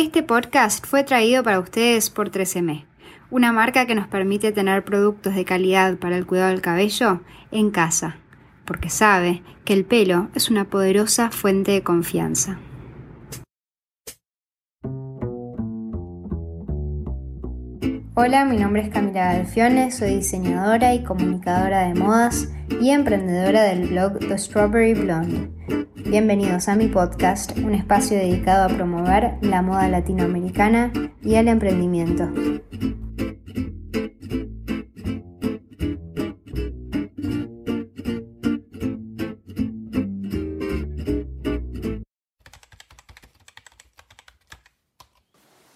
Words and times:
Este 0.00 0.22
podcast 0.22 0.86
fue 0.86 1.04
traído 1.04 1.42
para 1.42 1.60
ustedes 1.60 2.08
por 2.08 2.30
3M, 2.30 2.86
una 3.30 3.52
marca 3.52 3.84
que 3.84 3.94
nos 3.94 4.08
permite 4.08 4.50
tener 4.50 4.82
productos 4.82 5.34
de 5.34 5.44
calidad 5.44 5.98
para 5.98 6.16
el 6.16 6.24
cuidado 6.24 6.48
del 6.48 6.62
cabello 6.62 7.20
en 7.50 7.70
casa, 7.70 8.16
porque 8.64 8.88
sabe 8.88 9.42
que 9.66 9.74
el 9.74 9.84
pelo 9.84 10.30
es 10.34 10.50
una 10.50 10.64
poderosa 10.64 11.30
fuente 11.30 11.72
de 11.72 11.82
confianza. 11.82 12.58
Hola, 18.14 18.46
mi 18.46 18.56
nombre 18.56 18.80
es 18.80 18.88
Camila 18.88 19.34
Galfione, 19.34 19.90
soy 19.90 20.14
diseñadora 20.14 20.94
y 20.94 21.04
comunicadora 21.04 21.80
de 21.80 21.94
modas 21.94 22.50
y 22.80 22.88
emprendedora 22.88 23.64
del 23.64 23.88
blog 23.88 24.18
The 24.18 24.38
Strawberry 24.38 24.94
Blonde. 24.94 25.59
Bienvenidos 26.10 26.66
a 26.66 26.74
mi 26.74 26.88
podcast, 26.88 27.56
un 27.58 27.72
espacio 27.72 28.16
dedicado 28.16 28.64
a 28.64 28.76
promover 28.76 29.34
la 29.42 29.62
moda 29.62 29.88
latinoamericana 29.88 30.92
y 31.22 31.36
el 31.36 31.46
emprendimiento. 31.46 32.24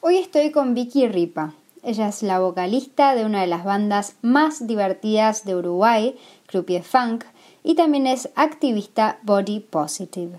Hoy 0.01 0.16
estoy 0.16 0.51
con 0.51 0.75
Vicky 0.75 1.06
Ripa. 1.06 1.55
Ella 1.84 2.09
es 2.09 2.25
la 2.25 2.41
vocalista 2.41 3.14
de 3.14 3.25
una 3.25 3.42
de 3.42 3.47
las 3.47 3.62
bandas 3.62 4.16
más 4.20 4.66
divertidas 4.66 5.45
de 5.45 5.55
Uruguay, 5.55 6.16
Croupier 6.48 6.83
Funk, 6.83 7.25
y 7.64 7.74
también 7.74 8.06
es 8.06 8.28
activista 8.36 9.18
body 9.23 9.59
positive. 9.59 10.38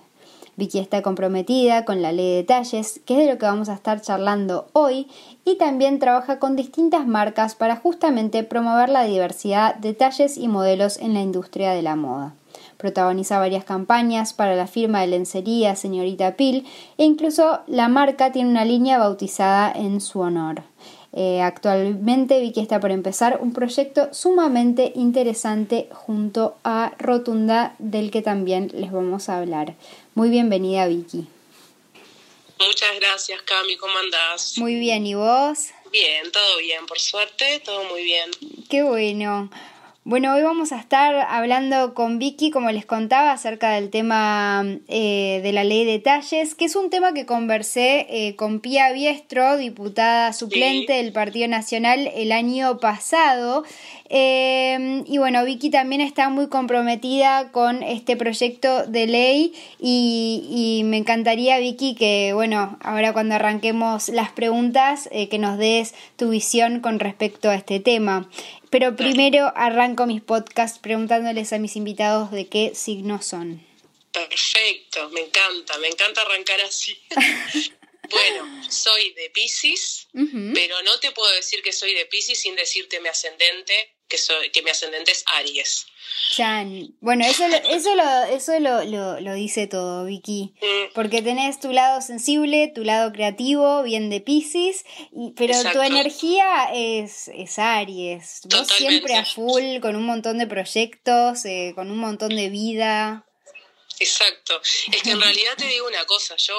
Vicky 0.57 0.79
está 0.79 1.01
comprometida 1.01 1.83
con 1.83 2.01
la 2.01 2.13
ley 2.13 2.29
de 2.29 2.35
detalles, 2.37 3.01
que 3.05 3.15
es 3.15 3.19
de 3.25 3.33
lo 3.33 3.37
que 3.37 3.45
vamos 3.45 3.67
a 3.67 3.73
estar 3.73 3.99
charlando 3.99 4.67
hoy, 4.71 5.07
y 5.43 5.57
también 5.57 5.99
trabaja 5.99 6.39
con 6.39 6.55
distintas 6.55 7.05
marcas 7.05 7.55
para 7.55 7.75
justamente 7.75 8.43
promover 8.43 8.87
la 8.87 9.03
diversidad 9.03 9.75
de 9.75 9.93
talles 9.93 10.37
y 10.37 10.47
modelos 10.47 10.97
en 10.97 11.13
la 11.13 11.21
industria 11.21 11.71
de 11.71 11.81
la 11.81 11.97
moda. 11.97 12.35
Protagoniza 12.77 13.39
varias 13.39 13.65
campañas 13.65 14.33
para 14.33 14.55
la 14.55 14.67
firma 14.67 15.01
de 15.01 15.07
lencería 15.07 15.75
Señorita 15.75 16.35
Pil 16.35 16.65
e 16.97 17.03
incluso 17.03 17.59
la 17.67 17.89
marca 17.89 18.31
tiene 18.31 18.49
una 18.49 18.63
línea 18.63 18.97
bautizada 18.97 19.71
en 19.73 19.99
su 19.99 20.21
honor. 20.21 20.63
Eh, 21.17 21.41
actualmente 21.41 22.41
Vicky 22.41 22.59
está 22.59 22.81
por 22.81 22.91
empezar 22.91 23.39
un 23.41 23.53
proyecto 23.53 24.13
sumamente 24.13 24.91
interesante 24.95 25.87
junto 25.89 26.57
a 26.65 26.93
Rotunda 26.99 27.73
del 27.79 28.11
que 28.11 28.21
también 28.21 28.69
les 28.73 28.91
vamos 28.91 29.29
a 29.29 29.37
hablar. 29.37 29.75
Muy 30.13 30.29
bienvenida 30.29 30.87
Vicky. 30.87 31.25
Muchas 32.59 32.99
gracias 32.99 33.41
Cami, 33.43 33.77
¿cómo 33.77 33.97
andás? 33.97 34.57
Muy 34.57 34.75
bien, 34.75 35.07
¿y 35.07 35.15
vos? 35.15 35.69
Bien, 35.89 36.29
todo 36.33 36.57
bien, 36.57 36.85
por 36.85 36.99
suerte, 36.99 37.61
todo 37.63 37.85
muy 37.85 38.03
bien. 38.03 38.29
Qué 38.69 38.83
bueno. 38.83 39.49
Bueno, 40.07 40.35
hoy 40.35 40.43
vamos 40.43 40.71
a 40.71 40.77
estar 40.77 41.15
hablando 41.15 41.95
con 41.95 42.19
Vicky, 42.19 42.51
como 42.51 42.69
les 42.69 42.85
contaba, 42.85 43.31
acerca 43.31 43.71
del 43.71 43.89
tema 43.89 44.63
eh, 44.87 45.39
de 45.41 45.51
la 45.51 45.63
ley 45.63 45.83
de 45.83 45.93
detalles, 45.93 46.53
que 46.53 46.65
es 46.65 46.75
un 46.75 46.91
tema 46.91 47.15
que 47.15 47.25
conversé 47.25 48.05
eh, 48.07 48.35
con 48.35 48.59
Pía 48.59 48.91
Biestro, 48.91 49.57
diputada 49.57 50.31
suplente 50.31 50.93
del 50.93 51.11
Partido 51.11 51.47
Nacional 51.47 52.11
el 52.13 52.33
año 52.33 52.77
pasado. 52.77 53.63
Eh, 54.09 55.01
y 55.07 55.17
bueno, 55.17 55.43
Vicky 55.43 55.71
también 55.71 56.01
está 56.01 56.29
muy 56.29 56.49
comprometida 56.49 57.51
con 57.51 57.81
este 57.81 58.15
proyecto 58.15 58.85
de 58.85 59.07
ley 59.07 59.53
y, 59.79 60.45
y, 60.51 60.83
me 60.83 60.97
encantaría, 60.97 61.57
Vicky, 61.57 61.95
que 61.95 62.31
bueno, 62.35 62.77
ahora 62.81 63.11
cuando 63.11 63.33
arranquemos 63.33 64.09
las 64.09 64.29
preguntas, 64.29 65.09
que 65.31 65.39
nos 65.39 65.57
des 65.57 65.95
tu 66.15 66.29
visión 66.29 66.79
con 66.79 66.99
respecto 66.99 67.49
a 67.49 67.55
este 67.55 67.79
tema. 67.79 68.29
Pero 68.77 68.93
primero 68.93 69.53
arranco 69.55 70.05
mis 70.05 70.21
podcasts 70.21 70.79
preguntándoles 70.79 71.53
a 71.53 71.59
mis 71.59 71.77
invitados 71.77 72.29
de 72.31 72.49
qué 72.49 72.75
signos 72.75 73.25
son. 73.25 73.65
Perfecto, 74.11 75.09
me 75.11 75.21
encanta, 75.21 75.77
me 75.77 75.87
encanta 75.87 76.19
arrancar 76.23 76.59
así. 76.59 76.93
bueno, 78.09 78.69
soy 78.69 79.13
de 79.13 79.29
Pisces, 79.29 80.09
pero 80.53 80.81
no 80.83 80.99
te 80.99 81.11
puedo 81.11 81.31
decir 81.35 81.61
que 81.61 81.71
soy 81.71 81.93
de 81.93 82.05
Pisces 82.07 82.41
sin 82.41 82.57
decirte 82.57 82.99
mi 82.99 83.07
ascendente, 83.07 83.94
que, 84.15 84.21
soy, 84.21 84.49
que 84.51 84.61
mi 84.61 84.69
ascendente 84.69 85.11
es 85.11 85.23
Aries. 85.27 85.85
Chan. 86.31 86.95
Bueno, 87.01 87.25
eso, 87.25 87.45
eso, 87.69 87.95
lo, 87.95 88.23
eso 88.25 88.59
lo, 88.59 89.19
lo, 89.19 89.33
dice 89.33 89.67
todo, 89.67 90.05
Vicky. 90.05 90.53
Mm. 90.61 90.93
Porque 90.93 91.21
tenés 91.21 91.59
tu 91.59 91.71
lado 91.71 92.01
sensible, 92.01 92.71
tu 92.73 92.83
lado 92.83 93.11
creativo, 93.11 93.83
bien 93.83 94.09
de 94.09 94.21
Pisces, 94.21 94.85
y, 95.11 95.33
pero 95.35 95.53
tu 95.71 95.81
energía 95.81 96.69
es, 96.73 97.27
es 97.29 97.59
Aries. 97.59 98.41
Vos 98.45 98.67
siempre 98.67 99.15
a 99.15 99.25
full, 99.25 99.79
con 99.81 99.95
un 99.95 100.05
montón 100.05 100.37
de 100.37 100.47
proyectos, 100.47 101.45
eh, 101.45 101.73
con 101.75 101.91
un 101.91 101.97
montón 101.97 102.35
de 102.35 102.49
vida. 102.49 103.25
Exacto. 103.99 104.61
Es 104.91 105.03
que 105.03 105.11
en 105.11 105.21
realidad 105.21 105.55
te 105.57 105.67
digo 105.67 105.87
una 105.87 106.05
cosa, 106.05 106.35
yo 106.37 106.55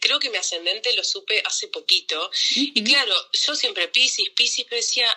creo 0.00 0.18
que 0.18 0.30
mi 0.30 0.36
ascendente 0.36 0.92
lo 0.94 1.04
supe 1.04 1.42
hace 1.44 1.68
poquito. 1.68 2.30
Y 2.54 2.82
claro, 2.84 3.14
yo 3.32 3.54
siempre 3.54 3.88
Pisces, 3.88 4.30
Pisces, 4.30 4.64
pero 4.68 4.80
decía, 4.80 5.08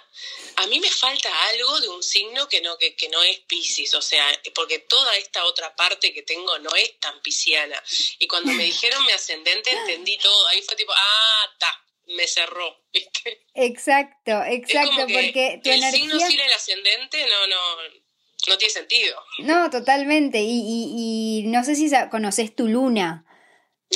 a 0.58 0.68
mí 0.68 0.80
me 0.80 0.92
falta 0.92 1.30
algo 1.50 1.80
de 1.80 1.90
un 1.90 2.04
signo 2.04 2.48
que 2.48 2.62
no, 2.62 2.78
que, 2.78 2.96
que 2.96 3.10
no 3.10 3.22
es 3.24 3.40
Pisces, 3.40 3.94
o 3.94 4.02
sea, 4.02 4.26
porque 4.54 4.80
toda 4.80 5.16
esta 5.18 5.46
otra 5.46 5.76
parte 5.76 6.14
que 6.14 6.24
tengo 6.24 6.58
no 6.60 6.74
es 6.76 7.00
tan 7.00 7.22
pisciana. 7.22 7.82
Y 8.20 8.28
cuando 8.28 8.52
me 8.54 8.64
dijeron 8.64 9.06
mi 9.06 9.12
ascendente 9.12 9.72
entendí 9.72 10.18
todo, 10.18 10.48
ahí 10.48 10.62
fue 10.62 10.76
tipo, 10.76 10.94
ah, 10.96 11.56
ta, 11.60 11.86
me 12.08 12.28
cerró, 12.28 12.84
¿viste? 12.94 13.46
Exacto, 13.54 14.44
exacto, 14.46 15.08
porque 15.08 15.60
tu 15.64 15.70
el 15.70 15.82
signo 15.92 16.20
sin 16.20 16.40
el 16.40 16.54
ascendente 16.54 17.26
no, 17.28 17.48
no, 17.48 17.84
no 18.48 18.58
tiene 18.58 18.74
sentido. 18.74 19.24
No, 19.40 19.70
totalmente, 19.70 20.40
y, 20.40 20.60
y, 20.60 21.40
y 21.40 21.44
no 21.48 21.64
sé 21.64 21.76
si 21.76 21.90
conoces 22.10 22.56
tu 22.56 22.68
luna. 22.68 23.26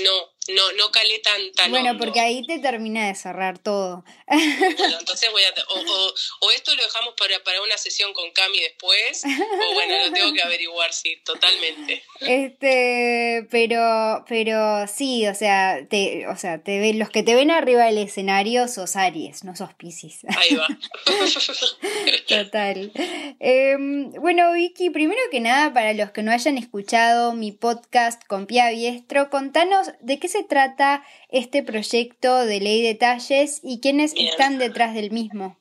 No, 0.02 0.31
no, 0.48 0.72
no 0.74 0.92
calé 0.92 1.20
tan, 1.20 1.52
tan 1.52 1.70
Bueno, 1.70 1.98
porque 2.00 2.20
ahí 2.20 2.46
te 2.46 2.58
termina 2.58 3.08
de 3.08 3.16
cerrar 3.16 3.60
todo. 3.60 4.04
Bueno, 4.28 4.98
entonces 5.00 5.32
voy 5.32 5.44
a... 5.44 5.54
O, 5.70 6.14
o, 6.48 6.52
esto 6.52 6.74
lo 6.76 6.84
dejamos 6.84 7.14
para, 7.16 7.44
para 7.44 7.62
una 7.62 7.78
sesión 7.78 8.12
con 8.14 8.32
Cami 8.32 8.60
después, 8.60 9.24
o 9.24 9.74
bueno, 9.74 10.08
lo 10.08 10.12
tengo 10.12 10.34
que 10.34 10.42
averiguar, 10.42 10.94
sí, 10.94 11.18
totalmente. 11.24 12.04
Este, 12.22 13.48
pero, 13.52 14.26
pero 14.28 14.88
sí, 14.88 15.28
o 15.28 15.36
sea, 15.36 15.86
te, 15.88 16.28
o 16.28 16.36
sea, 16.36 16.64
te 16.64 16.80
ven, 16.80 16.98
los 16.98 17.10
que 17.10 17.22
te 17.22 17.36
ven 17.36 17.52
arriba 17.52 17.86
del 17.86 18.00
escenario 18.00 18.68
sos 18.68 18.96
Aries, 18.96 19.44
no 19.44 19.56
sos 19.56 19.74
Pisces. 19.76 20.22
Ahí 20.36 20.56
va. 20.56 20.68
Total. 22.28 22.92
Em, 23.40 24.12
bueno, 24.14 24.54
Vicky, 24.54 24.90
primero 24.90 25.22
que 25.30 25.40
nada, 25.40 25.74
para 25.74 25.94
los 25.94 26.12
que 26.12 26.24
no 26.24 26.32
hayan 26.32 26.58
escuchado 26.58 27.34
mi 27.34 27.52
podcast 27.52 28.26
con 28.26 28.48
Pia 28.48 28.72
Biestro, 28.72 29.30
contanos 29.30 29.92
de 30.00 30.20
qué 30.20 30.31
se 30.32 30.44
trata 30.44 31.04
este 31.30 31.64
proyecto 31.64 32.46
de 32.46 32.60
ley 32.60 32.82
de 32.82 32.96
talles 32.96 33.60
y 33.64 33.80
quiénes 33.80 34.14
están 34.16 34.58
detrás 34.58 34.94
del 34.94 35.12
mismo. 35.12 35.61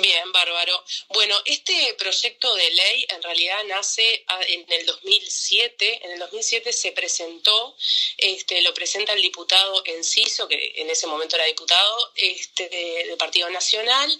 Bien, 0.00 0.30
bárbaro. 0.30 0.84
Bueno, 1.08 1.34
este 1.44 1.92
proyecto 1.94 2.54
de 2.54 2.70
ley 2.70 3.06
en 3.08 3.20
realidad 3.20 3.64
nace 3.64 4.24
en 4.46 4.64
el 4.72 4.86
2007. 4.86 6.04
En 6.04 6.12
el 6.12 6.20
2007 6.20 6.72
se 6.72 6.92
presentó, 6.92 7.76
este, 8.16 8.62
lo 8.62 8.72
presenta 8.74 9.12
el 9.12 9.22
diputado 9.22 9.82
Enciso, 9.86 10.46
que 10.46 10.74
en 10.76 10.88
ese 10.88 11.08
momento 11.08 11.34
era 11.34 11.46
diputado 11.46 12.12
este, 12.14 12.68
del 12.68 13.16
Partido 13.16 13.50
Nacional. 13.50 14.16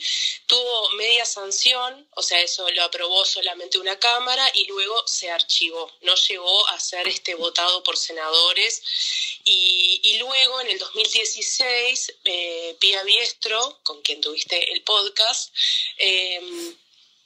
Tuvo 0.49 0.91
media 0.95 1.25
sanción, 1.25 2.09
o 2.17 2.23
sea, 2.25 2.41
eso 2.41 2.69
lo 2.71 2.83
aprobó 2.83 3.25
solamente 3.25 3.79
una 3.79 4.01
Cámara 4.01 4.51
y 4.55 4.67
luego 4.67 5.07
se 5.07 5.31
archivó. 5.31 5.93
No 6.01 6.17
llegó 6.17 6.67
a 6.71 6.81
ser 6.81 7.07
este, 7.07 7.37
votado 7.37 7.85
por 7.85 7.97
senadores. 7.97 8.83
Y, 9.45 10.19
luego 10.19 10.61
en 10.61 10.69
el 10.69 10.79
2016, 10.79 12.15
eh, 12.25 12.77
Pía 12.81 13.03
Biestro, 13.05 13.79
con 13.85 14.03
quien 14.03 14.21
tuviste 14.21 14.73
el 14.73 14.83
podcast, 14.83 15.55
eh, 15.99 16.41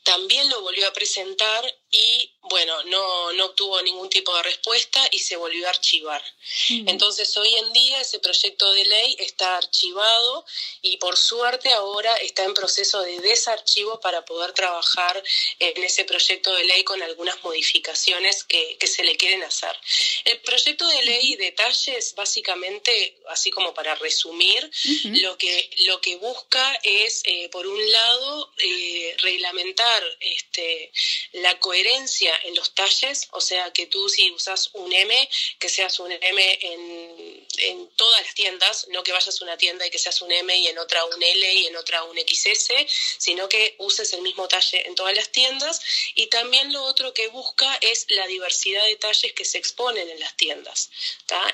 también 0.03 0.49
lo 0.51 0.61
volvió 0.63 0.89
a 0.89 0.93
presentar 0.93 1.65
y 1.93 2.33
bueno, 2.41 2.83
no, 2.85 3.33
no 3.35 3.45
obtuvo 3.47 3.81
ningún 3.83 4.09
tipo 4.09 4.35
de 4.35 4.43
respuesta 4.43 5.01
y 5.11 5.19
se 5.19 5.37
volvió 5.37 5.67
a 5.67 5.71
archivar. 5.71 6.23
Mm. 6.71 6.89
Entonces 6.89 7.37
hoy 7.37 7.55
en 7.55 7.73
día 7.73 8.01
ese 8.01 8.19
proyecto 8.19 8.73
de 8.73 8.85
ley 8.85 9.17
está 9.19 9.59
archivado 9.59 10.45
y 10.81 10.97
por 10.97 11.17
suerte 11.17 11.71
ahora 11.73 12.17
está 12.17 12.45
en 12.45 12.55
proceso 12.55 13.03
de 13.03 13.21
desarchivo 13.21 14.01
para 14.01 14.25
poder 14.25 14.53
trabajar 14.53 15.23
en 15.59 15.85
ese 15.85 16.05
proyecto 16.05 16.53
de 16.55 16.65
ley 16.65 16.83
con 16.83 17.03
algunas 17.03 17.43
modificaciones 17.45 18.43
que, 18.45 18.77
que 18.79 18.87
se 18.87 19.05
le 19.05 19.17
quieren 19.17 19.43
hacer. 19.43 19.77
El 20.25 20.41
proyecto 20.41 20.87
de 20.89 21.03
ley 21.05 21.37
detalles 21.37 22.15
básicamente, 22.15 23.19
así 23.29 23.51
como 23.51 23.75
para 23.75 23.95
resumir, 23.97 24.71
lo, 25.05 25.37
que, 25.37 25.71
lo 25.87 26.01
que 26.01 26.17
busca 26.17 26.79
es, 26.83 27.23
eh, 27.25 27.49
por 27.51 27.67
un 27.67 27.93
lado, 27.93 28.53
eh, 28.59 29.15
reglamentar 29.19 30.03
este, 30.21 30.93
la 31.33 31.59
coherencia 31.59 32.35
en 32.45 32.55
los 32.55 32.75
talles, 32.75 33.29
o 33.33 33.41
sea, 33.41 33.73
que 33.73 33.87
tú 33.87 34.09
si 34.09 34.31
usas 34.33 34.71
un 34.75 34.93
M, 34.93 35.31
que 35.59 35.69
seas 35.69 35.99
un 35.99 36.13
M 36.13 36.59
en, 36.61 37.47
en 37.59 37.89
todas 37.97 38.23
las 38.23 38.35
tiendas, 38.35 38.87
no 38.89 39.03
que 39.03 39.13
vayas 39.13 39.41
a 39.41 39.45
una 39.45 39.57
tienda 39.57 39.87
y 39.87 39.91
que 39.91 39.99
seas 39.99 40.21
un 40.21 40.31
M 40.31 40.55
y 40.55 40.67
en 40.67 40.79
otra 40.79 41.05
un 41.07 41.23
L 41.23 41.55
y 41.55 41.67
en 41.67 41.77
otra 41.77 42.05
un 42.05 42.19
XS, 42.19 42.73
sino 43.19 43.49
que 43.49 43.77
uses 43.79 44.13
el 44.13 44.23
mismo 44.23 44.47
talle 44.49 44.87
en 44.87 44.95
todas 44.95 45.15
las 45.15 45.31
tiendas. 45.31 45.81
Y 46.15 46.27
también 46.27 46.73
lo 46.73 46.83
otro 46.85 47.15
que 47.15 47.29
busca 47.29 47.79
es 47.81 48.07
la 48.09 48.27
diversidad 48.27 48.85
de 48.85 48.97
talles 48.97 49.33
que 49.33 49.45
se 49.45 49.59
exponen 49.59 50.09
en 50.11 50.21
las 50.21 50.37
tiendas. 50.37 50.91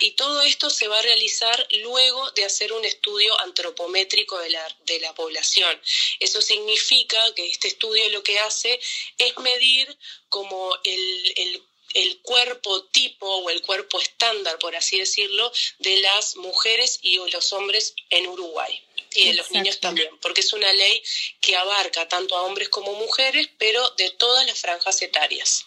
Y 0.00 0.12
todo 0.12 0.42
esto 0.42 0.70
se 0.70 0.88
va 0.88 0.98
a 0.98 1.02
realizar 1.02 1.66
luego 1.70 2.30
de 2.32 2.44
hacer 2.44 2.72
un 2.72 2.84
estudio 2.84 3.38
antropométrico 3.40 4.38
de 4.38 4.50
la, 4.50 4.76
de 4.80 4.98
la 5.00 5.14
población. 5.14 5.80
Eso 6.18 6.42
significa 6.42 7.18
que 7.34 7.46
este 7.46 7.68
estudio 7.68 8.08
lo 8.10 8.22
que 8.22 8.38
hace 8.40 8.80
es 9.18 9.36
medir 9.38 9.67
como 10.28 10.74
el, 10.84 11.32
el 11.36 11.62
el 11.94 12.20
cuerpo 12.20 12.84
tipo 12.84 13.26
o 13.26 13.50
el 13.50 13.62
cuerpo 13.62 14.00
estándar, 14.00 14.58
por 14.58 14.76
así 14.76 14.98
decirlo, 14.98 15.50
de 15.78 16.00
las 16.00 16.36
mujeres 16.36 16.98
y 17.02 17.16
los 17.30 17.52
hombres 17.52 17.94
en 18.10 18.26
Uruguay 18.26 18.82
y 19.14 19.28
de 19.28 19.34
los 19.34 19.50
niños 19.50 19.80
también, 19.80 20.08
porque 20.20 20.42
es 20.42 20.52
una 20.52 20.72
ley 20.72 21.02
que 21.40 21.56
abarca 21.56 22.06
tanto 22.08 22.36
a 22.36 22.42
hombres 22.42 22.68
como 22.68 22.92
mujeres, 22.94 23.48
pero 23.58 23.88
de 23.96 24.10
todas 24.10 24.46
las 24.46 24.60
franjas 24.60 25.00
etarias. 25.02 25.64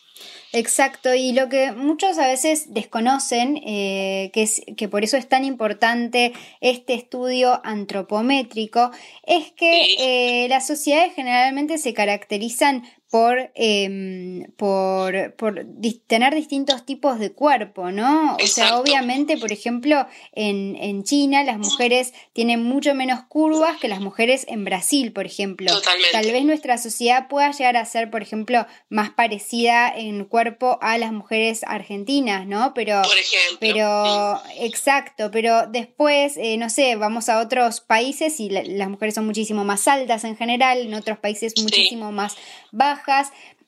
Exacto, 0.54 1.14
y 1.16 1.32
lo 1.32 1.48
que 1.48 1.72
muchos 1.72 2.18
a 2.18 2.28
veces 2.28 2.74
desconocen, 2.74 3.58
eh, 3.66 4.32
que, 4.34 4.44
es, 4.44 4.62
que 4.76 4.90
por 4.90 5.04
eso 5.04 5.16
es 5.16 5.28
tan 5.28 5.46
importante 5.46 6.34
este 6.60 6.94
estudio 6.94 7.62
antropométrico, 7.64 8.92
es 9.24 9.52
que 9.54 9.96
eh, 9.98 10.48
las 10.50 10.68
sociedades 10.68 11.16
generalmente 11.16 11.78
se 11.78 11.94
caracterizan 11.94 12.84
por, 13.12 13.52
em, 13.56 14.46
por, 14.54 15.36
por 15.36 15.66
tener 16.08 16.34
distintos 16.34 16.86
tipos 16.86 17.20
de 17.20 17.34
cuerpo, 17.34 17.92
¿no? 17.92 18.38
O 18.42 18.48
sea, 18.48 18.80
obviamente, 18.80 19.36
por 19.36 19.52
ejemplo, 19.52 20.08
en, 20.32 20.78
en, 20.78 21.04
China 21.04 21.44
las 21.44 21.58
mujeres 21.58 22.14
tienen 22.32 22.64
mucho 22.64 22.96
menos 22.96 23.20
curvas 23.28 23.78
que 23.82 23.90
las 23.90 24.00
mujeres 24.00 24.46
en 24.48 24.64
Brasil, 24.64 25.12
por 25.12 25.26
ejemplo. 25.26 25.74
Tal 26.14 26.32
vez 26.32 26.46
nuestra 26.46 26.78
sociedad 26.78 27.28
pueda 27.28 27.52
llegar 27.52 27.76
a 27.76 27.84
ser, 27.84 28.10
por 28.10 28.22
ejemplo, 28.22 28.66
más 28.88 29.10
parecida 29.10 29.94
en 29.94 30.24
cuerpo 30.24 30.80
a 30.82 30.98
las 30.98 31.12
mujeres 31.12 31.66
argentinas, 31.68 32.48
¿no? 32.48 32.74
Pero, 32.74 33.02
por 33.02 33.18
ejemplo, 33.18 33.58
pero 33.60 34.42
exacto, 34.58 35.32
pero 35.32 35.68
después, 35.68 36.38
eh, 36.38 36.56
no 36.56 36.70
sé, 36.70 36.96
vamos 36.96 37.28
a 37.28 37.42
otros 37.42 37.82
países 37.82 38.40
y 38.40 38.50
las 38.50 38.88
mujeres 38.88 39.16
son 39.16 39.26
muchísimo 39.26 39.66
más 39.66 39.86
altas 39.90 40.24
en 40.24 40.38
general, 40.38 40.78
en 40.78 40.94
otros 40.94 41.18
países 41.18 41.54
muchísimo 41.62 42.14
más 42.14 42.38
bajas. 42.72 43.01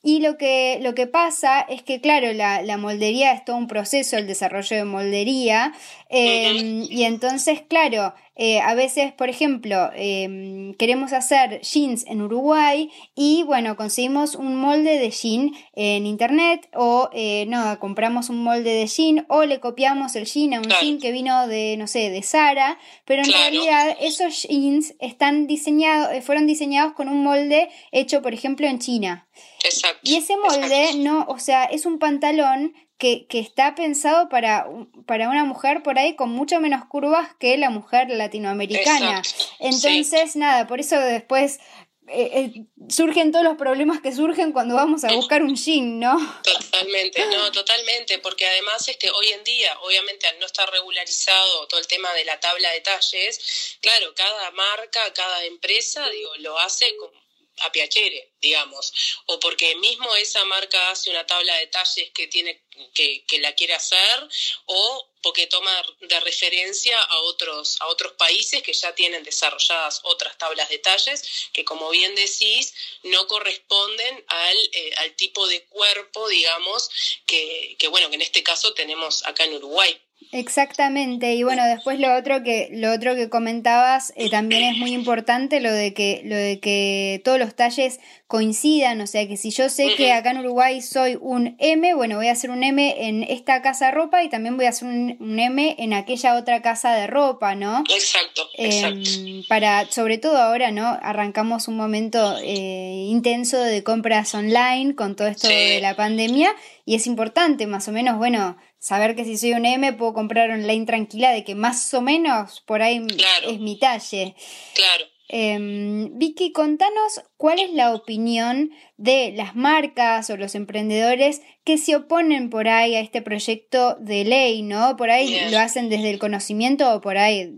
Y 0.06 0.20
lo 0.20 0.38
que, 0.38 0.80
lo 0.82 0.94
que 0.96 1.08
pasa 1.08 1.62
es 1.62 1.82
que, 1.82 2.02
claro, 2.02 2.34
la, 2.34 2.62
la, 2.62 2.76
moldería 2.76 3.32
es 3.32 3.46
todo 3.46 3.56
un 3.56 3.68
proceso, 3.68 4.18
el 4.18 4.28
desarrollo 4.28 4.76
de 4.76 4.84
moldería. 4.84 5.72
Em, 6.10 6.84
y 6.90 7.06
entonces, 7.06 7.62
claro, 7.62 8.14
eh, 8.36 8.60
a 8.62 8.74
veces, 8.74 9.14
por 9.14 9.30
ejemplo, 9.30 9.92
em, 9.96 10.74
queremos 10.74 11.14
hacer 11.14 11.62
jeans 11.62 12.04
en 12.08 12.22
Uruguay 12.22 12.90
y, 13.16 13.44
bueno, 13.44 13.76
conseguimos 13.76 14.34
un 14.34 14.56
molde 14.56 14.98
de 14.98 15.12
jean 15.12 15.52
en 15.74 16.08
internet 16.08 16.68
o, 16.74 17.10
eh, 17.14 17.46
no, 17.48 17.78
compramos 17.80 18.30
un 18.30 18.44
molde 18.44 18.72
de 18.72 18.88
jean 18.88 19.26
o 19.30 19.44
le 19.44 19.60
copiamos 19.60 20.16
el 20.16 20.26
jean 20.26 20.56
a 20.56 20.60
un 20.60 20.68
jean 20.68 20.98
que 20.98 21.12
vino 21.12 21.48
de, 21.48 21.78
no 21.78 21.86
sé, 21.86 22.10
de 22.10 22.24
Sara, 22.24 22.80
pero 23.06 23.22
en 23.22 23.32
realidad 23.32 23.96
esos 24.00 24.48
jeans 24.50 24.96
están 25.00 25.46
diseñados, 25.46 26.12
eh, 26.12 26.22
fueron 26.24 26.48
diseñados 26.48 26.94
con 26.94 27.10
un 27.10 27.24
molde 27.24 27.70
hecho, 27.92 28.24
por 28.24 28.34
ejemplo, 28.34 28.66
en 28.66 28.80
China. 28.80 29.28
Exacto, 29.64 30.00
y 30.04 30.16
ese 30.16 30.38
molde 30.38 30.96
no, 30.98 31.26
o 31.28 31.38
sea, 31.38 31.66
es 31.66 31.86
un 31.86 32.00
pantalón 32.00 32.74
que, 33.04 33.28
que, 33.28 33.40
está 33.40 33.76
pensado 33.76 34.30
para, 34.30 34.66
para 35.06 35.28
una 35.28 35.44
mujer 35.44 35.84
por 35.84 36.00
ahí 36.00 36.16
con 36.16 36.30
mucho 36.30 36.62
menos 36.62 36.86
curvas 36.86 37.36
que 37.38 37.58
la 37.58 37.70
mujer 37.70 38.10
latinoamericana. 38.10 39.22
Entonces, 39.60 40.38
nada, 40.38 40.68
por 40.68 40.80
eso 40.80 40.98
después 40.98 41.60
eh, 42.08 42.32
eh, 42.34 42.66
surgen 42.88 43.34
todos 43.34 43.44
los 43.44 43.58
problemas 43.58 44.00
que 44.00 44.14
surgen 44.14 44.54
cuando 44.54 44.76
vamos 44.76 45.04
a 45.04 45.12
buscar 45.12 45.44
un 45.44 45.58
jean, 45.58 46.00
¿no? 46.00 46.16
Totalmente, 46.44 47.26
no, 47.26 47.52
totalmente, 47.52 48.20
porque 48.20 48.48
además 48.48 48.88
este, 48.88 49.12
hoy 49.12 49.28
en 49.30 49.44
día, 49.44 49.78
obviamente 49.82 50.26
al 50.28 50.40
no 50.40 50.46
estar 50.46 50.72
regularizado 50.72 51.68
todo 51.68 51.82
el 51.82 51.88
tema 51.88 52.14
de 52.14 52.24
la 52.24 52.40
tabla 52.40 52.72
de 52.72 52.80
talles, 52.80 53.78
claro, 53.82 54.14
cada 54.16 54.52
marca, 54.52 55.12
cada 55.14 55.44
empresa, 55.44 56.08
digo, 56.10 56.32
lo 56.40 56.58
hace 56.58 56.96
como 56.96 57.23
a 57.60 57.72
piacere, 57.72 58.32
digamos, 58.42 58.94
o 59.28 59.40
porque 59.40 59.76
mismo 59.76 60.16
esa 60.16 60.44
marca 60.46 60.92
hace 60.92 61.10
una 61.10 61.26
tabla 61.26 61.56
de 61.58 61.68
talles 61.68 62.12
que 62.12 62.28
tiene 62.28 62.64
que, 62.94 63.24
que, 63.26 63.40
la 63.40 63.54
quiere 63.54 63.74
hacer, 63.74 64.28
o 64.66 65.10
porque 65.22 65.48
toma 65.48 65.72
de 66.02 66.20
referencia 66.22 67.00
a 67.00 67.20
otros, 67.22 67.78
a 67.82 67.88
otros 67.88 68.14
países 68.14 68.64
que 68.64 68.74
ya 68.74 68.94
tienen 68.96 69.24
desarrolladas 69.24 70.02
otras 70.04 70.38
tablas 70.38 70.70
de 70.70 70.80
talles, 70.80 71.50
que 71.54 71.64
como 71.64 71.90
bien 71.90 72.16
decís, 72.16 72.74
no 73.04 73.28
corresponden 73.28 74.26
al, 74.28 74.58
eh, 74.74 74.94
al 74.98 75.16
tipo 75.16 75.48
de 75.48 75.64
cuerpo, 75.66 76.28
digamos, 76.28 76.90
que, 77.26 77.76
que 77.78 77.88
bueno, 77.88 78.10
que 78.10 78.16
en 78.16 78.24
este 78.24 78.44
caso 78.44 78.74
tenemos 78.74 79.26
acá 79.26 79.44
en 79.46 79.54
Uruguay. 79.54 80.02
Exactamente, 80.34 81.36
y 81.36 81.44
bueno, 81.44 81.64
después 81.66 82.00
lo 82.00 82.16
otro 82.16 82.42
que, 82.42 82.70
lo 82.72 82.92
otro 82.92 83.14
que 83.14 83.30
comentabas 83.30 84.12
eh, 84.16 84.32
también 84.32 84.64
es 84.64 84.78
muy 84.80 84.92
importante, 84.92 85.60
lo 85.60 85.72
de 85.72 85.94
que, 85.94 86.22
lo 86.26 86.36
de 86.36 86.60
que 86.60 87.22
todos 87.24 87.38
los 87.38 87.56
talles 87.56 88.00
coincidan, 88.26 89.00
o 89.00 89.06
sea 89.06 89.28
que 89.28 89.38
si 89.38 89.52
yo 89.52 89.70
sé 89.70 89.94
que 89.96 90.12
acá 90.12 90.32
en 90.32 90.40
Uruguay 90.40 90.82
soy 90.82 91.20
un 91.22 91.56
M, 91.60 91.94
bueno, 91.94 92.16
voy 92.16 92.30
a 92.30 92.32
hacer 92.32 92.50
un 92.50 92.64
M 92.64 93.08
en 93.08 93.22
esta 93.22 93.62
casa 93.62 93.86
de 93.86 93.92
ropa 93.92 94.24
y 94.24 94.30
también 94.30 94.58
voy 94.58 94.66
a 94.66 94.70
hacer 94.70 94.88
un, 94.88 95.40
M 95.40 95.76
en 95.78 95.94
aquella 95.94 96.36
otra 96.36 96.64
casa 96.64 96.96
de 96.96 97.06
ropa, 97.06 97.54
¿no? 97.54 97.84
Exacto, 97.94 98.42
em, 98.56 99.04
para, 99.48 99.86
sobre 99.92 100.18
todo 100.18 100.40
ahora, 100.40 100.72
¿no? 100.72 100.98
Arrancamos 101.04 101.68
un 101.68 101.78
momento 101.78 102.40
eh, 102.42 103.06
intenso 103.08 103.60
de 103.60 103.84
compras 103.84 104.34
online 104.34 104.96
con 104.96 105.16
todo 105.16 105.28
esto 105.28 105.48
de 105.48 105.80
la 105.80 105.96
pandemia 105.96 106.56
y 106.86 106.96
es 106.96 107.06
importante, 107.06 107.68
más 107.68 107.88
o 107.88 107.92
menos, 107.92 108.18
bueno, 108.18 108.58
saber 108.84 109.16
que 109.16 109.24
si 109.24 109.38
soy 109.38 109.54
un 109.54 109.66
M 109.66 109.94
puedo 109.94 110.14
comprar 110.14 110.52
online 110.52 110.86
tranquila 110.86 111.32
de 111.32 111.46
que 111.46 111.56
más 111.56 111.94
o 111.94 112.02
menos 112.02 112.60
por 112.68 112.82
ahí 112.82 113.02
es 113.48 113.60
mi 113.62 113.80
talle. 113.80 114.36
Claro. 114.76 115.06
Em, 115.30 116.18
Vicky, 116.20 116.52
contanos 116.52 117.22
cuál 117.38 117.60
es 117.60 117.72
la 117.72 117.94
opinión 117.94 118.72
de 118.98 119.32
las 119.38 119.56
marcas 119.56 120.30
o 120.30 120.36
los 120.36 120.54
emprendedores 120.54 121.42
que 121.64 121.78
se 121.78 121.96
oponen 121.96 122.50
por 122.50 122.68
ahí 122.68 122.96
a 122.96 123.00
este 123.00 123.22
proyecto 123.22 123.96
de 124.02 124.26
ley, 124.26 124.64
¿no? 124.64 124.98
Por 124.98 125.10
ahí 125.10 125.50
lo 125.50 125.60
hacen 125.60 125.88
desde 125.90 126.10
el 126.10 126.20
conocimiento 126.20 126.94
o 126.94 127.00
por 127.00 127.18
ahí, 127.18 127.56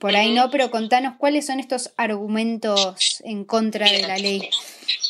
por 0.00 0.16
ahí 0.16 0.32
no, 0.32 0.50
pero 0.50 0.72
contanos 0.72 1.14
cuáles 1.16 1.46
son 1.46 1.60
estos 1.60 1.92
argumentos 1.96 3.22
en 3.24 3.44
contra 3.44 3.88
de 3.88 4.02
la 4.02 4.18
ley. 4.18 4.50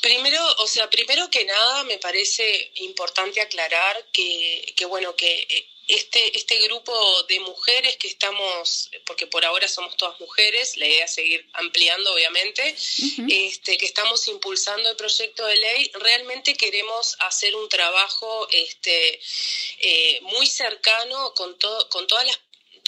Primero, 0.00 0.40
o 0.58 0.66
sea, 0.66 0.88
primero 0.88 1.28
que 1.30 1.44
nada 1.44 1.84
me 1.84 1.98
parece 1.98 2.70
importante 2.76 3.40
aclarar 3.40 4.06
que, 4.12 4.72
que 4.76 4.84
bueno, 4.84 5.14
que 5.16 5.46
eh, 5.48 5.66
este, 5.88 6.36
este 6.36 6.58
grupo 6.62 6.92
de 7.28 7.38
mujeres 7.40 7.96
que 7.96 8.08
estamos, 8.08 8.90
porque 9.04 9.28
por 9.28 9.44
ahora 9.44 9.68
somos 9.68 9.96
todas 9.96 10.18
mujeres, 10.18 10.76
la 10.76 10.86
idea 10.86 11.04
es 11.04 11.14
seguir 11.14 11.48
ampliando 11.52 12.12
obviamente, 12.12 12.74
este, 13.28 13.78
que 13.78 13.86
estamos 13.86 14.26
impulsando 14.26 14.90
el 14.90 14.96
proyecto 14.96 15.46
de 15.46 15.56
ley, 15.56 15.90
realmente 15.94 16.56
queremos 16.56 17.16
hacer 17.20 17.54
un 17.54 17.68
trabajo 17.68 18.48
este, 18.50 19.20
eh, 19.78 20.18
muy 20.22 20.46
cercano 20.46 21.32
con, 21.34 21.56
todo, 21.58 21.88
con 21.88 22.06
todas 22.08 22.26
las 22.26 22.38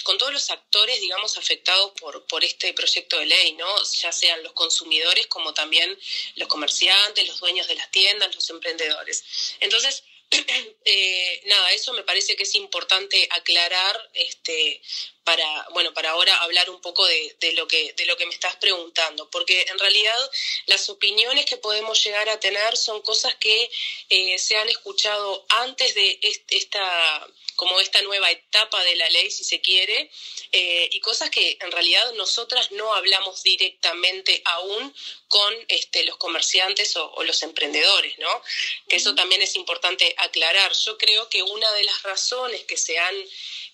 con 0.09 0.17
todos 0.17 0.33
los 0.33 0.49
actores, 0.49 0.99
digamos, 1.01 1.37
afectados 1.37 1.91
por, 1.91 2.25
por 2.25 2.43
este 2.43 2.73
proyecto 2.73 3.19
de 3.19 3.27
ley, 3.27 3.51
¿no? 3.51 3.83
Ya 4.01 4.11
sean 4.11 4.41
los 4.41 4.53
consumidores 4.53 5.27
como 5.27 5.53
también 5.53 5.95
los 6.33 6.47
comerciantes, 6.47 7.27
los 7.27 7.39
dueños 7.39 7.67
de 7.67 7.75
las 7.75 7.91
tiendas, 7.91 8.33
los 8.33 8.49
emprendedores. 8.49 9.23
Entonces, 9.59 10.03
eh, 10.85 11.41
nada, 11.45 11.73
eso 11.73 11.93
me 11.93 12.01
parece 12.01 12.35
que 12.35 12.41
es 12.41 12.55
importante 12.55 13.29
aclarar, 13.29 14.09
este, 14.15 14.81
para, 15.23 15.67
bueno, 15.73 15.93
para 15.93 16.09
ahora 16.09 16.35
hablar 16.37 16.71
un 16.71 16.81
poco 16.81 17.05
de, 17.05 17.53
lo 17.53 17.67
que, 17.67 17.93
de 17.93 18.07
lo 18.07 18.17
que 18.17 18.25
me 18.25 18.33
estás 18.33 18.55
preguntando, 18.55 19.29
porque 19.29 19.67
en 19.69 19.77
realidad 19.77 20.31
las 20.65 20.89
opiniones 20.89 21.45
que 21.45 21.57
podemos 21.57 22.03
llegar 22.03 22.29
a 22.29 22.39
tener 22.39 22.75
son 22.77 23.03
cosas 23.03 23.35
que 23.35 23.69
eh, 24.09 24.39
se 24.39 24.57
han 24.57 24.69
escuchado 24.69 25.45
antes 25.49 25.93
de 25.93 26.19
esta 26.49 27.27
como 27.59 27.81
esta 27.81 28.01
nueva 28.03 28.31
etapa 28.31 28.81
de 28.85 28.95
la 28.95 29.09
ley, 29.09 29.29
si 29.29 29.43
se 29.43 29.59
quiere, 29.59 30.09
eh, 30.53 30.87
y 30.93 31.01
cosas 31.01 31.29
que 31.29 31.57
en 31.59 31.69
realidad 31.73 32.13
nosotras 32.13 32.71
no 32.71 32.93
hablamos 32.93 33.43
directamente 33.43 34.41
aún 34.45 34.95
con 35.27 35.53
este, 35.67 36.05
los 36.05 36.15
comerciantes 36.15 36.95
o, 36.95 37.21
los 37.21 37.43
emprendedores, 37.43 38.17
¿no? 38.17 38.41
Que 38.87 38.95
eso 38.95 39.13
también 39.13 39.41
es 39.41 39.57
importante 39.57 40.15
aclarar. 40.19 40.71
Yo 40.85 40.97
creo 40.97 41.27
que 41.27 41.43
una 41.43 41.69
de 41.73 41.83
las 41.83 42.01
razones 42.03 42.63
que 42.63 42.77
se 42.77 42.97
han 42.97 43.15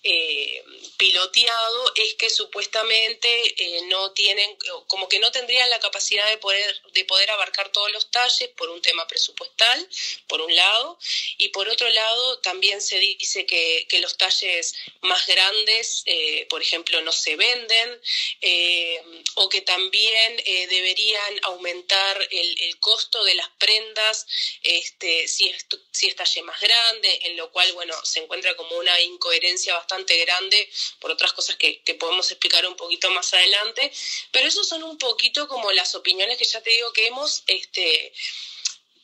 eh, 0.08 0.62
piloteado 0.98 1.92
es 1.96 2.14
que 2.14 2.30
supuestamente 2.30 3.28
eh, 3.28 3.82
no 3.86 4.12
tienen, 4.12 4.56
como 4.86 5.08
que 5.08 5.18
no 5.18 5.32
tendrían 5.32 5.68
la 5.68 5.80
capacidad 5.80 6.28
de 6.28 6.38
poder, 6.38 6.80
de 6.92 7.04
poder 7.04 7.28
abarcar 7.32 7.72
todos 7.72 7.90
los 7.90 8.08
talles 8.12 8.48
por 8.50 8.70
un 8.70 8.80
tema 8.80 9.08
presupuestal, 9.08 9.88
por 10.28 10.40
un 10.40 10.54
lado, 10.54 10.96
y 11.38 11.48
por 11.48 11.68
otro 11.68 11.90
lado 11.90 12.38
también 12.38 12.80
se 12.80 13.00
dice 13.00 13.46
que, 13.46 13.86
que 13.88 13.98
los 13.98 14.16
talles 14.16 14.76
más 15.00 15.26
grandes, 15.26 16.04
eh, 16.06 16.46
por 16.48 16.62
ejemplo, 16.62 17.00
no 17.02 17.10
se 17.10 17.34
venden, 17.34 18.00
o 19.34 19.48
que 19.48 19.62
también 19.62 20.36
deberían 20.68 21.40
aumentar 21.42 22.28
el, 22.30 22.60
el, 22.60 22.78
costo 22.78 23.24
de 23.24 23.34
las 23.34 23.48
prendas 23.58 24.26
este, 24.62 25.26
si, 25.26 25.48
es, 25.48 25.66
si 25.90 26.06
es 26.06 26.14
talle 26.14 26.42
más 26.42 26.60
grande, 26.60 27.20
en 27.24 27.36
lo 27.36 27.50
cual, 27.50 27.72
bueno, 27.72 27.94
se 28.04 28.20
encuentra 28.20 28.54
como 28.56 28.76
una 28.76 29.00
incoherencia 29.00 29.74
bastante 29.74 29.95
grande 30.04 30.68
por 31.00 31.10
otras 31.10 31.32
cosas 31.32 31.56
que, 31.56 31.82
podemos 31.98 32.30
explicar 32.30 32.66
un 32.66 32.76
poquito 32.76 33.10
más 33.10 33.32
adelante, 33.32 33.90
pero 34.30 34.46
esos 34.46 34.68
son 34.68 34.82
un 34.82 34.98
poquito 34.98 35.48
como 35.48 35.72
las 35.72 35.94
opiniones 35.94 36.36
que 36.36 36.44
ya 36.44 36.60
te 36.60 36.70
digo 36.70 36.92
que 36.92 37.06
hemos 37.06 37.42
este, 37.46 38.12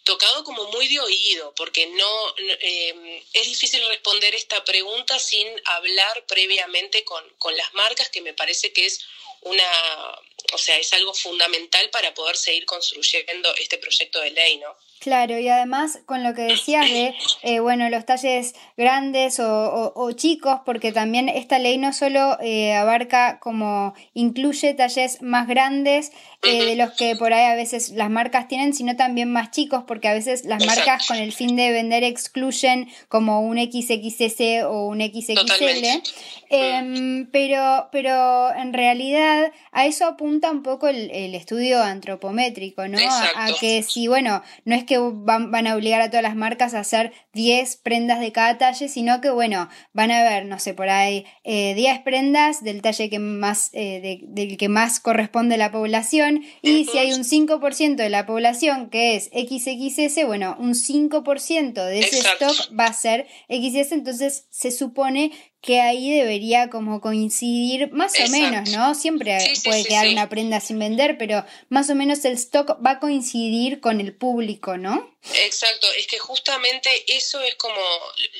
tocado 0.04 0.44
como 0.44 0.64
muy 0.72 0.88
de 0.88 1.00
oído, 1.00 1.54
porque 1.54 1.86
no 1.86 2.34
eh, 2.38 3.24
es 3.32 3.46
difícil 3.46 3.86
responder 3.88 4.34
esta 4.34 4.64
pregunta 4.64 5.18
sin 5.18 5.48
hablar 5.64 6.26
previamente 6.26 7.04
con, 7.04 7.26
con 7.38 7.56
las 7.56 7.72
marcas, 7.74 8.10
que 8.10 8.20
me 8.20 8.34
parece 8.34 8.72
que 8.72 8.86
es 8.86 9.00
una, 9.42 10.18
o 10.52 10.58
sea, 10.58 10.78
es 10.78 10.92
algo 10.92 11.14
fundamental 11.14 11.90
para 11.90 12.14
poder 12.14 12.36
seguir 12.36 12.64
construyendo 12.66 13.54
este 13.56 13.78
proyecto 13.78 14.20
de 14.20 14.30
ley, 14.30 14.58
¿no? 14.58 14.76
Claro, 15.02 15.36
y 15.36 15.48
además 15.48 16.00
con 16.06 16.22
lo 16.22 16.32
que 16.32 16.42
decías 16.42 16.88
de, 16.88 17.12
eh, 17.42 17.58
bueno, 17.58 17.90
los 17.90 18.06
talles 18.06 18.54
grandes 18.76 19.40
o, 19.40 20.12
chicos, 20.12 20.60
porque 20.64 20.92
también 20.92 21.28
esta 21.28 21.58
ley 21.58 21.76
no 21.76 21.92
solo 21.92 22.38
eh, 22.40 22.72
abarca 22.74 23.40
como 23.40 23.94
incluye 24.14 24.74
talles 24.74 25.20
más 25.20 25.48
grandes 25.48 26.12
eh, 26.44 26.64
de 26.64 26.76
los 26.76 26.90
que 26.92 27.14
por 27.14 27.32
ahí 27.32 27.44
a 27.44 27.54
veces 27.54 27.90
las 27.90 28.10
marcas 28.10 28.48
tienen, 28.48 28.74
sino 28.74 28.96
también 28.96 29.30
más 29.30 29.52
chicos, 29.52 29.84
porque 29.86 30.08
a 30.08 30.12
veces 30.12 30.44
las 30.44 30.64
marcas 30.66 31.06
con 31.06 31.16
el 31.16 31.32
fin 31.32 31.54
de 31.54 31.70
vender 31.70 32.02
excluyen 32.02 32.88
como 33.08 33.40
un 33.42 33.58
XXS 33.58 34.64
o 34.66 34.86
un 34.88 35.00
XXL. 35.00 36.02
Em, 36.50 37.26
pero, 37.30 37.88
pero 37.92 38.52
en 38.54 38.72
realidad 38.72 39.52
a 39.70 39.86
eso 39.86 40.04
apunta 40.04 40.50
un 40.50 40.62
poco 40.62 40.88
el, 40.88 41.10
estudio 41.34 41.82
antropométrico, 41.82 42.88
¿no? 42.88 42.98
A, 42.98 43.46
a, 43.46 43.52
que 43.58 43.82
si, 43.82 44.08
bueno, 44.08 44.42
no 44.64 44.74
es 44.74 44.84
que 44.84 44.98
van, 44.98 45.66
a 45.66 45.76
obligar 45.76 46.00
a 46.00 46.10
todas 46.10 46.22
las 46.22 46.36
marcas 46.36 46.74
a 46.74 46.80
hacer 46.80 47.12
10 47.34 47.76
prendas 47.76 48.20
de 48.20 48.32
cada 48.32 48.58
talle, 48.58 48.88
sino 48.88 49.20
que, 49.20 49.30
bueno, 49.30 49.68
van 49.92 50.10
a 50.10 50.22
ver, 50.24 50.46
no 50.46 50.58
sé, 50.58 50.74
por 50.74 50.88
ahí 50.88 51.24
10 51.44 51.76
eh, 51.76 52.02
prendas 52.04 52.62
del 52.62 52.82
talle 52.82 53.08
que 53.08 53.18
más, 53.18 53.70
eh, 53.72 54.20
del 54.22 54.56
que 54.56 54.68
más 54.68 55.00
corresponde 55.00 55.54
a 55.54 55.58
la 55.58 55.72
población, 55.72 56.31
y 56.62 56.84
si 56.84 56.98
hay 56.98 57.12
un 57.12 57.24
5% 57.24 57.96
de 57.96 58.10
la 58.10 58.26
población 58.26 58.90
que 58.90 59.16
es 59.16 59.24
XXS, 59.26 60.26
bueno, 60.26 60.56
un 60.58 60.74
5% 60.74 61.72
de 61.72 61.98
ese 62.00 62.18
stock 62.18 62.78
va 62.78 62.86
a 62.86 62.92
ser 62.92 63.26
XS, 63.48 63.92
entonces 63.92 64.46
se 64.50 64.70
supone 64.70 65.32
que 65.62 65.80
ahí 65.80 66.10
debería 66.10 66.70
como 66.70 67.00
coincidir 67.00 67.92
más 67.92 68.18
o 68.18 68.28
menos, 68.30 68.68
¿no? 68.70 68.96
Siempre 68.96 69.38
puede 69.62 69.84
quedar 69.84 70.08
una 70.08 70.28
prenda 70.28 70.60
sin 70.60 70.80
vender, 70.80 71.16
pero 71.18 71.46
más 71.68 71.88
o 71.88 71.94
menos 71.94 72.24
el 72.24 72.32
stock 72.32 72.84
va 72.84 72.90
a 72.90 72.98
coincidir 72.98 73.80
con 73.80 74.00
el 74.00 74.12
público, 74.12 74.76
¿no? 74.76 75.16
Exacto, 75.34 75.86
es 75.96 76.08
que 76.08 76.18
justamente 76.18 76.90
eso 77.06 77.40
es 77.42 77.54
como 77.54 77.80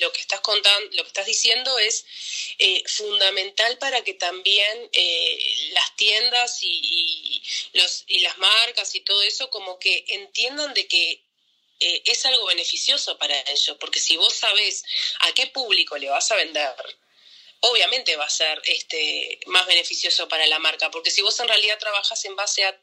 lo 0.00 0.12
que 0.12 0.20
estás 0.20 0.40
contando, 0.40 0.96
lo 0.96 1.04
que 1.04 1.08
estás 1.08 1.26
diciendo 1.26 1.78
es 1.78 2.04
eh, 2.58 2.82
fundamental 2.86 3.78
para 3.78 4.02
que 4.02 4.14
también 4.14 4.90
eh, 4.92 5.70
las 5.74 5.94
tiendas 5.94 6.58
y, 6.62 7.40
los, 7.74 8.02
y 8.08 8.18
las 8.18 8.36
marcas 8.38 8.96
y 8.96 9.00
todo 9.00 9.22
eso 9.22 9.48
como 9.48 9.78
que 9.78 10.04
entiendan 10.08 10.74
de 10.74 10.88
que 10.88 11.22
eh, 11.78 12.02
es 12.04 12.26
algo 12.26 12.46
beneficioso 12.46 13.16
para 13.16 13.40
ellos, 13.42 13.76
porque 13.78 14.00
si 14.00 14.16
vos 14.16 14.34
sabés 14.34 14.82
a 15.20 15.32
qué 15.34 15.46
público 15.46 15.96
le 15.98 16.08
vas 16.08 16.28
a 16.32 16.36
vender, 16.36 16.74
obviamente 17.62 18.16
va 18.16 18.24
a 18.24 18.30
ser 18.30 18.60
este, 18.66 19.38
más 19.46 19.66
beneficioso 19.66 20.28
para 20.28 20.46
la 20.46 20.58
marca, 20.58 20.90
porque 20.90 21.10
si 21.10 21.22
vos 21.22 21.38
en 21.40 21.48
realidad 21.48 21.78
trabajas 21.78 22.24
en 22.24 22.34
base 22.36 22.64
a, 22.64 22.78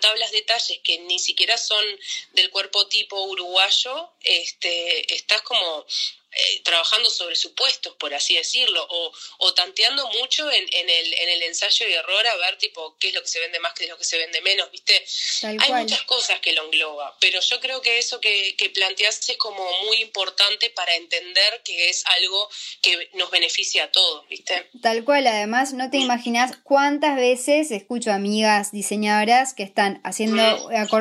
tablas 0.00 0.32
de 0.32 0.42
talles 0.42 0.80
que 0.82 0.98
ni 0.98 1.18
siquiera 1.18 1.56
son 1.56 1.84
del 2.32 2.50
cuerpo 2.50 2.86
tipo 2.88 3.22
uruguayo, 3.22 4.10
este, 4.22 5.14
estás 5.14 5.42
como 5.42 5.86
eh, 6.34 6.60
trabajando 6.64 7.10
sobre 7.10 7.36
supuestos, 7.36 7.94
por 7.96 8.12
así 8.14 8.34
decirlo, 8.34 8.84
o, 8.88 9.12
o 9.38 9.54
tanteando 9.54 10.08
mucho 10.20 10.50
en, 10.50 10.64
en, 10.72 10.90
el, 10.90 11.14
en 11.14 11.28
el 11.28 11.42
ensayo 11.44 11.88
y 11.88 11.92
error 11.92 12.26
a 12.26 12.36
ver 12.36 12.58
tipo 12.58 12.96
qué 12.98 13.08
es 13.08 13.14
lo 13.14 13.22
que 13.22 13.28
se 13.28 13.40
vende 13.40 13.60
más, 13.60 13.72
qué 13.74 13.84
es 13.84 13.90
lo 13.90 13.98
que 13.98 14.04
se 14.04 14.18
vende 14.18 14.40
menos, 14.42 14.70
¿viste? 14.70 15.04
Hay 15.42 15.72
muchas 15.72 16.02
cosas 16.02 16.40
que 16.40 16.52
lo 16.52 16.64
engloba, 16.64 17.16
pero 17.20 17.40
yo 17.40 17.60
creo 17.60 17.80
que 17.80 17.98
eso 17.98 18.20
que, 18.20 18.56
que 18.56 18.70
planteaste 18.70 19.32
es 19.32 19.38
como 19.38 19.64
muy 19.84 19.98
importante 20.02 20.70
para 20.70 20.94
entender 20.96 21.62
que 21.64 21.88
es 21.88 22.04
algo 22.06 22.48
que 22.82 23.10
nos 23.14 23.30
beneficia 23.30 23.84
a 23.84 23.90
todos, 23.90 24.28
¿viste? 24.28 24.70
Tal 24.82 25.04
cual, 25.04 25.26
además 25.26 25.72
no 25.72 25.90
te 25.90 25.98
imaginas 25.98 26.56
cuántas 26.62 27.16
veces 27.16 27.70
escucho 27.70 28.12
amigas 28.12 28.72
diseñadoras 28.72 29.54
que 29.54 29.62
están 29.62 30.00
haciendo, 30.04 30.42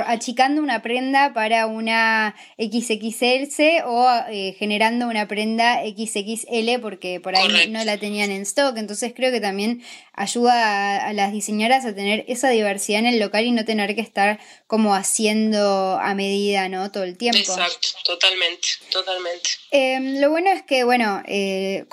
achicando 0.05 0.61
una 0.61 0.81
prenda 0.81 1.33
para 1.33 1.65
una 1.67 2.35
XXL 2.57 3.83
o 3.85 4.09
eh, 4.29 4.55
generando 4.57 5.07
una 5.07 5.22
prenda 5.27 5.81
XXL 5.83 6.79
porque 6.81 7.19
por 7.19 7.35
ahí 7.35 7.69
no 7.69 7.83
la 7.83 7.97
tenían 7.97 8.31
en 8.31 8.41
stock. 8.43 8.77
Entonces 8.77 9.13
creo 9.15 9.31
que 9.31 9.41
también 9.41 9.81
ayuda 10.13 11.07
a, 11.07 11.13
las 11.13 11.31
diseñadoras 11.31 11.85
a 11.85 11.95
tener 11.95 12.23
esa 12.27 12.49
diversidad 12.49 12.99
en 12.99 13.07
el 13.07 13.19
local 13.19 13.45
y 13.45 13.51
no 13.51 13.65
tener 13.65 13.95
que 13.95 14.01
estar 14.01 14.39
como 14.67 14.93
haciendo 14.93 15.99
a 15.99 16.13
medida, 16.13 16.69
¿no? 16.69 16.91
Todo 16.91 17.03
el 17.03 17.17
tiempo. 17.17 17.39
Exacto, 17.39 17.87
totalmente, 18.05 18.67
totalmente. 18.91 19.49
Em, 19.71 20.19
lo 20.19 20.29
bueno 20.29 20.51
es 20.51 20.61
que, 20.61 20.83
bueno, 20.83 21.23
eh, 21.27 21.85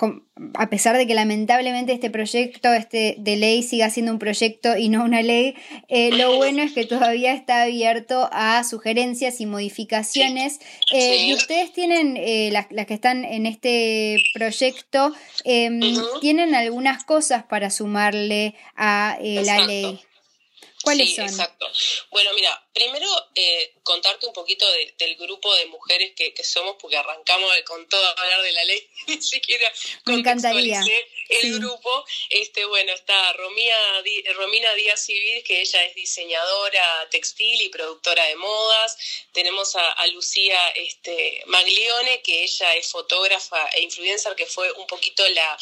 a 0.53 0.69
pesar 0.69 0.97
de 0.97 1.07
que 1.07 1.13
lamentablemente 1.13 1.93
este 1.93 2.09
proyecto 2.09 2.73
este 2.73 3.15
de 3.19 3.35
ley 3.37 3.63
siga 3.63 3.89
siendo 3.89 4.11
un 4.11 4.19
proyecto 4.19 4.77
y 4.77 4.89
no 4.89 5.03
una 5.03 5.21
ley, 5.21 5.55
eh, 5.87 6.11
lo 6.11 6.35
bueno 6.35 6.61
es 6.63 6.73
que 6.73 6.85
todavía 6.85 7.33
está 7.33 7.63
abierto 7.63 8.29
a 8.31 8.63
sugerencias 8.63 9.41
y 9.41 9.47
modificaciones. 9.47 10.59
Eh, 10.91 11.25
y 11.25 11.33
ustedes 11.33 11.73
tienen, 11.73 12.19
las, 12.53 12.67
las, 12.71 12.85
que 12.85 12.93
están 12.93 13.25
en 13.25 13.45
este 13.45 14.17
proyecto, 14.33 15.11
em, 15.43 15.81
tienen 16.21 16.53
algunas 16.53 17.03
cosas 17.03 17.43
para 17.43 17.69
a 18.75 19.17
la 19.21 19.59
ley. 19.59 20.01
¿Cuáles 20.83 21.15
son? 21.15 21.25
Exacto. 21.25 21.71
Bueno, 22.09 22.31
mira, 22.33 22.61
primero 22.73 23.07
eh, 23.35 23.73
contarte 23.83 24.25
un 24.25 24.33
poquito 24.33 24.65
del 24.97 25.15
grupo 25.15 25.53
de 25.55 25.65
mujeres 25.67 26.13
que, 26.15 26.33
somos, 26.43 26.77
porque 26.79 26.97
arrancamos 26.97 27.51
con 27.65 27.87
todo 27.87 28.05
a 28.05 28.11
hablar 28.11 28.41
de 28.41 28.51
la 28.51 28.63
ley, 28.63 28.89
ni 29.07 29.21
siquiera 29.21 29.71
Me 30.05 30.15
encantaría. 30.15 30.81
el 31.29 31.59
grupo. 31.59 32.05
Este, 32.29 32.65
bueno, 32.65 32.93
está 32.93 33.33
Romina 33.33 34.73
Díaz 34.75 35.05
Civil, 35.05 35.43
que 35.43 35.61
ella 35.61 35.83
es 35.85 35.95
diseñadora 35.95 37.07
textil 37.09 37.61
y 37.61 37.69
productora 37.69 38.25
de 38.25 38.35
modas. 38.35 38.97
Tenemos 39.31 39.75
a, 39.75 40.07
Lucía 40.07 40.69
este, 40.75 41.43
Maglione, 41.45 42.21
que 42.21 42.43
ella 42.43 42.75
es 42.75 42.87
fotógrafa 42.87 43.69
e 43.75 43.81
influencer, 43.81 44.35
que 44.35 44.45
fue 44.45 44.71
un 44.73 44.87
poquito 44.87 45.27
la, 45.29 45.57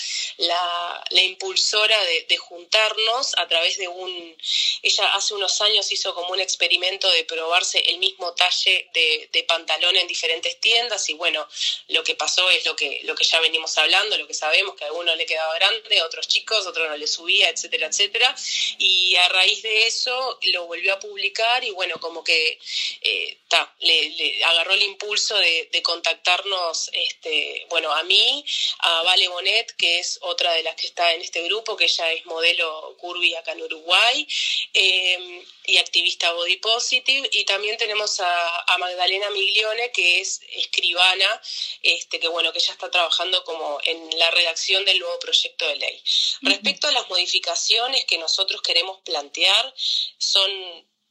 la, 1.09 1.21
impulsora 1.21 2.03
de, 2.05 2.25
de 2.27 2.37
juntarnos 2.37 3.37
a 3.37 3.47
través 3.47 3.77
de 3.77 3.87
un... 3.87 4.37
Ella 4.81 5.08
hace 5.13 5.33
unos 5.33 5.61
años 5.61 5.91
hizo 5.91 6.13
como 6.13 6.33
un 6.33 6.39
experimento 6.39 7.09
de 7.11 7.23
probarse 7.23 7.79
el 7.79 7.97
mismo 7.99 8.33
talle 8.33 8.89
de, 8.93 9.29
de, 9.31 9.43
pantalón 9.43 9.95
en 9.95 10.07
diferentes 10.07 10.59
tiendas 10.59 11.09
y 11.09 11.13
bueno, 11.13 11.47
lo 11.87 12.03
que 12.03 12.15
pasó 12.15 12.49
es 12.49 12.65
lo 12.65 12.75
que, 12.75 13.01
lo 13.03 13.15
que 13.15 13.23
ya 13.23 13.39
venimos 13.39 13.77
hablando, 13.77 14.17
lo 14.17 14.27
que 14.27 14.33
sabemos, 14.33 14.75
que 14.75 14.83
a 14.83 14.87
algunos 14.87 15.17
le 15.17 15.25
quedaba 15.25 15.53
grande, 15.55 15.99
a 15.99 16.05
otros 16.05 16.27
chicos, 16.27 16.65
a 16.65 16.69
otros 16.69 16.89
no 16.89 16.97
le 16.97 17.07
subía, 17.07 17.49
etcétera, 17.49 17.87
etcétera. 17.87 18.35
Y 18.77 19.15
a 19.15 19.29
raíz 19.29 19.61
de 19.63 19.87
eso 19.87 20.39
lo 20.53 20.65
volvió 20.65 20.93
a 20.93 20.99
publicar 20.99 21.63
y 21.63 21.71
bueno, 21.71 21.99
como 21.99 22.23
que 22.23 22.59
eh, 23.01 23.37
le, 23.79 24.43
agarró 24.43 24.73
el 24.73 24.83
impulso 24.83 25.35
de, 25.37 25.69
de, 25.71 25.81
contactarnos, 25.81 26.89
este, 26.93 27.65
bueno, 27.69 27.91
a 27.91 28.03
mí, 28.03 28.45
a 28.79 29.03
Vale 29.03 29.27
Bonet, 29.27 29.75
que 29.75 29.99
es 29.99 30.19
otra 30.21 30.53
de 30.53 30.63
las 30.63 30.75
que 30.75 30.87
está 30.87 31.13
en 31.13 31.21
este 31.21 31.41
grupo, 31.43 31.75
que 31.75 31.85
ella 31.85 32.11
es 32.11 32.25
modelo 32.25 32.95
curvy 32.97 33.35
acá 33.35 33.53
en 33.53 33.63
Uruguay. 33.63 34.27
Eh, 34.73 34.98
Em, 35.01 35.45
y 35.65 35.77
activista 35.77 36.33
body 36.33 36.57
positive. 36.57 37.29
Y 37.31 37.45
también 37.45 37.77
tenemos 37.77 38.19
a, 38.19 38.77
Magdalena 38.79 39.29
Miglione, 39.29 39.91
que 39.91 40.19
es 40.19 40.41
escribana, 40.53 41.41
este, 41.83 42.19
que 42.19 42.27
bueno, 42.27 42.51
que 42.51 42.59
ya 42.59 42.73
está 42.73 42.89
trabajando 42.89 43.43
como 43.43 43.79
en 43.83 44.17
la 44.17 44.29
redacción 44.31 44.83
del 44.83 44.99
nuevo 44.99 45.19
proyecto 45.19 45.67
de 45.67 45.75
ley. 45.77 46.03
Respecto 46.41 46.87
a 46.87 46.91
las 46.91 47.07
modificaciones 47.09 48.05
que 48.05 48.17
nosotros 48.17 48.61
queremos 48.61 48.99
plantear, 49.01 49.73
son, 50.17 50.51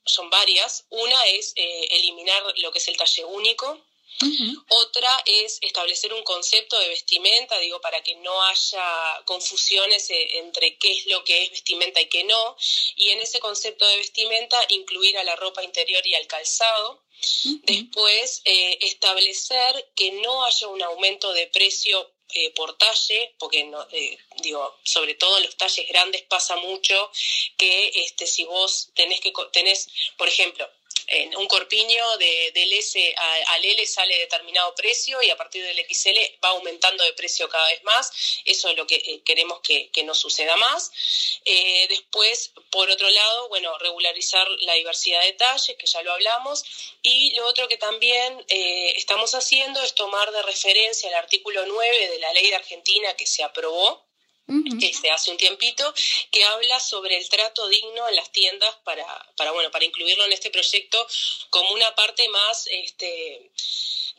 son 0.05 0.29
varias. 0.29 0.85
Una 0.91 1.27
es 1.27 1.53
eh, 1.57 1.89
eliminar 1.93 2.43
lo 2.57 2.71
que 2.73 2.79
es 2.79 2.89
el 2.89 2.97
talle 2.97 3.25
único, 3.25 3.87
Otra 4.69 5.23
es 5.27 5.59
establecer 5.61 6.13
un 6.13 6.23
concepto 6.25 6.79
de 6.79 6.89
vestimenta, 6.89 7.59
digo, 7.59 7.81
para 7.81 8.03
que 8.03 8.17
no 8.17 8.43
haya 8.43 9.23
confusiones 9.25 10.11
eh, 10.11 10.39
entre 10.39 10.77
qué 10.77 10.93
es 10.93 11.07
lo 11.07 11.23
que 11.25 11.45
es 11.45 11.51
vestimenta 11.51 12.01
y 12.01 12.07
qué 12.07 12.25
no. 12.25 12.57
Y 12.97 13.11
en 13.11 13.21
ese 13.21 13.39
concepto 13.39 13.87
de 13.87 13.97
vestimenta 13.97 14.59
incluir 14.71 15.17
a 15.19 15.25
la 15.25 15.37
ropa 15.37 15.63
interior 15.63 16.05
y 16.07 16.15
al 16.15 16.27
calzado. 16.27 17.05
Después, 17.65 18.43
eh, 18.45 18.79
establecer 18.83 19.91
que 19.97 20.13
no 20.13 20.45
haya 20.45 20.69
un 20.69 20.83
aumento 20.83 21.33
de 21.33 21.49
precio 21.49 22.13
eh, 22.35 22.53
por 22.53 22.77
talle, 22.77 23.35
porque 23.39 23.65
no, 23.65 23.87
digo, 24.43 24.79
sobre 24.85 25.15
todo 25.15 25.39
en 25.39 25.45
los 25.45 25.57
talles 25.57 25.89
grandes 25.89 26.23
pasa 26.23 26.57
mucho 26.57 27.11
que 27.57 27.91
este, 27.95 28.27
si 28.27 28.45
vos 28.45 28.91
tenés 28.95 29.21
que 29.21 29.33
tenés, 29.53 29.89
por 30.17 30.29
ejemplo, 30.29 30.69
en 31.09 31.35
un 31.37 31.47
corpiño 31.47 32.05
de, 32.19 32.53
del 32.53 32.73
S 32.75 33.15
al 33.47 33.65
L 33.65 33.87
sale 33.87 34.19
determinado 34.19 34.75
precio 34.75 35.21
y 35.23 35.31
a 35.31 35.37
partir 35.37 35.65
del 35.65 35.85
XL 35.89 36.19
va 36.45 36.51
aumentando 36.51 37.03
de 37.03 37.15
precio 37.15 37.49
cada 37.49 37.67
vez 37.69 37.83
más. 37.85 38.41
Eso 38.45 38.69
es 38.69 38.77
lo 38.77 38.87
que 38.87 38.97
eh, 38.97 39.23
queremos 39.25 39.61
que, 39.61 39.91
no 40.05 40.15
suceda 40.15 40.57
más. 40.57 40.93
Eh, 41.45 41.87
después, 41.89 42.53
por 42.71 42.89
otro 42.91 43.11
lado, 43.11 43.49
bueno, 43.49 43.77
regularizar 43.79 44.49
la 44.61 44.75
diversidad 44.75 45.23
de 45.23 45.33
talles, 45.33 45.77
que 45.77 45.87
ya 45.87 46.03
lo 46.03 46.13
hablamos. 46.13 46.65
Y 47.03 47.35
lo 47.35 47.47
otro 47.47 47.69
que 47.69 47.77
también 47.77 48.45
eh, 48.49 48.93
estamos 48.97 49.35
haciendo 49.35 49.83
es 49.83 49.95
tomar 49.95 50.31
de 50.31 50.43
referencia 50.43 51.09
el 51.09 51.15
artículo 51.17 51.67
9 51.67 52.09
de 52.09 52.19
la 52.21 52.33
ley 52.33 52.49
de 52.49 52.57
Argentina 52.57 53.15
que 53.17 53.27
se 53.27 53.43
aprobó 53.43 54.08
este, 54.81 55.11
hace 55.11 55.31
un 55.31 55.37
tiempito, 55.37 55.93
que 56.31 56.45
habla 56.45 56.81
sobre 56.81 57.17
el 57.17 57.29
trato 57.29 57.69
digno 57.69 58.09
en 58.09 58.17
las 58.17 58.33
tiendas 58.33 58.75
para, 58.85 59.05
para, 59.37 59.53
bueno, 59.53 59.71
para 59.71 59.85
incluirlo 59.85 60.25
en 60.25 60.33
este 60.33 60.51
proyecto 60.51 61.07
como 61.51 61.73
una 61.73 61.95
parte 61.95 62.29
más 62.29 62.67
este, 62.71 63.51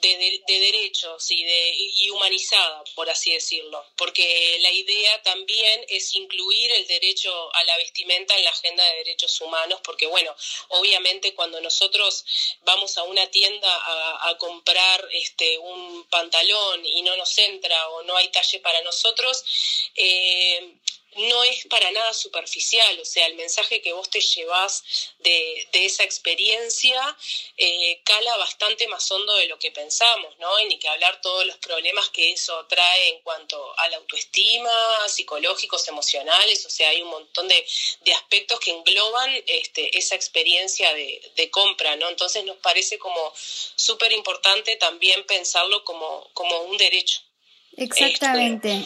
de, 0.02 0.42
derechos 0.48 1.30
y, 1.32 1.44
de, 1.44 1.72
y 1.96 2.10
humanizada, 2.10 2.84
por 2.96 3.10
así 3.10 3.34
decirlo, 3.34 3.86
porque 3.96 4.58
la 4.62 4.72
idea 4.72 5.22
también 5.24 5.86
es 5.90 6.14
incluir 6.16 6.72
el 6.72 6.88
derecho 6.88 7.32
a 7.56 7.64
la 7.64 7.78
vestimenta 7.78 8.36
en 8.38 8.44
la 8.44 8.52
agenda 8.52 8.84
de 8.84 8.98
derechos 8.98 9.40
humanos, 9.42 9.80
porque 9.84 10.08
bueno, 10.08 10.36
obviamente 10.70 11.34
cuando 11.34 11.62
nosotros 11.62 12.26
vamos 12.62 12.98
a 12.98 13.04
una 13.04 13.30
tienda 13.32 13.70
a, 13.74 14.30
a 14.30 14.38
comprar 14.38 15.08
este, 15.14 15.58
un 15.58 16.06
pantalón 16.10 16.86
y 16.86 17.02
no 17.02 17.16
nos 17.18 17.38
entra 17.38 17.90
o 17.90 18.04
no 18.04 18.16
hay 18.18 18.30
talle 18.30 18.60
para 18.60 18.82
nosotros, 18.82 19.44
eh, 19.96 20.76
no 21.16 21.44
es 21.44 21.66
para 21.68 21.92
nada 21.92 22.14
superficial, 22.14 23.00
o 23.00 23.06
sea, 23.06 23.26
el 23.28 23.36
mensaje 23.36 23.82
que 23.82 23.94
vos 23.94 24.10
te 24.10 24.22
llevas 24.22 24.84
de, 25.20 25.68
esa 25.74 26.04
experiencia 26.04 27.18
eh, 27.58 28.02
cala 28.04 28.36
bastante 28.38 28.88
más 28.88 29.10
hondo 29.12 29.34
de 29.36 29.48
lo 29.48 29.58
que 29.58 29.72
pensamos, 29.72 30.38
¿no? 30.38 30.60
Y 30.60 30.66
ni 30.66 30.78
que 30.78 30.88
hablar 30.88 31.20
todos 31.22 31.46
los 31.46 31.58
problemas 31.58 32.10
que 32.10 32.32
eso 32.32 32.66
trae 32.68 33.10
en 33.10 33.22
cuanto 33.22 33.80
a 33.80 33.88
la 33.90 33.98
autoestima, 33.98 34.70
psicológicos, 35.08 35.88
emocionales, 35.88 36.66
o 36.66 36.70
sea, 36.70 36.90
hay 36.90 37.02
un 37.02 37.10
montón 37.10 37.48
de, 37.48 37.66
aspectos 38.14 38.60
que 38.60 38.72
engloban 38.72 39.32
este, 39.48 39.98
esa 39.98 40.16
experiencia 40.16 40.94
de, 40.94 41.32
de, 41.36 41.50
compra, 41.50 41.96
¿no? 41.96 42.10
Entonces 42.10 42.44
nos 42.44 42.58
parece 42.58 43.00
como 43.00 43.34
súper 43.36 44.12
importante 44.12 44.76
también 44.76 45.26
pensarlo 45.26 45.84
como, 45.86 46.30
como 46.34 46.60
un 46.64 46.78
derecho. 46.78 47.22
Exactamente. 47.84 48.86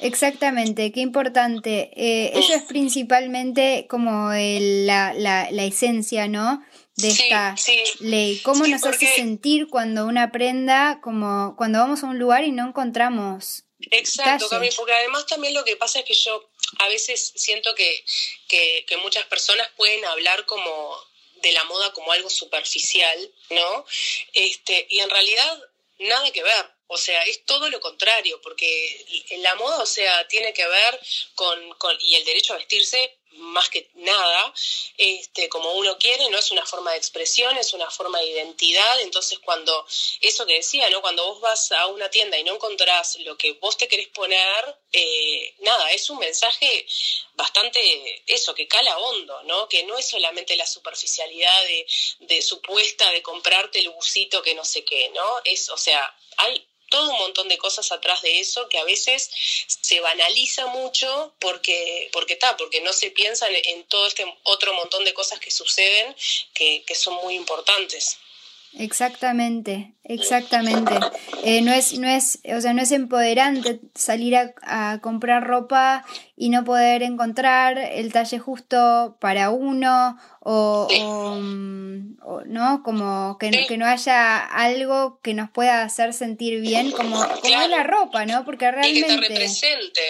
Exactamente, 0.00 0.92
qué 0.92 1.00
importante. 1.00 1.90
Eh, 1.96 2.32
eso 2.34 2.52
es 2.54 2.62
principalmente 2.64 3.86
como 3.88 4.30
la, 4.32 5.14
la, 5.14 5.48
la, 5.50 5.64
esencia, 5.64 6.28
¿no? 6.28 6.64
De 6.96 7.08
esta 7.08 7.54
ley. 8.00 8.40
¿Cómo 8.40 8.66
nos 8.66 8.84
hace 8.84 9.06
sentir 9.06 9.68
cuando 9.68 10.06
una 10.06 10.30
prenda, 10.30 11.00
como 11.00 11.54
cuando 11.56 11.78
vamos 11.78 12.02
a 12.02 12.06
un 12.06 12.18
lugar 12.18 12.44
y 12.44 12.52
no 12.52 12.66
encontramos? 12.68 13.64
Exacto, 13.90 14.48
porque 14.76 14.92
además 14.92 15.26
también 15.26 15.54
lo 15.54 15.64
que 15.64 15.76
pasa 15.76 16.00
es 16.00 16.04
que 16.04 16.14
yo 16.14 16.50
a 16.78 16.88
veces 16.88 17.32
siento 17.36 17.74
que, 17.74 18.04
que, 18.48 18.84
que 18.86 18.96
muchas 18.98 19.24
personas 19.26 19.68
pueden 19.76 20.04
hablar 20.06 20.44
como 20.46 20.96
de 21.42 21.52
la 21.52 21.64
moda 21.64 21.92
como 21.92 22.12
algo 22.12 22.30
superficial, 22.30 23.32
¿no? 23.50 23.84
Este, 24.32 24.86
y 24.88 25.00
en 25.00 25.10
realidad 25.10 25.62
nada 25.98 26.30
que 26.32 26.42
ver. 26.42 26.73
O 26.86 26.96
sea, 26.96 27.22
es 27.22 27.44
todo 27.44 27.68
lo 27.70 27.80
contrario, 27.80 28.40
porque 28.42 29.26
la 29.38 29.54
moda, 29.56 29.82
o 29.82 29.86
sea, 29.86 30.26
tiene 30.28 30.52
que 30.52 30.66
ver 30.66 31.00
con, 31.34 31.70
con, 31.74 31.96
y 32.00 32.14
el 32.16 32.24
derecho 32.24 32.54
a 32.54 32.58
vestirse 32.58 33.18
más 33.36 33.68
que 33.68 33.88
nada, 33.94 34.54
este, 34.96 35.48
como 35.48 35.72
uno 35.72 35.98
quiere, 35.98 36.28
no 36.30 36.38
es 36.38 36.50
una 36.50 36.64
forma 36.64 36.92
de 36.92 36.98
expresión, 36.98 37.56
es 37.56 37.72
una 37.72 37.90
forma 37.90 38.18
de 38.20 38.26
identidad. 38.26 39.00
Entonces, 39.00 39.38
cuando, 39.40 39.86
eso 40.20 40.46
que 40.46 40.54
decía, 40.54 40.88
¿no? 40.90 41.00
Cuando 41.00 41.24
vos 41.26 41.40
vas 41.40 41.72
a 41.72 41.86
una 41.88 42.10
tienda 42.10 42.38
y 42.38 42.44
no 42.44 42.54
encontrás 42.54 43.16
lo 43.20 43.36
que 43.36 43.52
vos 43.52 43.76
te 43.76 43.88
querés 43.88 44.08
poner, 44.08 44.76
eh, 44.92 45.54
nada, 45.60 45.90
es 45.92 46.08
un 46.10 46.18
mensaje 46.18 46.86
bastante, 47.34 48.22
eso, 48.26 48.54
que 48.54 48.68
cala 48.68 48.98
hondo, 48.98 49.42
¿no? 49.44 49.68
Que 49.68 49.82
no 49.84 49.98
es 49.98 50.08
solamente 50.08 50.56
la 50.56 50.66
superficialidad 50.66 51.62
de, 51.64 51.86
de 52.20 52.42
supuesta 52.42 53.10
de 53.10 53.22
comprarte 53.22 53.80
el 53.80 53.90
busito 53.90 54.42
que 54.42 54.54
no 54.54 54.64
sé 54.64 54.84
qué, 54.84 55.10
¿no? 55.10 55.40
Es, 55.44 55.68
o 55.70 55.76
sea, 55.76 56.16
hay 56.36 56.64
todo 56.94 57.10
un 57.10 57.18
montón 57.18 57.48
de 57.48 57.58
cosas 57.58 57.90
atrás 57.90 58.22
de 58.22 58.38
eso 58.38 58.68
que 58.68 58.78
a 58.78 58.84
veces 58.84 59.28
se 59.66 59.98
banaliza 59.98 60.66
mucho 60.68 61.34
porque 61.40 62.08
porque 62.12 62.34
está 62.34 62.56
porque 62.56 62.80
no 62.82 62.92
se 62.92 63.10
piensa 63.10 63.48
en, 63.50 63.82
todo 63.88 64.06
este 64.06 64.24
otro 64.44 64.72
montón 64.74 65.04
de 65.04 65.12
cosas 65.12 65.40
que 65.40 65.50
suceden 65.50 66.14
que, 66.52 66.84
que 66.86 66.94
son 66.94 67.14
muy 67.14 67.34
importantes 67.34 68.16
Exactamente, 68.76 69.94
exactamente. 70.02 70.94
Eh, 71.44 71.62
no 71.62 71.72
es, 71.72 71.96
no 71.98 72.08
es, 72.08 72.40
o 72.44 72.60
sea, 72.60 72.72
no 72.72 72.82
es 72.82 72.90
empoderante 72.90 73.80
salir 73.94 74.36
a, 74.36 74.98
comprar 75.00 75.46
ropa 75.46 76.04
y 76.36 76.48
no 76.48 76.64
poder 76.64 77.02
encontrar 77.02 77.78
el 77.78 78.12
talle 78.12 78.38
justo 78.38 79.16
para 79.20 79.50
uno 79.50 80.18
o, 80.40 80.88
mm, 81.40 82.16
no, 82.46 82.82
como 82.82 83.38
que, 83.38 83.50
que, 83.68 83.78
no 83.78 83.86
haya 83.86 84.38
algo 84.38 85.20
que 85.22 85.34
nos 85.34 85.50
pueda 85.50 85.82
hacer 85.82 86.12
sentir 86.12 86.60
bien, 86.60 86.90
como, 86.90 87.16
como 87.16 87.60
es 87.60 87.70
la 87.70 87.84
ropa, 87.84 88.26
¿no? 88.26 88.44
Porque 88.44 88.70
realmente. 88.70 89.06
que 89.06 89.14
te 89.14 89.28
represente. 89.28 90.00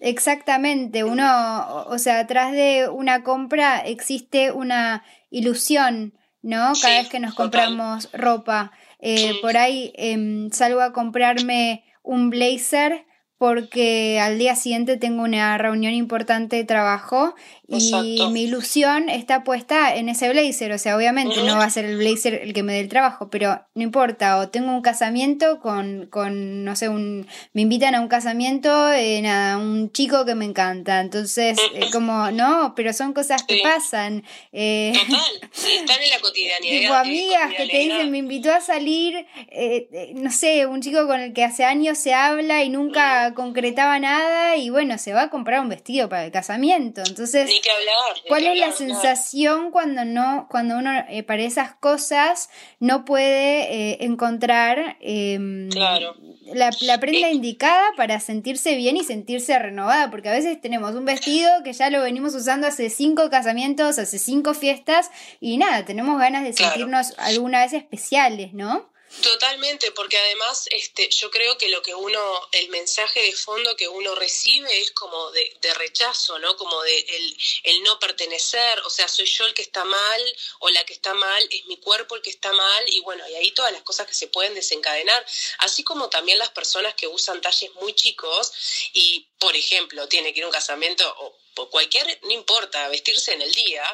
Exactamente, 0.00 1.04
uno, 1.04 1.84
o 1.88 1.98
sea, 1.98 2.20
atrás 2.20 2.52
de 2.52 2.88
una 2.88 3.22
compra 3.22 3.78
existe 3.78 4.52
una 4.52 5.04
ilusión 5.30 6.17
¿no? 6.42 6.72
Cada 6.80 6.98
vez 6.98 7.08
que 7.08 7.20
nos 7.20 7.34
compramos 7.34 8.08
ropa. 8.12 8.72
Eh, 9.00 9.34
por 9.40 9.56
ahí 9.56 9.92
em, 9.96 10.50
salgo 10.50 10.80
a 10.80 10.92
comprarme 10.92 11.84
un 12.02 12.30
blazer 12.30 13.06
porque 13.38 14.18
al 14.20 14.38
día 14.38 14.56
siguiente 14.56 14.96
tengo 14.96 15.22
una 15.22 15.56
reunión 15.58 15.94
importante 15.94 16.56
de 16.56 16.64
trabajo 16.64 17.34
y 17.68 17.92
mi 18.30 18.44
ilusión 18.44 19.08
está 19.08 19.44
puesta 19.44 19.94
en 19.94 20.08
ese 20.08 20.28
blazer, 20.30 20.72
o 20.72 20.78
sea, 20.78 20.96
obviamente 20.96 21.42
no 21.42 21.56
va 21.56 21.64
a 21.64 21.70
ser 21.70 21.84
el 21.84 21.98
blazer 21.98 22.34
el 22.34 22.52
que 22.52 22.62
me 22.62 22.72
dé 22.72 22.80
el 22.80 22.88
trabajo, 22.88 23.30
pero 23.30 23.62
no 23.74 23.82
importa, 23.82 24.38
o 24.38 24.48
tengo 24.48 24.72
un 24.72 24.82
casamiento 24.82 25.60
con, 25.60 26.06
con 26.06 26.64
no 26.64 26.74
sé, 26.76 26.88
un, 26.88 27.26
me 27.52 27.62
invitan 27.62 27.94
a 27.94 28.00
un 28.00 28.08
casamiento, 28.08 28.92
eh, 28.92 29.20
nada, 29.22 29.58
un 29.58 29.92
chico 29.92 30.24
que 30.24 30.34
me 30.34 30.44
encanta, 30.44 31.00
entonces, 31.00 31.58
eh, 31.74 31.86
como, 31.92 32.30
no, 32.30 32.72
pero 32.74 32.92
son 32.92 33.12
cosas 33.12 33.42
que 33.44 33.60
pasan. 33.62 34.24
Eh, 34.52 34.92
Total, 34.94 35.50
están 35.52 36.02
en 36.02 36.10
la 36.10 36.20
cotidianidad. 36.20 36.80
Tipo 36.80 36.94
amigas 36.94 37.54
que 37.54 37.66
te 37.66 37.78
dicen, 37.78 38.10
me 38.10 38.18
invitó 38.18 38.52
a 38.52 38.60
salir, 38.60 39.26
eh, 39.50 40.12
no 40.14 40.30
sé, 40.30 40.66
un 40.66 40.80
chico 40.80 41.06
con 41.06 41.20
el 41.20 41.32
que 41.32 41.44
hace 41.44 41.64
años 41.64 41.98
se 41.98 42.14
habla 42.14 42.64
y 42.64 42.70
nunca 42.70 43.27
concretaba 43.34 43.98
nada 43.98 44.56
y 44.56 44.70
bueno, 44.70 44.98
se 44.98 45.12
va 45.12 45.22
a 45.22 45.30
comprar 45.30 45.60
un 45.60 45.68
vestido 45.68 46.08
para 46.08 46.24
el 46.24 46.32
casamiento, 46.32 47.02
entonces 47.06 47.50
hablar. 47.50 48.22
¿Cuál 48.28 48.46
es 48.46 48.58
la 48.58 48.72
sensación 48.72 49.70
cuando 49.70 50.04
no, 50.04 50.46
cuando 50.50 50.76
uno 50.76 50.90
eh, 51.08 51.22
para 51.22 51.42
esas 51.42 51.74
cosas 51.74 52.50
no 52.80 53.04
puede 53.04 53.72
eh, 53.72 53.98
encontrar 54.00 54.96
em, 55.00 55.68
la, 55.70 56.70
la, 56.80 57.00
prenda 57.00 57.30
indicada 57.30 57.92
para 57.96 58.20
sentirse 58.20 58.76
bien 58.76 58.96
y 58.96 59.04
sentirse 59.04 59.58
renovada? 59.58 60.10
Porque 60.10 60.28
a 60.28 60.32
veces 60.32 60.60
tenemos 60.60 60.94
un 60.94 61.04
vestido 61.04 61.50
que 61.64 61.72
ya 61.72 61.90
lo 61.90 62.02
venimos 62.02 62.34
usando 62.34 62.66
hace 62.66 62.90
cinco 62.90 63.30
casamientos, 63.30 63.98
hace 63.98 64.18
cinco 64.18 64.54
fiestas 64.54 65.10
y 65.40 65.58
nada, 65.58 65.84
tenemos 65.84 66.18
ganas 66.18 66.44
de 66.44 66.52
sentirnos 66.52 67.14
alguna 67.18 67.62
vez 67.62 67.72
especiales, 67.72 68.52
¿no? 68.54 68.88
Totalmente, 69.22 69.90
porque 69.92 70.18
además 70.18 70.68
este, 70.70 71.08
yo 71.08 71.30
creo 71.30 71.56
que 71.56 71.70
lo 71.70 71.82
que 71.82 71.94
uno, 71.94 72.48
el 72.52 72.68
mensaje 72.68 73.22
de 73.22 73.32
fondo 73.32 73.74
que 73.74 73.88
uno 73.88 74.14
recibe 74.14 74.80
es 74.80 74.90
como 74.92 75.30
de, 75.30 75.56
de 75.62 75.74
rechazo, 75.74 76.38
¿no? 76.38 76.56
Como 76.56 76.82
de 76.82 76.98
el, 76.98 77.36
el, 77.64 77.82
no 77.82 77.98
pertenecer, 77.98 78.78
o 78.80 78.90
sea, 78.90 79.08
soy 79.08 79.24
yo 79.24 79.46
el 79.46 79.54
que 79.54 79.62
está 79.62 79.84
mal 79.84 80.36
o 80.60 80.68
la 80.68 80.84
que 80.84 80.92
está 80.92 81.14
mal, 81.14 81.48
es 81.50 81.64
mi 81.66 81.78
cuerpo 81.78 82.16
el 82.16 82.22
que 82.22 82.30
está 82.30 82.52
mal, 82.52 82.84
y 82.88 83.00
bueno, 83.00 83.26
y 83.28 83.34
ahí 83.34 83.50
todas 83.52 83.72
las 83.72 83.82
cosas 83.82 84.06
que 84.06 84.14
se 84.14 84.28
pueden 84.28 84.54
desencadenar, 84.54 85.24
así 85.58 85.82
como 85.82 86.10
también 86.10 86.38
las 86.38 86.50
personas 86.50 86.94
que 86.94 87.06
usan 87.06 87.40
talles 87.40 87.72
muy 87.74 87.94
chicos 87.94 88.52
y, 88.92 89.26
por 89.38 89.56
ejemplo, 89.56 90.06
tiene 90.08 90.32
que 90.32 90.40
ir 90.40 90.44
a 90.44 90.48
un 90.48 90.52
casamiento 90.52 91.04
o 91.18 91.34
cualquier, 91.66 92.18
no 92.22 92.30
importa, 92.30 92.88
vestirse 92.88 93.32
en 93.32 93.42
el 93.42 93.52
día, 93.52 93.84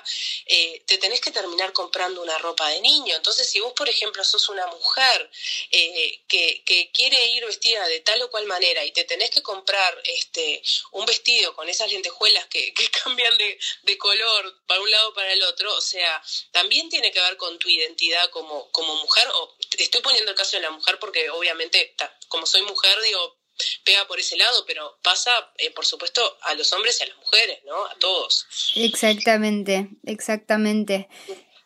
eh, 0.47 0.83
te 0.87 0.99
tenés 0.99 1.21
que 1.21 1.31
terminar 1.31 1.73
comprando 1.73 2.23
una 2.23 2.37
ropa 2.39 2.69
de 2.69 2.81
niño. 2.81 3.17
Entonces, 3.17 3.49
si 3.49 3.61
vos, 3.61 3.73
por 3.73 3.89
ejemplo, 3.89 4.23
sos 4.25 4.49
una 4.49 4.67
mujer 4.67 5.31
eh, 5.71 6.23
que, 6.29 6.63
que, 6.65 6.91
quiere 6.93 7.27
ir 7.31 7.45
vestida 7.47 7.87
de 7.89 8.01
tal 8.01 8.23
o 8.23 8.31
cual 8.31 8.47
manera 8.47 8.85
y 8.85 8.93
te 8.93 9.05
tenés 9.05 9.31
que 9.31 9.43
comprar 9.43 10.01
este, 10.05 10.63
un 10.93 11.07
vestido 11.07 11.55
con 11.55 11.69
esas 11.69 11.91
lentejuelas 11.91 12.47
que, 12.49 12.73
que 12.75 12.91
cambian 13.05 13.37
de, 13.39 13.59
de 13.83 13.99
color 13.99 14.63
para 14.67 14.81
un 14.81 14.91
lado 14.91 15.15
para 15.15 15.33
el 15.33 15.43
otro, 15.45 15.75
o 15.75 15.81
sea, 15.81 16.23
también 16.53 16.89
tiene 16.89 17.11
que 17.13 17.21
ver 17.21 17.37
con 17.37 17.59
tu 17.59 17.69
identidad 17.69 18.29
como, 18.31 18.71
como 18.71 18.95
mujer, 18.97 19.29
o 19.35 19.57
estoy 19.79 20.01
poniendo 20.03 20.31
el 20.31 20.37
caso 20.37 20.57
de 20.57 20.63
la 20.63 20.71
mujer 20.71 20.99
porque 20.99 21.31
obviamente, 21.31 21.95
como 22.29 22.47
soy 22.47 22.63
mujer, 22.63 23.01
digo, 23.03 23.37
pega 23.85 24.07
por 24.07 24.19
ese 24.19 24.37
lado, 24.37 24.65
pero 24.67 24.99
pasa, 25.03 25.31
eh, 25.59 25.71
por 25.71 25.85
supuesto, 25.85 26.39
a 26.43 26.55
los 26.55 26.73
hombres 26.73 27.01
y 27.01 27.05
a 27.05 27.07
las 27.07 27.17
mujeres, 27.19 27.59
¿no? 27.65 27.85
A 27.87 27.95
todos. 27.97 28.47
Exactamente, 28.77 29.89
exactamente. 30.05 31.09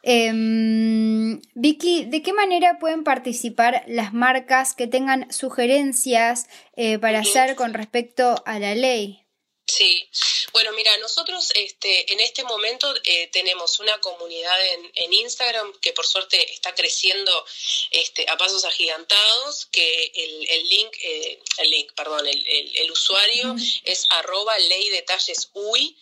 Em, 0.03 1.41
Vicky, 1.55 2.05
¿de 2.05 2.23
qué 2.23 2.33
manera 2.33 2.79
pueden 2.79 3.05
participar 3.05 3.85
las 3.87 4.15
marcas 4.15 4.75
que 4.75 4.87
tengan 4.87 5.31
sugerencias 5.33 6.49
eh, 6.77 6.99
para 6.99 7.21
hacer 7.21 7.57
con 7.57 7.75
respecto 7.75 8.43
a 8.47 8.59
la 8.59 8.75
ley? 8.75 9.28
Sí, 9.79 10.11
bueno, 10.51 10.73
mira, 10.73 10.97
nosotros 10.97 11.53
este, 11.55 12.13
en 12.13 12.19
este 12.19 12.43
momento 12.43 12.93
eh, 13.05 13.29
tenemos 13.29 13.79
una 13.79 14.01
comunidad 14.01 14.67
en, 14.75 14.93
en, 14.97 15.13
Instagram 15.13 15.73
que 15.81 15.93
por 15.93 16.05
suerte 16.05 16.53
está 16.53 16.75
creciendo 16.75 17.47
este, 17.93 18.29
a 18.29 18.37
pasos 18.37 18.65
agigantados, 18.65 19.67
que 19.67 20.13
el, 20.17 20.51
el 20.51 20.69
link, 20.69 20.97
eh, 21.01 21.39
el 21.59 21.71
link, 21.71 21.93
perdón, 21.93 22.27
el, 22.27 22.45
el, 22.45 22.77
el 22.77 22.91
usuario 22.91 23.55
es 23.85 24.09
arroba 24.11 24.59
ley 24.59 24.89
detalles 24.91 25.49
UI, 25.53 25.97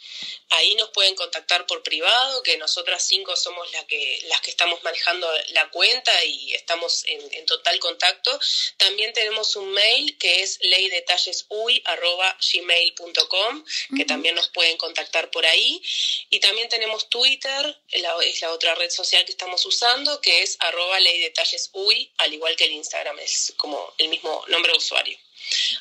ahí 0.51 0.75
nos 0.77 0.89
pueden 0.91 1.15
contactar 1.15 1.67
por 1.67 1.83
privado, 1.83 2.43
que 2.45 2.57
nosotras 2.57 3.07
cinco 3.07 3.37
somos 3.37 3.71
la 3.73 3.87
que, 3.87 4.21
las 4.29 4.41
que 4.41 4.53
estamos 4.53 4.83
manejando 4.85 5.29
la 5.49 5.69
cuenta 5.69 6.25
y 6.25 6.55
estamos 6.55 7.05
en, 7.07 7.21
en 7.35 7.45
total 7.45 7.79
contacto. 7.81 8.41
También 8.79 9.13
tenemos 9.13 9.55
un 9.57 9.71
mail 9.73 10.17
que 10.17 10.43
es 10.43 10.59
leydetallesui 10.63 11.83
arroba 11.85 12.39
gmail.com 12.41 13.66
que 13.97 14.05
también 14.05 14.35
nos 14.35 14.49
pueden 14.49 14.77
contactar 14.77 15.31
por 15.31 15.47
ahí. 15.47 15.83
Y 16.31 16.41
también 16.41 16.69
tenemos 16.69 17.09
Twitter, 17.09 17.81
es 17.91 18.03
la 18.41 18.53
otra 18.53 18.75
red 18.75 18.91
social 18.91 19.25
que 19.25 19.33
estamos 19.33 19.65
usando, 19.67 20.21
que 20.21 20.43
es 20.43 20.57
arroba 20.61 21.01
ley 21.01 21.21
detalles 21.21 21.71
UI, 21.73 22.11
al 22.19 22.33
igual 22.33 22.57
que 22.57 22.65
el 22.65 22.73
Instagram, 22.73 23.19
es 23.21 23.55
como 23.57 23.95
el 23.99 24.09
mismo 24.09 24.45
nombre 24.49 24.73
de 24.73 24.79
usuario. 24.79 25.19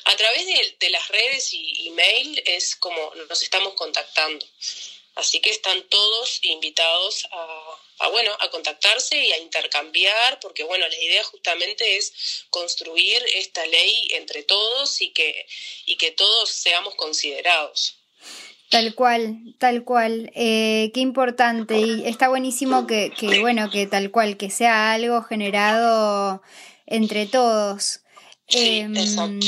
A 0.04 0.16
través 0.16 0.46
de, 0.46 0.76
de 0.78 0.90
las 0.90 1.08
redes 1.08 1.52
y 1.52 1.88
email 1.88 2.42
es 2.46 2.76
como 2.76 3.12
nos 3.28 3.42
estamos 3.42 3.74
contactando. 3.74 4.46
Así 5.16 5.40
que 5.40 5.50
están 5.50 5.82
todos 5.88 6.38
invitados 6.42 7.26
a, 7.32 7.78
a, 7.98 8.08
bueno, 8.08 8.30
a 8.40 8.50
contactarse 8.50 9.24
y 9.24 9.32
a 9.32 9.38
intercambiar, 9.38 10.40
porque 10.40 10.64
bueno, 10.64 10.86
la 10.88 11.02
idea 11.02 11.24
justamente 11.24 11.96
es 11.96 12.46
construir 12.50 13.22
esta 13.34 13.64
ley 13.66 14.08
entre 14.12 14.42
todos 14.42 15.00
y 15.00 15.10
que, 15.12 15.46
y 15.86 15.96
que 15.96 16.10
todos 16.12 16.50
seamos 16.50 16.94
considerados. 16.94 17.98
Tal 18.68 18.94
cual, 18.94 19.38
tal 19.58 19.84
cual. 19.84 20.32
Eh, 20.34 20.90
qué 20.92 21.00
importante. 21.00 21.78
Y 21.78 22.06
está 22.06 22.28
buenísimo 22.28 22.86
que, 22.86 23.12
que, 23.16 23.40
bueno, 23.40 23.70
que 23.70 23.86
tal 23.86 24.10
cual, 24.10 24.36
que 24.36 24.50
sea 24.50 24.92
algo 24.92 25.22
generado 25.22 26.42
entre 26.86 27.26
todos. 27.26 28.00
Sí, 28.48 28.80
eh, 28.80 28.88
exacto. 28.94 29.46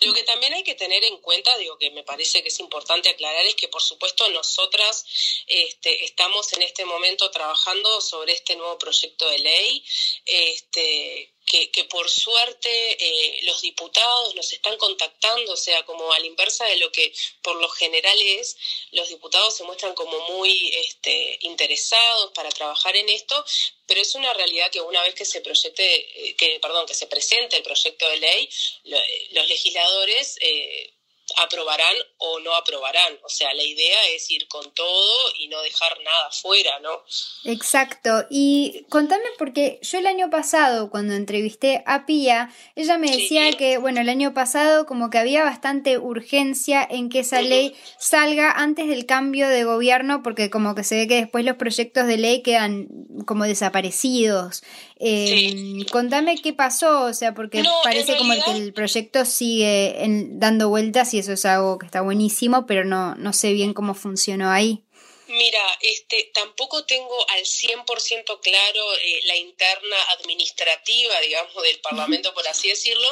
Lo 0.00 0.12
que 0.12 0.24
también 0.24 0.52
hay 0.54 0.62
que 0.62 0.74
tener 0.74 1.04
en 1.04 1.18
cuenta, 1.18 1.56
digo 1.58 1.78
que 1.78 1.90
me 1.90 2.04
parece 2.04 2.42
que 2.42 2.48
es 2.48 2.60
importante 2.60 3.08
aclarar, 3.08 3.44
es 3.46 3.54
que 3.54 3.68
por 3.68 3.82
supuesto 3.82 4.28
nosotras 4.30 5.04
este, 5.46 6.04
estamos 6.04 6.52
en 6.52 6.62
este 6.62 6.84
momento 6.84 7.30
trabajando 7.30 8.00
sobre 8.00 8.32
este 8.32 8.56
nuevo 8.56 8.78
proyecto 8.78 9.28
de 9.28 9.38
ley. 9.38 9.84
Este, 10.26 11.32
que, 11.72 11.84
por 11.84 12.08
suerte 12.08 12.70
eh, 12.70 13.40
los 13.42 13.60
diputados 13.60 14.34
nos 14.34 14.52
están 14.52 14.76
contactando, 14.78 15.52
o 15.52 15.56
sea, 15.56 15.84
como 15.84 16.12
a 16.12 16.18
la 16.18 16.26
inversa 16.26 16.64
de 16.66 16.76
lo 16.76 16.90
que 16.90 17.12
por 17.42 17.56
lo 17.60 17.68
general 17.68 18.18
es, 18.22 18.56
los 18.92 19.08
diputados 19.08 19.54
se 19.54 19.64
muestran 19.64 19.94
como 19.94 20.18
muy 20.30 20.72
este, 20.86 21.38
interesados 21.42 22.32
para 22.32 22.48
trabajar 22.50 22.96
en 22.96 23.08
esto, 23.08 23.44
pero 23.86 24.00
es 24.00 24.14
una 24.14 24.32
realidad 24.32 24.70
que 24.70 24.80
una 24.80 25.02
vez 25.02 25.14
que 25.14 25.24
se 25.24 25.40
proyecte, 25.42 26.28
eh, 26.28 26.34
que 26.36 26.58
perdón, 26.60 26.86
que 26.86 26.94
se 26.94 27.06
presente 27.06 27.56
el 27.56 27.62
proyecto 27.62 28.08
de 28.08 28.16
ley, 28.16 28.48
lo, 28.84 28.98
los 29.32 29.48
legisladores 29.48 30.38
eh, 30.40 30.94
aprobarán 31.42 31.96
o 32.18 32.40
no 32.40 32.54
aprobarán. 32.54 33.18
O 33.24 33.28
sea, 33.28 33.52
la 33.54 33.62
idea 33.62 33.98
es 34.14 34.30
ir 34.30 34.48
con 34.48 34.72
todo 34.74 35.14
y 35.38 35.48
no 35.48 35.60
dejar 35.62 35.98
nada 36.02 36.30
fuera, 36.30 36.80
¿no? 36.80 37.02
Exacto. 37.44 38.26
Y 38.30 38.86
contame 38.88 39.24
porque 39.38 39.78
yo 39.82 39.98
el 39.98 40.06
año 40.06 40.30
pasado, 40.30 40.90
cuando 40.90 41.14
entrevisté 41.14 41.82
a 41.86 42.06
Pía, 42.06 42.52
ella 42.76 42.98
me 42.98 43.10
decía 43.10 43.50
sí. 43.50 43.56
que, 43.56 43.78
bueno, 43.78 44.00
el 44.00 44.08
año 44.08 44.34
pasado 44.34 44.86
como 44.86 45.10
que 45.10 45.18
había 45.18 45.44
bastante 45.44 45.98
urgencia 45.98 46.86
en 46.88 47.08
que 47.08 47.20
esa 47.20 47.42
ley 47.42 47.76
salga 47.98 48.50
antes 48.50 48.88
del 48.88 49.06
cambio 49.06 49.48
de 49.48 49.64
gobierno, 49.64 50.22
porque 50.22 50.50
como 50.50 50.74
que 50.74 50.84
se 50.84 50.96
ve 50.96 51.08
que 51.08 51.16
después 51.16 51.44
los 51.44 51.56
proyectos 51.56 52.06
de 52.06 52.16
ley 52.16 52.42
quedan 52.42 52.88
como 53.26 53.44
desaparecidos. 53.44 54.62
Eh, 55.04 55.50
sí. 55.52 55.86
Contame 55.90 56.36
qué 56.40 56.52
pasó, 56.52 57.06
o 57.06 57.12
sea, 57.12 57.34
porque 57.34 57.60
no, 57.60 57.70
parece 57.82 58.16
como 58.16 58.34
que 58.34 58.52
el 58.52 58.72
proyecto 58.72 59.24
sigue 59.24 60.04
en, 60.04 60.38
dando 60.38 60.68
vueltas 60.68 61.12
y 61.12 61.18
eso 61.18 61.32
es 61.32 61.44
algo 61.44 61.76
que 61.78 61.86
está 61.86 62.02
buenísimo, 62.02 62.66
pero 62.66 62.84
no, 62.84 63.16
no 63.16 63.32
sé 63.32 63.52
bien 63.52 63.74
cómo 63.74 63.94
funcionó 63.94 64.48
ahí. 64.48 64.84
Mira, 65.32 65.78
este, 65.80 66.30
tampoco 66.34 66.84
tengo 66.84 67.26
al 67.30 67.42
100% 67.42 68.40
claro 68.40 68.96
eh, 68.98 69.20
la 69.24 69.36
interna 69.36 69.96
administrativa, 70.10 71.18
digamos, 71.22 71.62
del 71.62 71.80
Parlamento, 71.80 72.34
por 72.34 72.46
así 72.46 72.68
decirlo, 72.68 73.08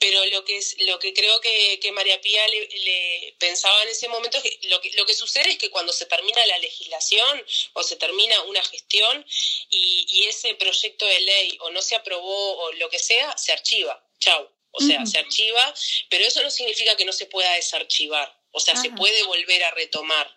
pero 0.00 0.24
lo 0.26 0.44
que, 0.44 0.56
es, 0.56 0.74
lo 0.80 0.98
que 0.98 1.14
creo 1.14 1.40
que, 1.40 1.78
que 1.80 1.92
María 1.92 2.20
Pía 2.20 2.48
le, 2.48 2.66
le, 2.66 3.36
pensaba 3.38 3.80
en 3.84 3.90
ese 3.90 4.08
momento 4.08 4.38
es 4.38 4.42
que 4.42 4.58
lo, 4.62 4.80
que 4.80 4.90
lo 4.94 5.06
que 5.06 5.14
sucede 5.14 5.52
es 5.52 5.58
que 5.58 5.70
cuando 5.70 5.92
se 5.92 6.06
termina 6.06 6.44
la 6.46 6.58
legislación 6.58 7.46
o 7.74 7.84
se 7.84 7.94
termina 7.94 8.42
una 8.42 8.62
gestión 8.64 9.24
y, 9.70 10.06
y 10.08 10.26
ese 10.26 10.54
proyecto 10.56 11.06
de 11.06 11.20
ley 11.20 11.58
o 11.60 11.70
no 11.70 11.80
se 11.80 11.94
aprobó 11.94 12.58
o 12.58 12.72
lo 12.72 12.90
que 12.90 12.98
sea, 12.98 13.38
se 13.38 13.52
archiva. 13.52 14.04
Chau. 14.18 14.50
O 14.72 14.80
sea, 14.80 14.98
uh 14.98 15.02
-huh. 15.02 15.06
se 15.06 15.18
archiva, 15.18 15.74
pero 16.08 16.24
eso 16.24 16.42
no 16.42 16.50
significa 16.50 16.96
que 16.96 17.04
no 17.04 17.12
se 17.12 17.26
pueda 17.26 17.52
desarchivar. 17.52 18.41
O 18.52 18.60
sea, 18.60 18.74
Ajá. 18.74 18.82
se 18.82 18.90
puede 18.90 19.22
volver 19.24 19.64
a 19.64 19.70
retomar. 19.72 20.30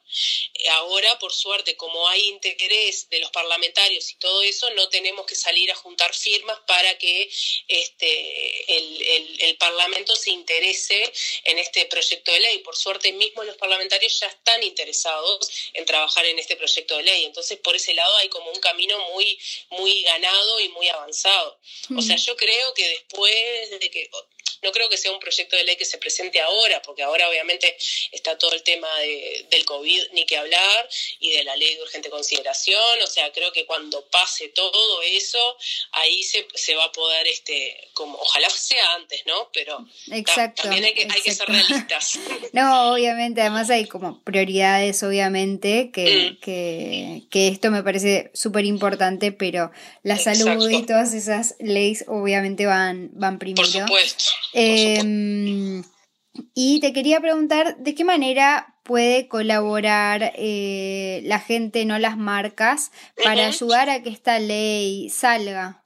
Ahora, 0.72 1.20
por 1.20 1.34
suerte, 1.34 1.76
como 1.76 2.08
hay 2.08 2.30
interés 2.30 3.10
de 3.10 3.20
los 3.20 3.30
parlamentarios 3.32 4.12
y 4.12 4.16
todo 4.16 4.42
eso, 4.44 4.70
no 4.72 4.88
tenemos 4.90 5.26
que 5.26 5.36
salir 5.36 5.72
a 5.72 5.76
juntar 5.76 6.14
firmas 6.16 6.58
para 6.66 6.98
que 6.98 7.30
este, 7.68 8.78
el, 8.78 9.02
el, 9.02 9.42
el 9.42 9.58
Parlamento 9.58 10.16
se 10.16 10.32
interese 10.32 11.12
en 11.44 11.60
este 11.60 11.86
proyecto 11.86 12.32
de 12.32 12.40
ley. 12.40 12.60
Por 12.60 12.76
suerte, 12.76 13.12
mismo 13.12 13.44
los 13.44 13.58
parlamentarios 13.58 14.20
ya 14.20 14.28
están 14.28 14.64
interesados 14.64 15.50
en 15.74 15.86
trabajar 15.86 16.26
en 16.26 16.40
este 16.40 16.56
proyecto 16.56 16.98
de 16.98 17.04
ley. 17.04 17.26
Entonces, 17.26 17.60
por 17.60 17.76
ese 17.76 17.94
lado 17.94 18.16
hay 18.18 18.30
como 18.30 18.50
un 18.52 18.60
camino 18.60 18.98
muy, 19.12 19.38
muy 19.70 20.04
ganado 20.04 20.60
y 20.62 20.70
muy 20.70 20.88
avanzado. 20.88 21.60
Mm. 21.90 22.00
O 22.00 22.02
sea, 22.02 22.16
yo 22.16 22.36
creo 22.36 22.74
que 22.74 22.88
después 22.88 23.80
de 23.80 23.92
que 23.92 24.10
no 24.66 24.72
creo 24.72 24.90
que 24.90 24.98
sea 24.98 25.12
un 25.12 25.20
proyecto 25.20 25.56
de 25.56 25.64
ley 25.64 25.76
que 25.76 25.86
se 25.86 25.98
presente 25.98 26.42
ahora, 26.42 26.82
porque 26.82 27.04
ahora 27.04 27.30
obviamente 27.30 27.78
está 28.12 28.38
todo 28.38 28.54
el 28.54 28.64
tema 28.64 28.88
de, 29.00 29.46
del 29.50 29.64
COVID, 29.64 30.02
ni 30.14 30.26
que 30.26 30.38
hablar, 30.38 30.90
y 31.20 31.32
de 31.32 31.44
la 31.44 31.56
ley 31.56 31.76
de 31.76 31.82
urgente 31.84 32.10
consideración, 32.10 33.02
o 33.04 33.08
sea, 33.08 33.32
creo 33.32 33.52
que 33.52 33.66
cuando 33.66 34.04
pase 34.08 34.50
todo 34.50 35.02
eso, 35.04 35.58
ahí 35.92 36.24
se, 36.24 36.48
se 36.54 36.76
va 36.76 36.86
a 36.86 36.92
poder, 36.92 37.28
este, 37.28 37.90
como, 37.94 38.18
ojalá 38.18 38.50
sea 38.50 38.96
antes, 38.96 39.22
¿no? 39.26 39.50
Pero 39.54 39.86
exacto, 40.12 40.64
también 40.64 40.86
hay 40.86 40.94
que, 40.94 41.04
exacto. 41.04 41.16
hay 41.16 41.24
que 41.24 41.36
ser 41.36 41.48
realistas. 41.48 42.20
no, 42.54 42.94
obviamente, 42.94 43.42
además 43.42 43.70
hay 43.70 43.86
como 43.86 44.22
prioridades, 44.24 45.04
obviamente, 45.04 45.92
que, 45.94 46.32
mm. 46.32 46.40
que, 46.40 47.22
que 47.30 47.48
esto 47.50 47.70
me 47.70 47.84
parece 47.84 48.32
súper 48.34 48.66
importante, 48.66 49.32
pero 49.32 49.72
la 50.04 50.16
exacto. 50.16 50.46
salud 50.46 50.70
y 50.70 50.84
todas 50.86 51.14
esas 51.14 51.56
leyes 51.60 52.06
obviamente 52.08 52.66
van, 52.66 53.10
van 53.14 53.40
primero. 53.40 53.62
Por 53.64 53.72
supuesto. 53.72 54.24
Eh, 54.58 55.84
y 56.54 56.80
te 56.80 56.94
quería 56.94 57.20
preguntar 57.20 57.78
de 57.78 57.94
qué 57.94 58.04
manera 58.04 58.76
puede 58.84 59.28
colaborar 59.28 60.34
eh, 60.36 61.22
la 61.24 61.40
gente, 61.40 61.86
no 61.86 62.00
las 62.00 62.18
marcas, 62.18 62.92
para 63.16 63.42
uh 63.42 63.46
-huh. 63.46 63.48
ayudar 63.48 63.90
a 63.90 64.04
que 64.04 64.10
esta 64.10 64.40
ley 64.40 65.10
salga. 65.10 65.86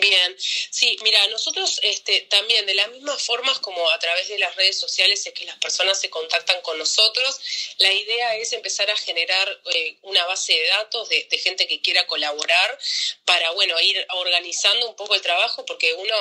Bien, 0.00 0.36
sí, 0.38 0.96
mira, 1.02 1.26
nosotros 1.28 1.80
este, 1.82 2.20
también 2.22 2.64
de 2.66 2.74
las 2.74 2.88
mismas 2.90 3.20
formas 3.20 3.58
como 3.58 3.90
a 3.90 3.98
través 3.98 4.28
de 4.28 4.38
las 4.38 4.54
redes 4.54 4.78
sociales 4.78 5.26
es 5.26 5.32
que 5.32 5.44
las 5.44 5.58
personas 5.58 6.00
se 6.00 6.08
contactan 6.08 6.60
con 6.62 6.78
nosotros, 6.78 7.40
la 7.78 7.92
idea 7.92 8.36
es 8.36 8.52
empezar 8.52 8.88
a 8.90 8.96
generar 8.96 9.60
eh, 9.74 9.98
una 10.02 10.24
base 10.26 10.52
de 10.52 10.68
datos 10.68 11.08
de, 11.08 11.26
gente 11.38 11.66
que 11.66 11.80
quiera 11.80 12.06
colaborar 12.06 12.78
para, 13.28 13.50
bueno, 13.50 13.78
ir 13.78 14.06
organizando 14.14 14.88
un 14.88 14.96
poco 14.96 15.14
el 15.14 15.20
trabajo 15.20 15.66
porque 15.66 15.92
uno 15.92 16.14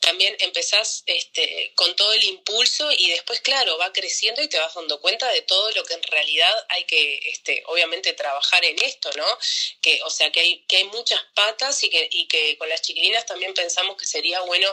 también 0.00 0.36
empezás 0.40 1.04
este, 1.06 1.70
con 1.76 1.94
todo 1.94 2.12
el 2.12 2.24
impulso 2.24 2.90
y 2.90 3.10
después, 3.10 3.40
claro, 3.42 3.78
va 3.78 3.92
creciendo 3.92 4.42
y 4.42 4.48
te 4.48 4.58
vas 4.58 4.74
dando 4.74 5.00
cuenta 5.00 5.30
de 5.30 5.42
todo 5.42 5.70
lo 5.70 5.84
que 5.84 5.94
en 5.94 6.02
realidad 6.02 6.52
hay 6.70 6.84
que, 6.86 7.20
este, 7.26 7.62
obviamente, 7.66 8.12
trabajar 8.12 8.64
en 8.64 8.76
esto, 8.82 9.08
¿no? 9.14 9.24
Que, 9.80 10.02
o 10.02 10.10
sea, 10.10 10.32
que 10.32 10.40
hay, 10.40 10.64
que 10.66 10.78
hay 10.78 10.84
muchas 10.84 11.20
patas 11.32 11.84
y 11.84 11.90
que, 11.90 12.08
y 12.10 12.26
que 12.26 12.58
con 12.58 12.68
las 12.68 12.82
chiquilinas 12.82 13.24
también 13.24 13.54
pensamos 13.54 13.96
que 13.96 14.04
sería 14.04 14.40
bueno 14.40 14.68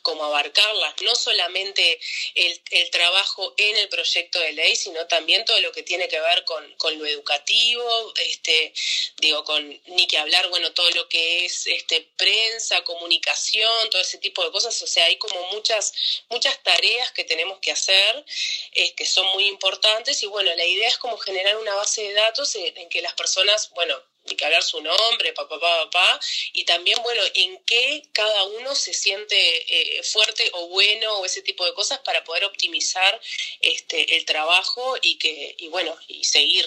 como 0.00 0.24
abarcarlas, 0.24 0.94
no 1.02 1.14
solamente 1.14 2.00
el, 2.34 2.90
trabajo 2.90 3.52
en 3.58 3.76
el 3.76 3.90
proyecto 3.90 4.38
de 4.38 4.52
ley, 4.54 4.74
sino 4.74 5.06
también 5.06 5.44
todo 5.44 5.60
lo 5.60 5.70
que 5.72 5.82
tiene 5.82 6.08
que 6.08 6.18
ver 6.18 6.44
con, 6.44 6.74
con 6.76 6.98
lo 6.98 7.04
educativo, 7.04 8.14
este, 8.16 8.72
digo, 9.18 9.44
con 9.44 9.78
ni 9.84 10.06
que 10.06 10.16
hablar, 10.16 10.48
bueno, 10.48 10.72
todo 10.72 10.88
lo 10.92 11.06
que 11.10 11.25
es 11.46 11.66
este, 11.66 12.02
prensa, 12.16 12.84
comunicación, 12.84 13.90
todo 13.90 14.02
ese 14.02 14.18
tipo 14.18 14.44
de 14.44 14.50
cosas, 14.50 14.80
o 14.82 14.86
sea, 14.86 15.04
hay 15.06 15.16
como 15.18 15.40
muchas, 15.52 15.92
muchas 16.28 16.62
tareas 16.62 17.10
que 17.12 17.24
tenemos 17.24 17.58
que 17.60 17.72
hacer 17.72 18.24
eh, 18.72 18.94
que 18.94 19.06
son 19.06 19.26
muy 19.28 19.46
importantes. 19.46 20.22
Y 20.22 20.26
bueno, 20.26 20.54
la 20.54 20.64
idea 20.64 20.88
es 20.88 20.98
como 20.98 21.16
generar 21.18 21.56
una 21.56 21.74
base 21.74 22.02
de 22.02 22.12
datos 22.14 22.54
en 22.56 22.88
que 22.88 23.02
las 23.02 23.14
personas, 23.14 23.70
bueno, 23.70 23.96
que 24.34 24.44
hablar 24.44 24.62
su 24.62 24.80
nombre, 24.80 25.32
papá, 25.32 25.60
papá, 25.60 25.84
papá, 25.84 26.20
y 26.52 26.64
también, 26.64 27.00
bueno, 27.02 27.22
en 27.34 27.62
qué 27.64 28.02
cada 28.12 28.44
uno 28.44 28.74
se 28.74 28.92
siente 28.92 29.98
eh, 29.98 30.02
fuerte 30.02 30.50
o 30.54 30.68
bueno 30.68 31.18
o 31.18 31.24
ese 31.24 31.42
tipo 31.42 31.64
de 31.64 31.74
cosas 31.74 32.00
para 32.00 32.24
poder 32.24 32.44
optimizar 32.44 33.20
este, 33.60 34.16
el 34.16 34.24
trabajo 34.24 34.96
y 35.02 35.18
que, 35.18 35.54
y 35.58 35.68
bueno, 35.68 35.96
y 36.08 36.24
seguir 36.24 36.66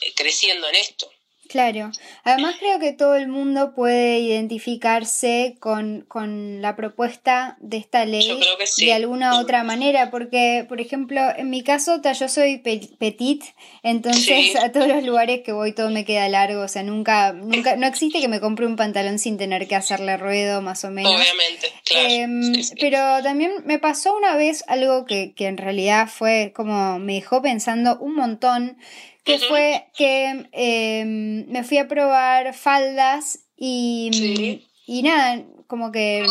eh, 0.00 0.12
creciendo 0.14 0.68
en 0.68 0.74
esto. 0.76 1.12
Claro, 1.52 1.90
además 2.24 2.56
creo 2.58 2.78
que 2.78 2.94
todo 2.94 3.14
el 3.14 3.28
mundo 3.28 3.74
puede 3.74 4.20
identificarse 4.20 5.56
con, 5.60 6.00
con 6.08 6.62
la 6.62 6.76
propuesta 6.76 7.58
de 7.60 7.76
esta 7.76 8.06
ley 8.06 8.40
de 8.78 8.92
alguna 8.94 9.38
otra 9.38 9.62
manera, 9.62 10.10
porque, 10.10 10.64
por 10.66 10.80
ejemplo, 10.80 11.20
en 11.36 11.50
mi 11.50 11.62
caso, 11.62 12.00
yo 12.00 12.28
soy 12.28 12.56
petit, 12.56 13.44
entonces 13.82 14.56
a 14.56 14.72
todos 14.72 14.88
los 14.88 15.04
lugares 15.04 15.42
que 15.44 15.52
voy 15.52 15.74
todo 15.74 15.90
me 15.90 16.06
queda 16.06 16.26
largo, 16.30 16.62
o 16.62 16.68
sea, 16.68 16.82
nunca, 16.84 17.34
nunca, 17.34 17.76
no 17.76 17.86
existe 17.86 18.22
que 18.22 18.28
me 18.28 18.40
compre 18.40 18.64
un 18.64 18.76
pantalón 18.76 19.18
sin 19.18 19.36
tener 19.36 19.68
que 19.68 19.76
hacerle 19.76 20.16
ruedo, 20.16 20.62
más 20.62 20.86
o 20.86 20.90
menos. 20.90 21.12
Obviamente, 21.12 21.70
claro. 21.84 22.08
Em, 22.08 22.52
pero 22.80 23.22
también 23.22 23.52
me 23.66 23.78
pasó 23.78 24.16
una 24.16 24.36
vez 24.36 24.64
algo 24.68 25.04
que, 25.04 25.34
que 25.34 25.48
en 25.48 25.58
realidad 25.58 26.08
fue 26.08 26.54
como 26.56 26.98
me 26.98 27.12
dejó 27.12 27.42
pensando 27.42 27.98
un 27.98 28.14
montón 28.14 28.78
que 29.24 29.38
fue 29.38 29.86
que 29.96 30.48
em, 30.52 31.46
me 31.48 31.64
fui 31.64 31.78
a 31.78 31.88
probar 31.88 32.54
faldas 32.54 33.46
y, 33.56 34.60
y 34.86 35.02
nada, 35.02 35.44
como 35.68 35.92
que 35.92 36.26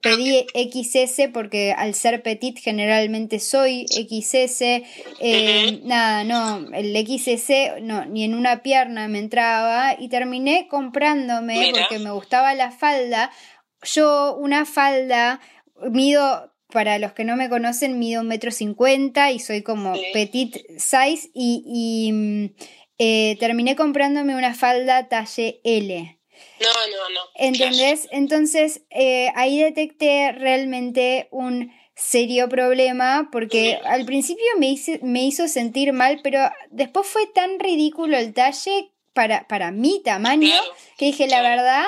pedí 0.00 0.46
XS 0.54 1.30
porque 1.32 1.74
al 1.76 1.94
ser 1.94 2.22
petit 2.22 2.58
generalmente 2.58 3.40
soy 3.40 3.86
XS, 3.88 4.84
em, 5.20 5.80
nada, 5.84 6.22
no, 6.24 6.72
el 6.74 6.94
XS 6.94 7.80
no, 7.82 8.04
ni 8.04 8.24
en 8.24 8.34
una 8.34 8.62
pierna 8.62 9.08
me 9.08 9.18
entraba 9.18 9.96
y 9.98 10.08
terminé 10.08 10.68
comprándome 10.68 11.72
porque 11.76 11.98
me 11.98 12.10
gustaba 12.10 12.54
la 12.54 12.70
falda. 12.70 13.30
Yo 13.82 14.36
una 14.36 14.64
falda 14.64 15.40
mido 15.90 16.51
para 16.72 16.98
los 16.98 17.12
que 17.12 17.24
no 17.24 17.36
me 17.36 17.48
conocen, 17.48 17.98
mido 17.98 18.22
un 18.22 18.28
metro 18.28 18.50
cincuenta 18.50 19.30
y 19.30 19.38
soy 19.38 19.62
como 19.62 19.94
petit 20.12 20.56
size 20.78 21.30
y, 21.34 22.10
mm, 22.12 22.44
eh, 22.98 23.36
terminé 23.38 23.76
comprándome 23.76 24.36
una 24.36 24.54
falda 24.54 25.08
talle 25.08 25.60
L. 25.64 26.18
No, 26.60 26.66
no, 26.66 27.14
no. 27.14 27.20
¿Entendés? 27.36 28.08
Entonces 28.10 28.82
eh, 28.90 29.30
ahí 29.34 29.60
detecté 29.60 30.32
realmente 30.32 31.28
un 31.30 31.72
serio 31.94 32.48
problema 32.48 33.28
porque 33.30 33.78
al 33.84 34.04
principio 34.04 34.44
me, 34.58 34.74
me 35.02 35.24
hizo 35.24 35.48
sentir 35.48 35.92
mal, 35.92 36.20
pero 36.22 36.40
después 36.70 37.06
fue 37.06 37.26
tan 37.26 37.58
ridículo 37.58 38.16
el 38.16 38.32
talle 38.32 38.92
para, 39.12 39.46
para 39.46 39.70
mi 39.72 40.02
tamaño 40.02 40.54
que 40.96 41.06
dije, 41.06 41.26
la 41.26 41.42
verdad, 41.42 41.84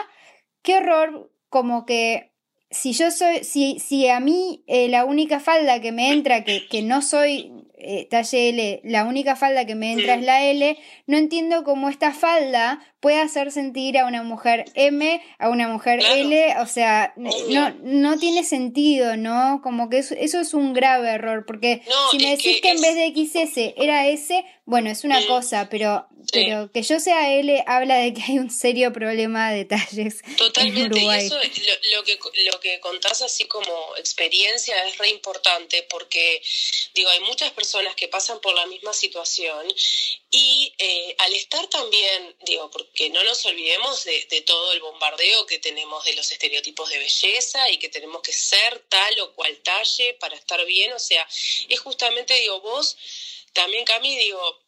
qué 0.63 0.77
horror, 0.77 1.31
como 1.49 1.87
que 1.87 2.34
si 2.75 2.93
yo 2.93 3.11
soy, 3.11 3.45
si, 3.45 3.79
si 3.79 4.09
a 4.09 4.21
mí 4.21 4.65
eh, 4.67 4.89
la 4.89 5.05
única 5.05 5.41
falda 5.41 5.81
que 5.81 5.93
me 5.93 6.13
entra, 6.13 6.45
que, 6.45 6.67
que 6.69 6.83
no 6.83 7.03
soy 7.03 7.65
eh, 7.87 8.07
talle 8.11 8.49
L, 8.49 8.81
la 8.85 9.05
única 9.05 9.37
falda 9.37 9.67
que 9.67 9.75
me 9.75 9.93
entra 9.93 10.15
es 10.15 10.23
la 10.23 10.43
L, 10.43 10.79
no 11.07 11.19
entiendo 11.19 11.65
cómo 11.65 11.91
esta 11.91 12.13
falda 12.13 12.81
puede 13.01 13.21
hacer 13.21 13.53
sentir 13.53 13.99
a 13.99 14.07
una 14.07 14.23
mujer 14.23 14.65
M, 14.75 15.21
a 15.39 15.51
una 15.51 15.69
mujer 15.69 16.01
L, 16.01 16.55
o 16.61 16.67
sea, 16.67 17.13
no, 17.17 17.75
no 17.83 18.19
tiene 18.19 18.43
sentido, 18.43 19.19
¿no? 19.19 19.61
Como 19.63 19.91
que 19.91 19.99
eso, 19.99 20.15
eso 20.19 20.41
es 20.41 20.55
un 20.55 20.73
grave 20.73 21.11
error, 21.11 21.45
porque 21.47 21.83
si 22.11 22.17
me 22.17 22.31
decís 22.31 22.61
que, 22.63 22.71
en 22.71 22.81
vez 22.81 22.95
de 22.95 23.13
XS 23.15 23.75
era 23.77 24.07
S, 24.09 24.43
bueno, 24.65 24.89
es 24.89 25.05
una 25.05 25.19
cosa, 25.27 25.69
pero, 25.69 26.09
pero 26.33 26.71
que 26.73 26.83
yo 26.83 27.01
sea 27.01 27.33
L 27.35 27.65
habla 27.67 27.97
de 27.99 28.15
que 28.15 28.23
hay 28.23 28.39
un 28.39 28.51
serio 28.51 28.93
problema 28.93 29.53
de 29.53 29.65
talles. 29.65 30.23
Totalmente, 30.37 31.01
y 31.01 31.09
eso 31.09 31.37
lo, 31.37 31.99
lo, 31.99 32.05
que, 32.05 32.19
lo 32.51 32.61
que 32.61 32.81
contás 32.81 33.23
así 33.23 33.45
como 33.45 33.97
experiencia 33.97 34.87
es 34.87 34.99
re 34.99 35.09
importante, 35.09 35.83
porque, 35.91 36.43
digo, 36.95 37.11
hay 37.11 37.21
muchas 37.21 37.53
personas 37.53 37.95
que 37.95 38.09
pasan 38.09 38.41
por 38.41 38.55
la 38.55 38.67
misma 38.67 38.93
situación 38.93 39.67
y 40.31 40.73
eh, 40.79 41.15
al 41.19 41.33
estar 41.35 41.67
también, 41.69 42.35
digo, 42.45 42.71
porque 42.71 43.11
no 43.11 43.23
nos 43.23 43.45
olvidemos 43.47 44.05
de, 44.05 44.27
de, 44.31 44.41
todo 44.43 44.73
el 44.73 44.81
bombardeo 44.81 45.47
que 45.47 45.59
tenemos 45.59 46.05
de 46.05 46.15
los 46.15 46.31
estereotipos 46.33 46.91
de 46.91 46.99
belleza 46.99 47.71
y 47.71 47.79
que 47.79 47.89
tenemos 47.89 48.21
que 48.23 48.33
ser 48.33 48.81
tal 48.89 49.21
o 49.21 49.33
cual 49.35 49.57
talle 49.59 50.15
para 50.15 50.35
estar 50.35 50.65
bien, 50.67 50.93
o 50.93 50.99
sea, 50.99 51.27
es 51.69 51.81
justamente, 51.81 52.35
digo, 52.35 52.61
vos 52.61 52.97
también, 53.53 53.85
Cami, 53.85 54.19
digo, 54.19 54.64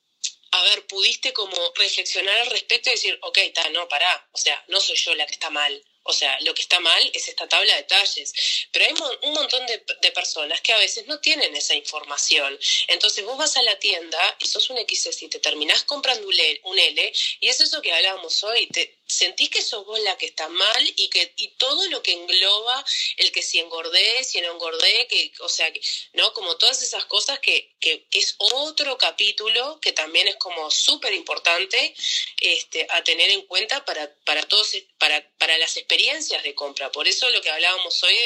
a 0.57 0.63
ver, 0.63 0.87
pudiste 0.87 1.33
como 1.33 1.57
reflexionar 1.75 2.39
al 2.39 2.51
respecto 2.51 2.89
y 2.89 2.93
decir, 2.93 3.19
ok, 3.23 3.39
está, 3.39 3.69
no, 3.71 3.89
pará, 3.89 4.29
o 4.33 4.39
sea, 4.39 4.63
no 4.69 4.81
soy 4.81 4.97
yo 4.97 5.15
la 5.15 5.27
que 5.27 5.35
está 5.35 5.51
mal, 5.51 5.85
o 6.07 6.13
sea, 6.13 6.39
lo 6.41 6.55
que 6.55 6.63
está 6.63 6.81
mal 6.81 7.11
es 7.15 7.29
esta 7.29 7.49
tabla 7.49 7.75
de 7.77 7.83
talles. 7.85 8.33
Pero 8.73 8.85
hay 8.85 8.95
un 9.23 9.35
montón 9.35 9.67
de, 9.67 9.79
personas 10.13 10.61
que 10.63 10.73
a 10.73 10.79
veces 10.79 11.07
no 11.07 11.19
tienen 11.21 11.55
esa 11.57 11.75
información. 11.75 12.59
Entonces 12.89 13.25
vos 13.25 13.37
vas 13.37 13.57
a 13.57 13.63
la 13.63 13.79
tienda 13.79 14.37
y 14.39 14.47
sos 14.47 14.71
un 14.71 14.79
XS 14.79 15.23
y 15.23 15.29
te 15.29 15.41
terminás 15.41 15.83
comprando 15.83 16.27
un 16.63 16.79
L, 16.79 17.13
y 17.41 17.49
es 17.49 17.61
eso 17.61 17.83
que 17.83 17.93
hablábamos 17.93 18.43
hoy. 18.45 18.67
Te, 18.69 18.97
sentís 19.07 19.51
que 19.51 19.63
sos 19.63 19.87
vos 19.87 20.01
la 20.01 20.17
que 20.19 20.27
está 20.27 20.49
mal 20.49 20.93
y 20.97 21.09
que 21.09 21.33
y 21.37 21.49
todo 21.57 21.89
lo 21.89 22.03
que 22.03 22.13
engloba 22.13 22.85
el 23.17 23.31
que 23.33 23.43
si 23.43 23.59
engordé, 23.59 24.25
si 24.25 24.41
no 24.41 24.53
engordé, 24.53 25.07
que, 25.07 25.33
o 25.41 25.49
sea, 25.49 25.73
¿no? 26.15 26.33
Como 26.33 26.57
todas 26.57 26.83
esas 26.83 27.05
cosas 27.07 27.39
que, 27.39 27.77
que, 27.81 28.07
es 28.13 28.35
otro 28.39 28.99
capítulo 28.99 29.81
que 29.81 29.93
también 29.93 30.27
es 30.29 30.37
como 30.37 30.71
súper 30.71 31.13
importante 31.13 31.95
este, 32.41 32.87
a 32.91 33.05
tener 33.05 33.31
en 33.31 33.43
cuenta 33.43 33.85
para, 33.85 34.13
para 34.25 34.43
todos, 34.43 34.77
para, 34.99 35.23
para 35.47 35.59
las 35.59 35.77
experiencias 35.77 36.43
de 36.43 36.57
compra. 36.57 36.91
Por 36.91 37.07
eso 37.07 37.31
lo 37.31 37.41
que 37.41 37.51
hablábamos 37.51 38.03
hoy 38.03 38.17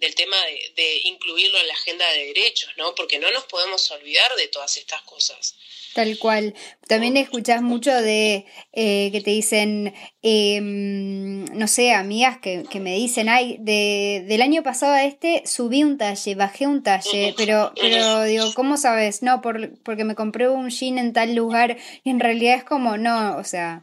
del 0.00 0.12
tema 0.16 0.36
de, 0.74 1.00
incluirlo 1.04 1.56
en 1.56 1.68
la 1.68 1.72
agenda 1.74 2.10
de 2.10 2.26
derechos, 2.26 2.68
¿no? 2.76 2.96
Porque 2.96 3.20
no 3.20 3.30
nos 3.30 3.44
podemos 3.44 3.88
olvidar 3.92 4.34
de 4.34 4.48
todas 4.48 4.76
estas 4.76 5.00
cosas. 5.02 5.54
Tal 5.94 6.18
cual. 6.18 6.54
También 6.86 7.16
escuchás 7.16 7.62
mucho 7.62 7.94
de 7.94 8.44
eh, 8.72 9.08
que 9.10 9.20
te 9.22 9.30
dicen, 9.30 9.94
em, 10.22 11.44
no 11.46 11.66
sé, 11.66 11.92
amigas 11.92 12.38
que, 12.38 12.64
que, 12.68 12.78
me 12.78 12.94
dicen, 12.94 13.28
ay, 13.30 13.56
de, 13.60 14.24
del 14.28 14.42
año 14.42 14.62
pasado 14.62 14.92
a 14.92 15.04
este 15.04 15.42
subí 15.46 15.82
un 15.82 15.96
talle, 15.96 16.34
bajé 16.34 16.66
un 16.66 16.82
talle, 16.82 17.34
pero, 17.38 17.72
pero 17.80 18.24
digo, 18.24 18.52
¿cómo 18.54 18.76
sabes? 18.76 19.22
No, 19.22 19.40
por, 19.40 19.78
porque 19.78 20.04
me 20.04 20.14
compré 20.14 20.50
un 20.50 20.68
jean 20.68 20.98
en 20.98 21.14
tal 21.14 21.34
lugar 21.34 21.78
y 22.02 22.10
en 22.10 22.20
realidad 22.20 22.56
es 22.56 22.64
como, 22.64 22.98
no, 22.98 23.36
o 23.36 23.44
sea... 23.44 23.80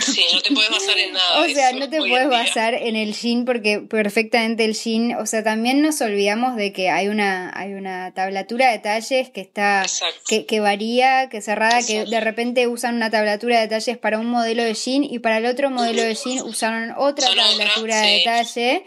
Sí, 0.00 0.22
no 0.34 0.40
te 0.42 0.54
puedes 0.54 0.70
basar 0.70 0.98
en 0.98 1.12
nada. 1.12 1.40
o 1.44 1.48
sea, 1.48 1.72
no 1.72 1.88
te 1.88 1.98
puedes 1.98 2.28
basar 2.28 2.74
en 2.74 2.94
el 2.96 3.14
jean 3.14 3.46
porque 3.46 3.80
perfectamente 3.80 4.64
el 4.66 4.74
jean, 4.74 5.16
o 5.18 5.24
sea, 5.24 5.42
también 5.42 5.80
nos 5.80 6.00
olvidamos 6.02 6.56
de 6.56 6.72
que 6.74 6.90
hay 6.90 7.08
una, 7.08 7.50
hay 7.58 7.72
una 7.72 8.12
tablatura 8.12 8.70
de 8.70 8.80
talles 8.80 9.30
que 9.30 9.40
está, 9.40 9.86
que, 10.28 10.44
que 10.44 10.60
varía, 10.60 11.30
que 11.30 11.40
cerrada, 11.44 11.80
que 11.86 12.04
de 12.04 12.20
repente 12.20 12.66
usan 12.66 12.96
una 12.96 13.10
tablatura 13.10 13.60
de 13.60 13.68
talles 13.68 13.98
para 13.98 14.18
un 14.18 14.26
modelo 14.26 14.62
de 14.64 14.74
jean 14.74 15.04
y 15.04 15.18
para 15.18 15.38
el 15.38 15.46
otro 15.46 15.70
modelo 15.70 16.02
de 16.02 16.14
jean 16.14 16.44
usaron 16.44 16.92
otra 16.96 17.28
tablatura 17.28 18.00
de 18.00 18.08
detalle. 18.18 18.84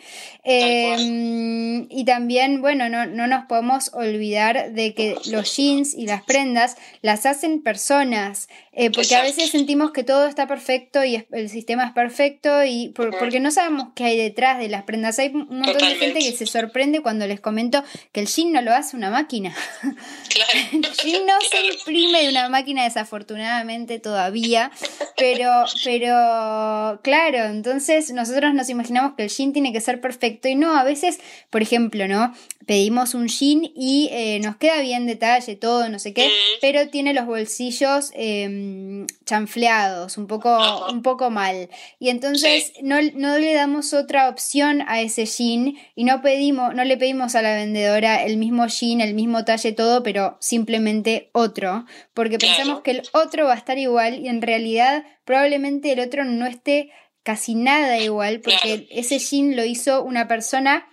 Em, 0.50 1.88
y 1.90 2.06
también, 2.06 2.62
bueno, 2.62 2.88
no, 2.88 3.06
no 3.06 3.28
nos 3.28 3.48
podemos 3.48 3.92
olvidar 3.94 4.72
de 4.72 4.94
que 4.94 5.18
los 5.26 5.54
jeans 5.54 5.94
y 5.94 6.06
las 6.06 6.24
prendas 6.24 6.78
las 7.02 7.26
hacen 7.26 7.62
personas, 7.62 8.48
eh, 8.72 8.90
porque 8.90 9.14
a 9.16 9.24
veces 9.24 9.50
sentimos 9.50 9.92
que 9.92 10.06
todo 10.06 10.26
está 10.26 10.48
perfecto 10.48 11.04
y 11.04 11.26
el 11.34 11.50
sistema 11.50 11.88
es 11.88 11.92
perfecto 11.92 12.64
y 12.64 12.94
porque 12.96 13.42
no 13.42 13.52
sabemos 13.52 13.90
qué 13.94 14.06
hay 14.06 14.18
detrás 14.18 14.58
de 14.58 14.70
las 14.70 14.84
prendas. 14.84 15.20
Hay 15.20 15.34
un 15.34 15.50
montón 15.50 15.80
de 15.80 15.96
gente 15.96 16.20
que 16.20 16.32
se 16.32 16.46
sorprende 16.46 17.02
cuando 17.02 17.28
les 17.28 17.42
comento 17.42 17.84
que 18.14 18.22
el 18.22 18.28
jean 18.28 18.54
no 18.54 18.62
lo 18.62 18.74
hace 18.74 18.96
una 18.96 19.10
máquina. 19.10 19.54
el 20.72 20.82
jean 20.82 21.26
no 21.26 21.42
se 21.42 21.66
imprime 21.74 22.22
de 22.22 22.30
una 22.30 22.48
máquina 22.48 22.86
desafortunadamente 22.86 24.00
todavía, 24.00 24.72
pero, 25.18 25.66
pero 25.84 27.02
claro, 27.04 27.44
entonces 27.52 28.14
nosotros 28.14 28.54
nos 28.54 28.70
imaginamos 28.70 29.16
que 29.18 29.24
el 29.24 29.30
jean 29.30 29.52
tiene 29.52 29.74
que 29.74 29.82
ser 29.82 30.00
perfecto 30.00 30.37
y 30.44 30.56
no, 30.56 30.76
a 30.76 30.84
veces, 30.84 31.20
por 31.50 31.62
ejemplo, 31.62 32.08
¿no? 32.08 32.34
Pedimos 32.66 33.14
un 33.14 33.28
jean 33.28 33.62
y 33.76 34.10
eh, 34.12 34.40
nos 34.44 34.58
queda 34.58 34.82
bien 34.82 35.06
detalle, 35.06 35.56
todo, 35.56 35.88
no 35.88 36.00
sé 36.00 36.14
qué, 36.14 36.30
pero 36.60 36.90
tiene 36.90 37.14
los 37.14 37.26
bolsillos 37.26 38.12
em, 38.14 39.08
chanfleados, 39.26 40.18
un 40.18 40.28
poco, 40.28 40.60
un 40.92 41.02
poco 41.02 41.30
mal. 41.30 41.70
Y 41.98 42.10
entonces 42.10 42.74
no, 42.82 42.98
no 43.16 43.38
le 43.38 43.54
damos 43.54 43.94
otra 43.94 44.28
opción 44.28 44.84
a 44.88 45.00
ese 45.00 45.26
jean 45.26 45.78
y 45.96 46.04
no 46.04 46.22
pedimos, 46.22 46.76
no 46.76 46.84
le 46.84 46.98
pedimos 46.98 47.36
a 47.36 47.42
la 47.42 47.56
vendedora 47.56 48.24
el 48.26 48.36
mismo 48.36 48.68
jean, 48.68 49.00
el 49.00 49.14
mismo 49.14 49.46
talle, 49.46 49.72
todo, 49.72 50.04
pero 50.04 50.38
simplemente 50.42 51.30
otro, 51.32 51.86
porque 52.14 52.38
pensamos 52.38 52.82
que 52.82 52.92
el 52.92 53.04
otro 53.14 53.46
va 53.46 53.54
a 53.54 53.58
estar 53.58 53.78
igual 53.78 54.20
y 54.20 54.28
en 54.28 54.42
realidad 54.42 55.06
probablemente 55.24 55.94
el 55.94 56.00
otro 56.02 56.26
no 56.26 56.46
esté 56.46 56.92
casi 57.28 57.56
nada 57.56 58.00
igual, 58.00 58.40
porque 58.40 58.88
ese 58.90 59.20
jean 59.20 59.58
lo 59.58 59.66
hizo 59.66 60.02
una 60.02 60.30
persona 60.30 60.88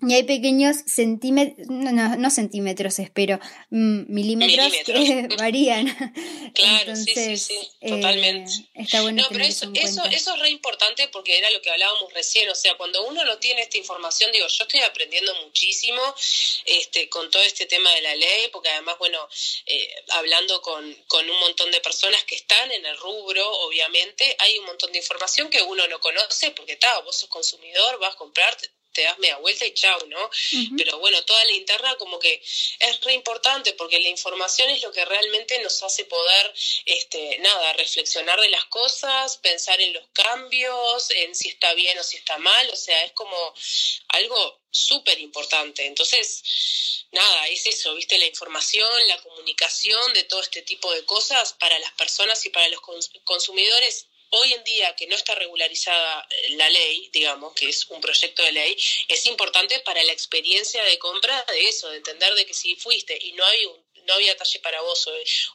y 0.00 0.14
hay 0.14 0.22
pequeños 0.22 0.76
centímetros, 0.86 1.66
no, 1.68 2.16
no, 2.16 2.30
centímetros, 2.30 3.00
espero, 3.00 3.40
mm, 3.70 4.04
milímetros, 4.06 4.72
que 4.84 5.28
varían. 5.38 5.86
Claro, 6.54 6.96
sí, 6.96 7.14
sí, 7.14 7.36
sí, 7.36 7.70
totalmente. 7.86 8.50
Eh, 8.74 8.82
está 8.82 9.02
bueno. 9.02 9.22
No, 9.22 9.28
pero 9.28 9.44
eso, 9.44 9.70
eso, 9.74 10.04
eso, 10.06 10.34
es 10.34 10.40
re 10.40 10.48
importante 10.48 11.06
porque 11.08 11.38
era 11.38 11.50
lo 11.50 11.60
que 11.60 11.70
hablábamos 11.70 12.12
recién, 12.14 12.48
o 12.48 12.54
sea, 12.54 12.76
cuando 12.76 13.06
uno 13.06 13.24
no 13.24 13.38
tiene 13.38 13.62
esta 13.62 13.76
información, 13.76 14.32
digo, 14.32 14.46
yo 14.48 14.64
estoy 14.64 14.80
aprendiendo 14.80 15.32
muchísimo 15.44 16.00
este, 16.64 17.08
con 17.08 17.30
todo 17.30 17.42
este 17.42 17.66
tema 17.66 17.92
de 17.94 18.00
la 18.00 18.14
ley, 18.16 18.48
porque 18.50 18.70
además, 18.70 18.96
bueno, 18.98 19.28
eh, 19.66 19.88
hablando 20.08 20.60
con, 20.62 20.94
con 21.06 21.28
un 21.28 21.38
montón 21.38 21.70
de 21.70 21.80
personas 21.80 22.24
que 22.24 22.34
están 22.34 22.72
en 22.72 22.86
el 22.86 22.96
rubro, 22.96 23.46
obviamente, 23.60 24.36
hay 24.38 24.58
un 24.58 24.66
montón 24.66 24.90
de 24.92 24.98
información 24.98 25.50
que 25.50 25.62
uno 25.62 25.86
no 25.88 26.00
conoce, 26.00 26.50
porque, 26.52 26.72
está, 26.72 26.98
vos 27.00 27.16
sos 27.16 27.28
consumidor, 27.28 27.98
vas 28.00 28.14
a 28.14 28.16
comprar, 28.18 28.56
te 28.98 29.04
das 29.04 29.18
media 29.20 29.36
vuelta 29.36 29.64
y 29.64 29.72
chau, 29.74 30.08
¿no? 30.08 30.28
Pero 30.76 30.98
bueno, 30.98 31.24
toda 31.24 31.44
la 31.44 31.52
interna 31.52 31.94
como 31.98 32.18
que 32.18 32.42
es 32.80 33.00
re 33.02 33.12
importante 33.12 33.72
porque 33.74 34.00
la 34.00 34.08
información 34.08 34.68
es 34.70 34.82
lo 34.82 34.90
que 34.90 35.04
realmente 35.04 35.56
nos 35.62 35.80
hace 35.84 36.04
poder, 36.04 36.52
este, 36.84 37.38
nada, 37.38 37.74
reflexionar 37.74 38.40
de 38.40 38.48
las 38.48 38.64
cosas, 38.64 39.36
pensar 39.36 39.80
en 39.80 39.92
los 39.92 40.04
cambios, 40.12 41.12
en 41.12 41.32
si 41.36 41.48
está 41.48 41.74
bien 41.74 41.96
o 41.96 42.02
si 42.02 42.16
está 42.16 42.38
mal, 42.38 42.70
o 42.70 42.76
sea, 42.76 43.04
es 43.04 43.12
como 43.12 43.54
algo 44.08 44.58
súper 44.68 45.20
importante. 45.20 45.86
Entonces, 45.86 47.04
nada, 47.12 47.46
es 47.46 47.66
eso, 47.66 47.94
viste, 47.94 48.18
la 48.18 48.26
información, 48.26 48.90
la 49.06 49.22
comunicación 49.22 50.12
de 50.12 50.24
todo 50.24 50.40
este 50.40 50.62
tipo 50.62 50.92
de 50.92 51.04
cosas 51.04 51.52
para 51.52 51.78
las 51.78 51.92
personas 51.92 52.44
y 52.46 52.50
para 52.50 52.68
los 52.68 52.80
consumidores 53.22 54.07
hoy 54.30 54.52
en 54.52 54.64
día 54.64 54.94
que 54.96 55.06
no 55.06 55.14
está 55.14 55.34
regularizada 55.34 56.26
eh, 56.30 56.50
la 56.50 56.68
ley, 56.70 57.08
digamos, 57.12 57.54
que 57.54 57.68
es 57.68 57.86
un 57.86 58.00
proyecto 58.00 58.42
de 58.42 58.52
ley, 58.52 58.76
es 59.08 59.26
importante 59.26 59.80
para 59.80 60.02
la 60.04 60.12
experiencia 60.12 60.82
de 60.84 60.98
compra 60.98 61.44
de 61.48 61.68
eso, 61.68 61.88
de 61.90 61.98
entender 61.98 62.34
de 62.34 62.46
que 62.46 62.54
si 62.54 62.76
fuiste 62.76 63.18
y 63.20 63.32
no 63.32 63.44
hay 63.44 63.64
un, 63.66 63.88
no 64.06 64.14
había 64.14 64.36
talle 64.36 64.58
para 64.60 64.80
vos 64.80 65.08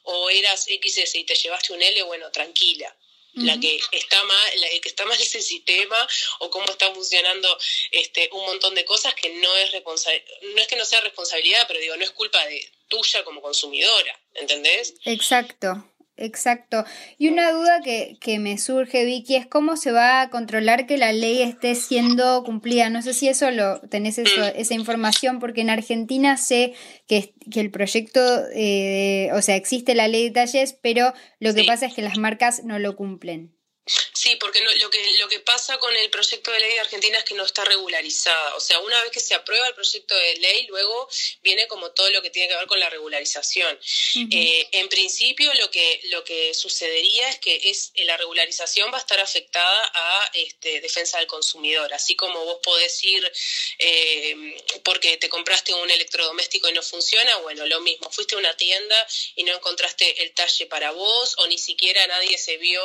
o, 0.03 0.29
eras 0.29 0.65
XS 0.65 1.15
y 1.15 1.23
te 1.25 1.35
llevaste 1.35 1.73
un 1.73 1.81
L, 1.81 2.03
bueno, 2.03 2.31
tranquila. 2.31 2.95
La 3.35 3.59
que 3.59 3.79
está 3.91 4.23
mal, 4.23 4.63
el 4.71 4.79
que 4.79 4.89
está 4.89 5.05
mal 5.05 5.19
es 5.21 5.33
el 5.33 5.41
sistema 5.41 6.07
o 6.37 6.51
cómo 6.51 6.69
está 6.69 6.93
funcionando 6.93 7.57
este 7.89 8.29
un 8.31 8.45
montón 8.45 8.75
de 8.75 8.85
cosas 8.85 9.15
que 9.15 9.29
no 9.29 9.57
es 9.57 9.71
no 9.73 10.61
es 10.61 10.67
que 10.67 10.75
no 10.75 10.85
sea 10.85 11.01
responsabilidad, 11.01 11.65
pero 11.67 11.79
digo, 11.79 11.97
no 11.97 12.03
es 12.03 12.11
culpa 12.11 12.45
de 12.45 12.71
tuya 12.89 13.23
como 13.23 13.41
consumidora, 13.41 14.19
¿entendés? 14.35 14.93
Exacto. 15.05 15.83
Exacto. 16.15 16.85
Y 17.17 17.29
una 17.29 17.51
duda 17.51 17.81
que, 17.83 18.17
que, 18.21 18.37
me 18.37 18.59
surge, 18.59 19.03
Vicky, 19.03 19.35
es 19.35 19.47
cómo 19.47 19.75
se 19.77 19.91
va 19.91 20.21
a 20.21 20.29
controlar 20.29 20.85
que 20.85 20.97
la 20.97 21.11
ley 21.11 21.41
esté 21.41 21.73
siendo 21.73 22.43
cumplida. 22.43 22.89
No 22.91 23.01
sé 23.01 23.13
si 23.13 23.27
eso 23.29 23.49
lo 23.49 23.81
tenés 23.81 24.19
eso, 24.19 24.45
esa 24.55 24.75
información, 24.75 25.39
porque 25.39 25.61
en 25.61 25.71
Argentina 25.71 26.37
sé 26.37 26.73
que, 27.07 27.33
que 27.49 27.61
el 27.61 27.71
proyecto, 27.71 28.21
eh, 28.53 29.29
o 29.33 29.41
sea, 29.41 29.55
existe 29.55 29.95
la 29.95 30.07
ley 30.07 30.25
de 30.25 30.31
talles, 30.31 30.77
pero 30.81 31.13
lo 31.39 31.53
que 31.55 31.63
pasa 31.63 31.87
es 31.87 31.95
que 31.95 32.03
las 32.03 32.17
marcas 32.17 32.63
no 32.63 32.77
lo 32.77 32.95
cumplen. 32.95 33.52
Sí, 33.85 34.37
porque 34.37 34.61
lo, 34.61 34.89
que, 34.89 35.17
lo 35.17 35.27
que 35.27 35.41
pasa 35.41 35.77
con 35.79 35.93
el 35.93 36.09
proyecto 36.09 36.49
de 36.51 36.59
ley 36.59 36.73
de 36.75 36.79
Argentina 36.79 37.17
es 37.17 37.25
que 37.25 37.33
no 37.33 37.43
está 37.43 37.65
regularizada. 37.65 38.55
O 38.55 38.61
sea, 38.61 38.79
una 38.79 39.01
vez 39.01 39.11
que 39.11 39.19
se 39.19 39.33
aprueba 39.33 39.67
el 39.67 39.73
proyecto 39.73 40.15
de 40.15 40.37
ley, 40.37 40.65
luego 40.67 41.09
viene 41.41 41.67
como 41.67 41.91
todo 41.91 42.09
lo 42.09 42.21
que 42.21 42.29
tiene 42.29 42.47
que 42.47 42.55
ver 42.55 42.67
con 42.67 42.79
la 42.79 42.89
regularización. 42.89 43.77
Eh, 44.31 44.69
en 44.71 44.87
principio, 44.87 45.53
lo 45.55 45.69
que, 45.69 45.99
lo 46.05 46.23
que 46.23 46.53
sucedería 46.53 47.27
es 47.27 47.39
que 47.39 47.69
es, 47.69 47.91
eh, 47.95 48.05
la 48.05 48.15
regularización 48.15 48.93
va 48.93 48.97
a 48.97 49.01
estar 49.01 49.19
afectada 49.19 49.91
a 49.93 50.31
este, 50.35 50.79
defensa 50.79 51.17
del 51.17 51.27
consumidor. 51.27 51.93
Así 51.93 52.15
como 52.15 52.45
vos 52.45 52.59
podés 52.63 53.03
ir 53.03 53.29
eh, 53.79 54.55
porque 54.83 55.17
te 55.17 55.27
compraste 55.27 55.73
un 55.73 55.91
electrodoméstico 55.91 56.69
y 56.69 56.73
no 56.73 56.81
funciona, 56.81 57.35
bueno, 57.39 57.65
lo 57.65 57.81
mismo. 57.81 58.09
Fuiste 58.09 58.35
a 58.35 58.37
una 58.37 58.55
tienda 58.55 58.95
y 59.35 59.43
no 59.43 59.53
encontraste 59.53 60.23
el 60.23 60.31
talle 60.33 60.65
para 60.67 60.91
vos 60.91 61.35
o 61.39 61.47
ni 61.47 61.57
siquiera 61.57 62.07
nadie 62.07 62.37
se 62.37 62.55
vio... 62.55 62.81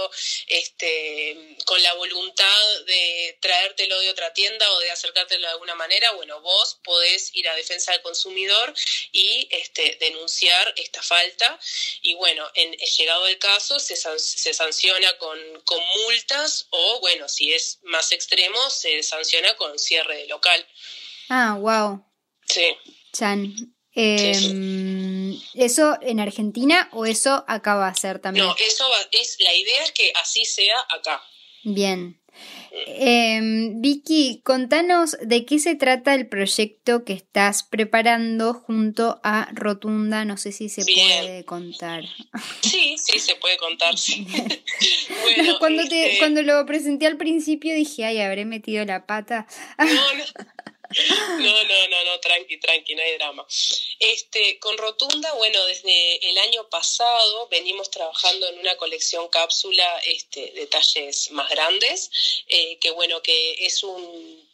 Este, 0.48 0.87
este, 0.88 1.56
con 1.64 1.82
la 1.82 1.94
voluntad 1.94 2.84
de 2.86 3.38
traértelo 3.40 4.00
de 4.00 4.10
otra 4.10 4.32
tienda 4.32 4.70
o 4.72 4.80
de 4.80 4.90
acercártelo 4.90 5.46
de 5.46 5.52
alguna 5.52 5.74
manera, 5.74 6.12
bueno, 6.12 6.40
vos 6.40 6.78
podés 6.82 7.34
ir 7.34 7.48
a 7.48 7.54
defensa 7.54 7.92
del 7.92 8.00
consumidor 8.02 8.74
y 9.12 9.48
este, 9.50 9.96
denunciar 10.00 10.74
esta 10.76 11.02
falta. 11.02 11.58
Y 12.02 12.14
bueno, 12.14 12.50
en, 12.54 12.72
llegado 12.72 13.26
el 13.26 13.38
caso, 13.38 13.78
se, 13.80 13.96
se 13.96 14.54
sanciona 14.54 15.16
con, 15.18 15.38
con 15.64 15.80
multas 16.06 16.66
o, 16.70 17.00
bueno, 17.00 17.28
si 17.28 17.52
es 17.52 17.80
más 17.82 18.12
extremo, 18.12 18.70
se 18.70 19.02
sanciona 19.02 19.54
con 19.56 19.78
cierre 19.78 20.16
de 20.16 20.26
local. 20.28 20.66
Ah, 21.28 21.56
wow. 21.58 22.04
Sí. 22.46 22.76
Chan. 23.12 23.77
Em, 24.00 25.36
¿Eso 25.54 25.98
en 26.02 26.20
Argentina 26.20 26.88
o 26.92 27.04
eso 27.04 27.44
acá 27.48 27.74
va 27.74 27.88
a 27.88 27.94
ser 27.96 28.20
también? 28.20 28.46
No, 28.46 28.54
eso 28.54 28.84
es, 29.10 29.36
la 29.40 29.52
idea 29.52 29.82
es 29.82 29.90
que 29.90 30.12
así 30.14 30.44
sea 30.44 30.76
acá. 30.88 31.20
Bien. 31.64 32.20
Em, 32.86 33.80
Vicky, 33.80 34.40
contanos 34.44 35.16
de 35.20 35.44
qué 35.44 35.58
se 35.58 35.74
trata 35.74 36.14
el 36.14 36.28
proyecto 36.28 37.04
que 37.04 37.12
estás 37.12 37.64
preparando 37.64 38.54
junto 38.54 39.20
a 39.24 39.48
Rotunda. 39.52 40.24
No 40.24 40.36
sé 40.36 40.52
si 40.52 40.68
se 40.68 40.84
puede 40.84 41.44
contar. 41.44 42.04
Sí, 42.60 42.94
sí, 42.98 43.18
se 43.18 43.34
puede 43.34 43.56
contar. 43.56 43.96
cuando, 45.58 45.88
te, 45.88 46.06
este 46.06 46.18
cuando 46.20 46.42
lo 46.42 46.64
presenté 46.66 47.08
al 47.08 47.16
principio 47.16 47.74
dije, 47.74 48.04
ay, 48.04 48.20
habré 48.20 48.44
metido 48.44 48.84
la 48.84 49.06
pata. 49.06 49.48
No, 49.76 49.86
no. 49.86 50.24
No, 51.38 51.64
no, 51.64 51.88
no, 51.88 52.04
no, 52.04 52.20
tranqui, 52.20 52.58
tranqui, 52.58 52.94
no 52.94 53.02
hay 53.02 53.14
drama. 53.14 53.46
Este, 53.98 54.58
con 54.58 54.76
Rotunda, 54.78 55.32
bueno, 55.34 55.64
desde 55.66 56.30
el 56.30 56.38
año 56.38 56.68
pasado 56.68 57.48
venimos 57.48 57.90
trabajando 57.90 58.48
en 58.48 58.58
una 58.58 58.76
colección 58.76 59.28
cápsula 59.28 59.98
este, 60.06 60.50
de 60.52 60.66
talles 60.66 61.30
más 61.30 61.48
grandes, 61.50 62.10
eh, 62.48 62.78
que 62.78 62.90
bueno, 62.90 63.22
que 63.22 63.66
es 63.66 63.82
un 63.82 64.47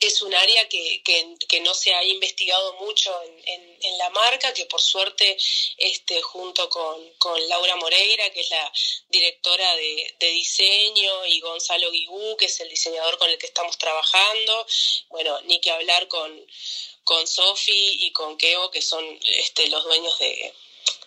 es 0.00 0.22
un 0.22 0.34
área 0.34 0.68
que, 0.68 1.02
que, 1.02 1.60
no 1.60 1.74
se 1.74 1.94
ha 1.94 2.04
investigado 2.04 2.74
mucho 2.74 3.12
en, 3.22 3.78
en, 3.80 3.98
la 3.98 4.10
marca, 4.10 4.52
que 4.52 4.66
por 4.66 4.80
suerte 4.80 5.36
este, 5.76 6.20
junto 6.22 6.68
con, 6.68 7.08
con, 7.18 7.48
Laura 7.48 7.76
Moreira, 7.76 8.30
que 8.30 8.40
es 8.40 8.50
la 8.50 8.72
directora 9.08 9.76
de, 9.76 10.14
de, 10.18 10.30
diseño, 10.30 11.26
y 11.26 11.40
Gonzalo 11.40 11.90
Guigú, 11.90 12.36
que 12.36 12.46
es 12.46 12.60
el 12.60 12.68
diseñador 12.68 13.18
con 13.18 13.30
el 13.30 13.38
que 13.38 13.46
estamos 13.46 13.78
trabajando, 13.78 14.66
bueno, 15.10 15.40
ni 15.42 15.60
que 15.60 15.70
hablar 15.70 16.08
con, 16.08 16.46
con 17.04 17.26
Sofi 17.26 18.06
y 18.06 18.12
con 18.12 18.36
Keo, 18.36 18.70
que 18.70 18.82
son 18.82 19.04
este, 19.36 19.68
los 19.68 19.84
dueños 19.84 20.18
de, 20.18 20.52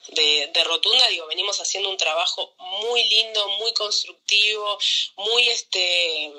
de, 0.09 0.47
de, 0.53 0.63
Rotunda, 0.63 1.07
digo, 1.09 1.27
venimos 1.27 1.59
haciendo 1.59 1.89
un 1.89 1.97
trabajo 1.97 2.53
muy 2.57 3.03
lindo, 3.05 3.47
muy 3.59 3.73
constructivo, 3.73 4.77
muy 5.17 5.49
este 5.49 6.31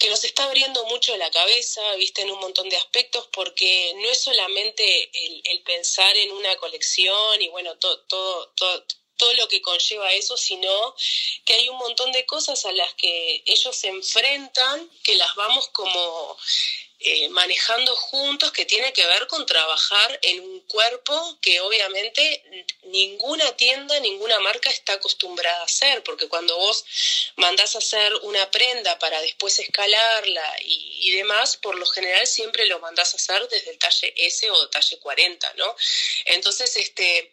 que 0.00 0.08
nos 0.08 0.24
está 0.24 0.44
abriendo 0.44 0.82
mucho 0.86 1.14
la 1.18 1.30
cabeza, 1.30 1.82
viste, 1.96 2.22
en 2.22 2.30
un 2.30 2.40
montón 2.40 2.70
de 2.70 2.76
aspectos, 2.78 3.28
porque 3.32 3.92
no 3.96 4.08
es 4.08 4.18
solamente 4.18 5.10
el, 5.44 5.62
pensar 5.62 6.16
en 6.16 6.32
una 6.32 6.56
colección 6.56 7.40
y 7.42 7.48
bueno, 7.48 7.76
todo, 7.76 8.00
todo, 8.08 8.50
todo 9.18 9.34
lo 9.34 9.46
que 9.48 9.60
conlleva 9.60 10.10
eso, 10.14 10.38
sino 10.38 10.96
que 11.44 11.52
hay 11.52 11.68
un 11.68 11.76
montón 11.76 12.12
de 12.12 12.24
cosas 12.24 12.64
a 12.64 12.72
las 12.72 12.94
que 12.94 13.42
ellos 13.44 13.76
se 13.76 13.88
enfrentan, 13.88 14.90
que 15.04 15.16
las 15.16 15.34
vamos 15.34 15.68
como 15.68 16.38
eh, 17.02 17.30
manejando 17.30 17.96
juntos 17.96 18.52
que 18.52 18.66
tiene 18.66 18.92
que 18.92 19.06
ver 19.06 19.26
con 19.26 19.46
trabajar 19.46 20.18
en 20.20 20.40
un 20.40 20.60
cuerpo 20.68 21.38
que 21.40 21.58
obviamente 21.60 22.44
ninguna 22.82 23.56
tienda, 23.56 23.98
ninguna 24.00 24.38
marca 24.40 24.68
está 24.68 24.92
acostumbrada 24.92 25.62
a 25.62 25.64
hacer, 25.64 26.02
porque 26.02 26.28
cuando 26.28 26.54
vos 26.58 26.84
mandás 27.36 27.74
a 27.74 27.78
hacer 27.78 28.14
una 28.16 28.50
prenda 28.50 28.98
para 28.98 29.18
después 29.22 29.58
escalarla 29.58 30.56
y, 30.60 31.10
demás, 31.12 31.56
por 31.56 31.74
lo 31.78 31.86
general 31.86 32.26
siempre 32.26 32.66
lo 32.66 32.78
mandás 32.80 33.14
a 33.14 33.16
hacer 33.16 33.48
desde 33.48 33.70
el 33.70 33.78
talle 33.78 34.12
S 34.18 34.50
o 34.50 34.68
talle 34.68 34.98
40, 34.98 35.54
¿no? 35.54 35.74
Entonces, 36.26 36.76
este, 36.76 37.32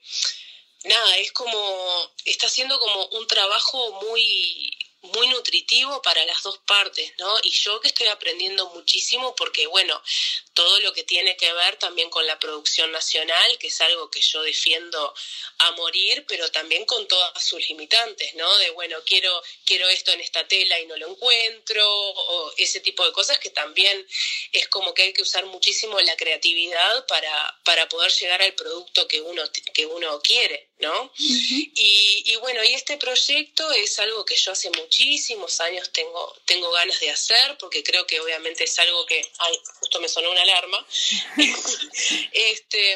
nada, 0.86 1.18
es 1.18 1.34
como, 1.34 2.14
está 2.24 2.48
haciendo 2.48 2.80
como 2.80 3.06
un 3.08 3.28
trabajo 3.28 4.02
muy 4.04 4.77
muy 5.14 5.28
nutritivo 5.30 6.02
para 6.02 6.26
las 6.26 6.44
dos 6.44 6.58
partes, 6.60 7.14
¿no? 7.20 7.34
Y 7.44 7.52
yo 7.52 7.80
que 7.80 7.88
estoy 7.88 8.08
aprendiendo 8.08 8.70
muchísimo 8.72 9.36
porque, 9.36 9.68
bueno, 9.68 10.02
todo 10.58 10.80
lo 10.80 10.92
que 10.92 11.04
tiene 11.04 11.38
que 11.38 11.54
ver 11.54 11.76
también 11.76 12.10
con 12.10 12.26
la 12.26 12.40
producción 12.40 12.92
nacional, 12.92 13.60
que 13.60 13.68
es 13.68 13.80
algo 13.80 14.10
que 14.10 14.22
yo 14.22 14.42
defiendo 14.42 15.14
a 15.60 15.72
morir, 15.74 16.26
pero 16.28 16.50
también 16.50 16.84
con 16.86 17.08
todas 17.08 17.44
sus 17.48 17.62
limitantes, 17.68 18.34
¿no? 18.34 18.58
De, 18.58 18.72
bueno, 18.72 18.98
quiero, 19.06 19.32
quiero 19.66 19.88
esto 19.88 20.12
en 20.14 20.20
esta 20.20 20.48
tela 20.48 20.80
y 20.80 20.88
no 20.88 20.98
lo 20.98 21.10
encuentro, 21.12 21.88
o 21.88 22.52
ese 22.58 22.80
tipo 22.80 23.06
de 23.06 23.12
cosas 23.12 23.38
que 23.38 23.52
también 23.52 24.04
es 24.52 24.68
como 24.70 24.96
que 24.96 25.04
hay 25.04 25.14
que 25.14 25.22
usar 25.22 25.46
muchísimo 25.46 26.00
la 26.00 26.18
creatividad 26.18 27.06
para, 27.06 27.62
para 27.64 27.88
poder 27.88 28.12
llegar 28.12 28.42
al 28.42 28.56
producto 28.56 29.08
que 29.08 29.22
uno, 29.22 29.44
que 29.76 29.86
uno 29.86 30.20
quiere, 30.24 30.70
¿no? 30.80 31.14
y, 31.20 32.24
y 32.26 32.36
bueno, 32.38 32.64
y 32.64 32.74
este 32.74 32.98
proyecto 32.98 33.72
es 33.74 34.00
algo 34.00 34.26
que 34.26 34.36
yo 34.36 34.54
hace 34.54 34.72
muchísimos 34.72 35.62
años 35.62 35.92
tengo, 35.92 36.36
tengo 36.46 36.72
ganas 36.72 37.00
de 37.00 37.12
hacer, 37.12 37.58
porque 37.60 37.84
creo 37.84 38.08
que 38.08 38.20
obviamente 38.20 38.64
es 38.64 38.80
algo 38.80 39.06
que, 39.06 39.22
ay, 39.38 39.62
justo 39.80 40.00
me 40.02 40.10
sonó 40.10 40.32
una 40.32 40.47
alarma, 40.48 40.86
este, 42.34 42.96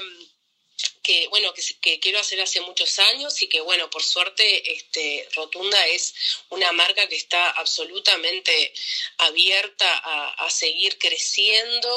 que 1.03 1.27
bueno 1.27 1.53
que, 1.53 1.99
quiero 1.99 2.19
hacer 2.19 2.41
hace 2.41 2.61
muchos 2.61 2.99
años 2.99 3.41
y 3.41 3.47
que 3.47 3.61
bueno 3.61 3.89
por 3.89 4.03
suerte 4.03 4.71
este 4.71 5.27
Rotunda 5.35 5.87
es 5.87 6.13
una 6.49 6.71
marca 6.71 7.07
que 7.07 7.15
está 7.15 7.49
absolutamente 7.51 8.73
abierta 9.17 9.87
a, 9.97 10.45
a 10.45 10.49
seguir 10.49 10.97
creciendo 10.97 11.89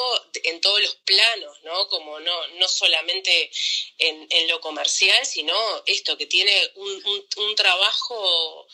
en 0.43 0.61
todos 0.61 0.81
los 0.81 0.95
planos 0.95 1.57
no 1.63 1.87
como 1.87 2.19
no 2.19 2.47
no 2.59 2.67
solamente 2.67 3.51
en, 3.99 4.27
en 4.29 4.47
lo 4.47 4.59
comercial 4.61 5.25
sino 5.25 5.55
esto 5.85 6.17
que 6.17 6.25
tiene 6.25 6.71
un, 6.75 7.25
un, 7.37 7.55
trabajo 7.55 8.67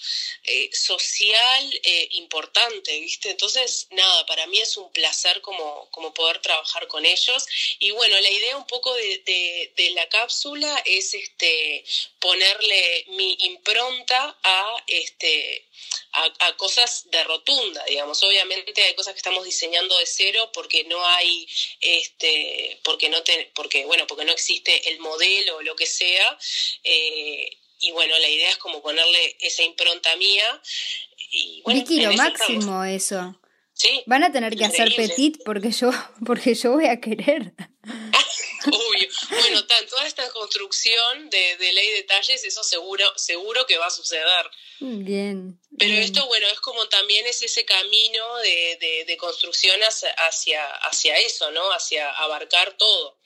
eh, 0.43 0.69
social 0.73 1.79
eh, 1.83 2.07
importante 2.11 2.99
viste 2.99 3.29
entonces 3.29 3.87
nada 3.91 4.25
para 4.25 4.47
mí 4.47 4.59
es 4.59 4.77
un 4.77 4.91
placer 4.91 5.41
como 5.41 5.89
como 5.91 6.13
poder 6.13 6.39
trabajar 6.39 6.87
con 6.87 7.05
ellos. 7.05 7.45
Y 7.79 7.91
bueno 7.91 8.19
la 8.19 8.29
idea 8.29 8.57
un 8.57 8.67
poco 8.67 8.93
de, 8.95 9.19
de, 9.25 9.73
de 9.75 9.89
la 9.91 10.07
cápsula 10.21 10.83
es 10.85 11.15
este 11.15 11.83
ponerle 12.19 13.05
mi 13.17 13.35
impronta 13.39 14.37
a 14.43 14.83
este 14.85 15.65
a, 16.13 16.47
a, 16.47 16.57
cosas 16.57 17.09
de 17.09 17.23
rotunda, 17.23 17.83
digamos. 17.85 18.21
Obviamente 18.21 18.83
hay 18.83 18.93
cosas 18.93 19.13
que 19.13 19.19
estamos 19.19 19.43
diseñando 19.45 19.97
de 19.97 20.05
cero 20.05 20.51
porque 20.53 20.83
no 20.83 21.03
hay 21.05 21.47
este 21.79 22.79
porque 22.83 23.09
no 23.09 23.23
te, 23.23 23.51
porque 23.55 23.85
bueno, 23.85 24.05
porque 24.05 24.25
no 24.25 24.31
existe 24.31 24.89
el 24.91 24.99
modelo 24.99 25.57
o 25.57 25.61
lo 25.63 25.75
que 25.75 25.87
sea. 25.87 26.37
Eh, 26.83 27.57
y 27.79 27.91
bueno, 27.91 28.13
la 28.19 28.29
idea 28.29 28.51
es 28.51 28.57
como 28.57 28.81
ponerle 28.83 29.37
esa 29.39 29.63
impronta 29.63 30.15
mía. 30.17 30.61
Y, 31.31 31.61
bueno, 31.63 31.79
Vicky, 31.79 32.01
lo 32.01 32.13
máximo 32.13 32.83
eso. 32.83 33.39
Sí, 33.73 34.03
Van 34.05 34.23
a 34.23 34.31
tener 34.31 34.55
que 34.55 34.65
hacer 34.65 34.93
petit 34.95 35.41
porque 35.43 35.71
yo, 35.71 35.89
porque 36.25 36.53
yo 36.53 36.73
voy 36.73 36.85
a 36.85 36.99
querer. 36.99 37.55
Obvio. 38.67 39.09
Bueno, 39.29 39.65
tan, 39.65 39.87
toda 39.87 40.05
esta 40.05 40.29
construcción 40.31 41.29
de, 41.29 41.57
de, 41.57 41.73
ley 41.73 41.91
de 41.91 42.03
talles, 42.03 42.43
eso 42.43 42.63
seguro, 42.63 43.05
seguro 43.15 43.65
que 43.65 43.77
va 43.77 43.87
a 43.87 43.91
suceder. 43.91 44.49
Bien. 44.79 45.59
Pero 45.77 45.91
bien. 45.91 46.03
esto, 46.03 46.25
bueno, 46.27 46.47
es 46.47 46.59
como 46.59 46.87
también 46.87 47.25
es 47.27 47.41
ese 47.41 47.65
camino 47.65 48.37
de, 48.37 48.77
de, 48.79 49.05
de 49.05 49.17
construcción 49.17 49.79
hacia, 49.81 50.65
hacia 50.65 51.17
eso, 51.17 51.51
¿no? 51.51 51.71
Hacia 51.71 52.09
abarcar 52.11 52.77
todo. 52.77 53.17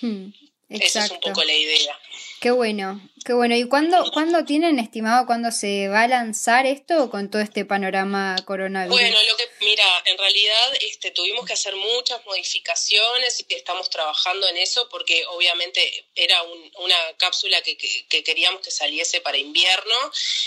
Hmm, 0.00 0.28
Esa 0.68 1.04
es 1.04 1.10
un 1.10 1.20
poco 1.20 1.42
la 1.44 1.54
idea. 1.54 1.98
Qué 2.40 2.52
bueno, 2.52 3.00
qué 3.24 3.32
bueno. 3.32 3.56
¿Y 3.56 3.66
cuándo, 3.68 4.12
¿cuándo 4.12 4.44
tienen 4.44 4.78
estimado 4.78 5.26
cuándo 5.26 5.50
se 5.50 5.88
va 5.88 6.02
a 6.02 6.08
lanzar 6.08 6.66
esto 6.66 7.10
con 7.10 7.30
todo 7.30 7.42
este 7.42 7.64
panorama 7.64 8.36
coronavirus? 8.44 8.96
Bueno, 8.96 9.16
lo 9.28 9.36
que, 9.36 9.48
mira, 9.60 9.84
en 10.04 10.16
realidad 10.18 10.72
este, 10.82 11.10
tuvimos 11.10 11.46
que 11.46 11.54
hacer 11.54 11.74
muchas 11.74 12.24
modificaciones 12.26 13.40
y 13.40 13.54
estamos 13.54 13.90
trabajando 13.90 14.46
en 14.46 14.58
eso 14.58 14.88
porque 14.88 15.26
obviamente 15.26 16.06
era 16.14 16.42
un, 16.42 16.72
una 16.78 16.96
cápsula 17.16 17.60
que, 17.62 17.76
que, 17.76 18.06
que, 18.06 18.22
queríamos 18.22 18.60
que 18.60 18.70
saliese 18.70 19.20
para 19.20 19.38
invierno 19.38 19.96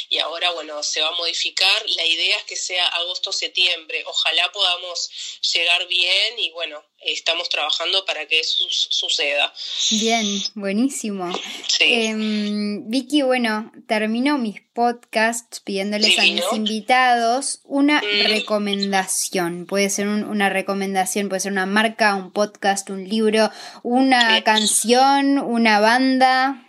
y 0.07 0.19
ahora, 0.19 0.51
bueno, 0.51 0.83
se 0.83 1.01
va 1.01 1.09
a 1.09 1.17
modificar. 1.17 1.89
La 1.89 2.05
idea 2.05 2.37
es 2.37 2.43
que 2.43 2.55
sea 2.55 2.87
agosto-septiembre. 2.87 4.03
Ojalá 4.05 4.49
podamos 4.53 5.09
llegar 5.53 5.87
bien 5.87 6.39
y, 6.39 6.51
bueno, 6.51 6.85
estamos 7.03 7.49
trabajando 7.49 8.05
para 8.05 8.25
que 8.27 8.39
eso 8.39 8.63
suceda. 8.69 9.53
Bien, 9.91 10.25
buenísimo. 10.55 11.31
Sí. 11.67 11.83
Eh, 11.83 12.13
Vicky, 12.85 13.21
bueno, 13.23 13.71
termino 13.87 14.37
mis 14.37 14.61
podcasts 14.73 15.59
pidiéndoles 15.59 16.17
a 16.17 16.21
mis 16.23 16.43
invitados 16.53 17.59
una 17.65 18.01
Mm. 18.01 18.27
recomendación. 18.27 19.65
Puede 19.65 19.89
ser 19.89 20.07
un- 20.07 20.23
una 20.23 20.49
recomendación, 20.49 21.27
puede 21.29 21.41
ser 21.41 21.51
una 21.51 21.65
marca, 21.65 22.15
un 22.15 22.31
podcast, 22.31 22.89
un 22.89 23.07
libro, 23.07 23.49
una 23.83 24.29
Bien. 24.29 24.43
canción, 24.43 25.39
una 25.39 25.79
banda. 25.79 26.65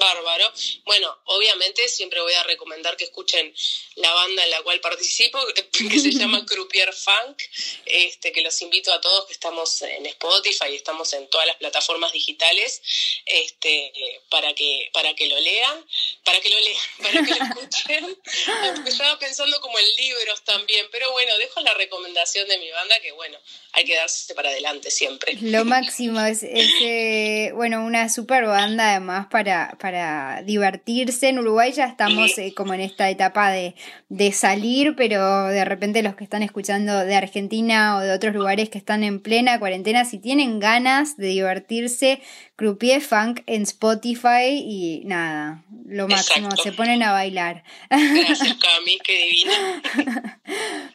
Bárbaro. 0.00 0.50
Bueno, 0.84 1.16
obviamente 1.26 1.86
siempre 1.88 2.20
voy 2.20 2.32
a 2.32 2.42
recomendar 2.44 2.96
que 2.96 3.04
escuchen 3.04 3.54
la 3.96 4.12
banda 4.12 4.42
en 4.42 4.50
la 4.50 4.62
cual 4.62 4.80
participo, 4.80 5.38
que 5.72 6.00
se 6.00 6.12
llama 6.12 6.44
Croupier 6.46 6.92
Funk, 6.92 7.42
este, 7.84 8.32
que 8.32 8.40
los 8.40 8.60
invito 8.62 8.92
a 8.92 9.00
todos 9.00 9.26
que 9.26 9.34
estamos 9.34 9.82
en 9.82 10.06
Spotify 10.06 10.70
y 10.72 10.76
estamos 10.76 11.12
en 11.12 11.28
todas 11.28 11.46
las 11.46 11.56
plataformas 11.56 12.12
digitales, 12.12 12.82
este, 13.26 13.92
para 14.30 14.54
que, 14.54 14.90
para 14.92 15.14
que 15.14 15.26
lo 15.28 15.38
lean, 15.38 15.86
para 16.24 16.40
que 16.40 16.48
lo 16.48 16.58
lean, 16.58 16.82
para 17.02 17.24
que 17.24 17.34
lo 17.34 17.44
escuchen. 17.44 18.18
Estaba 18.86 19.18
pensando 19.18 19.60
como 19.60 19.78
en 19.78 19.96
libros 19.96 20.42
también, 20.44 20.86
pero 20.90 21.12
bueno, 21.12 21.36
dejo 21.38 21.60
la 21.60 21.74
recomendación 21.74 22.48
de 22.48 22.58
mi 22.58 22.70
banda 22.70 22.98
que 23.00 23.12
bueno, 23.12 23.38
hay 23.72 23.84
que 23.84 23.96
darse 23.96 24.34
para 24.34 24.48
adelante 24.48 24.90
siempre. 24.90 25.36
Lo 25.42 25.64
máximo 25.66 26.20
es, 26.20 26.42
es 26.42 26.70
eh, 26.80 27.52
bueno, 27.54 27.84
una 27.84 28.08
super 28.08 28.46
banda 28.46 28.90
además 28.90 29.26
para, 29.30 29.76
para 29.78 29.89
divertirse. 30.44 31.28
En 31.28 31.38
Uruguay 31.38 31.72
ya 31.72 31.86
estamos 31.86 32.36
eh, 32.38 32.52
como 32.54 32.74
en 32.74 32.80
esta 32.80 33.10
etapa 33.10 33.50
de, 33.50 33.74
de 34.08 34.32
salir, 34.32 34.94
pero 34.96 35.46
de 35.46 35.64
repente 35.64 36.02
los 36.02 36.14
que 36.14 36.24
están 36.24 36.42
escuchando 36.42 37.04
de 37.04 37.14
Argentina 37.14 37.96
o 37.96 38.00
de 38.00 38.12
otros 38.12 38.34
lugares 38.34 38.68
que 38.68 38.78
están 38.78 39.04
en 39.04 39.20
plena 39.20 39.58
cuarentena, 39.58 40.04
si 40.04 40.18
tienen 40.18 40.60
ganas 40.60 41.16
de 41.16 41.28
divertirse, 41.28 42.20
Croupier 42.60 43.00
Funk 43.00 43.40
en 43.46 43.62
Spotify 43.62 44.52
y 44.62 45.00
nada, 45.06 45.64
lo 45.86 46.06
máximo, 46.08 46.48
Exacto. 46.48 46.62
se 46.62 46.72
ponen 46.72 47.02
a 47.02 47.10
bailar. 47.10 47.64
Gracias, 47.88 48.38
Cami, 48.60 48.98
qué 49.02 49.18
divina. 49.24 50.40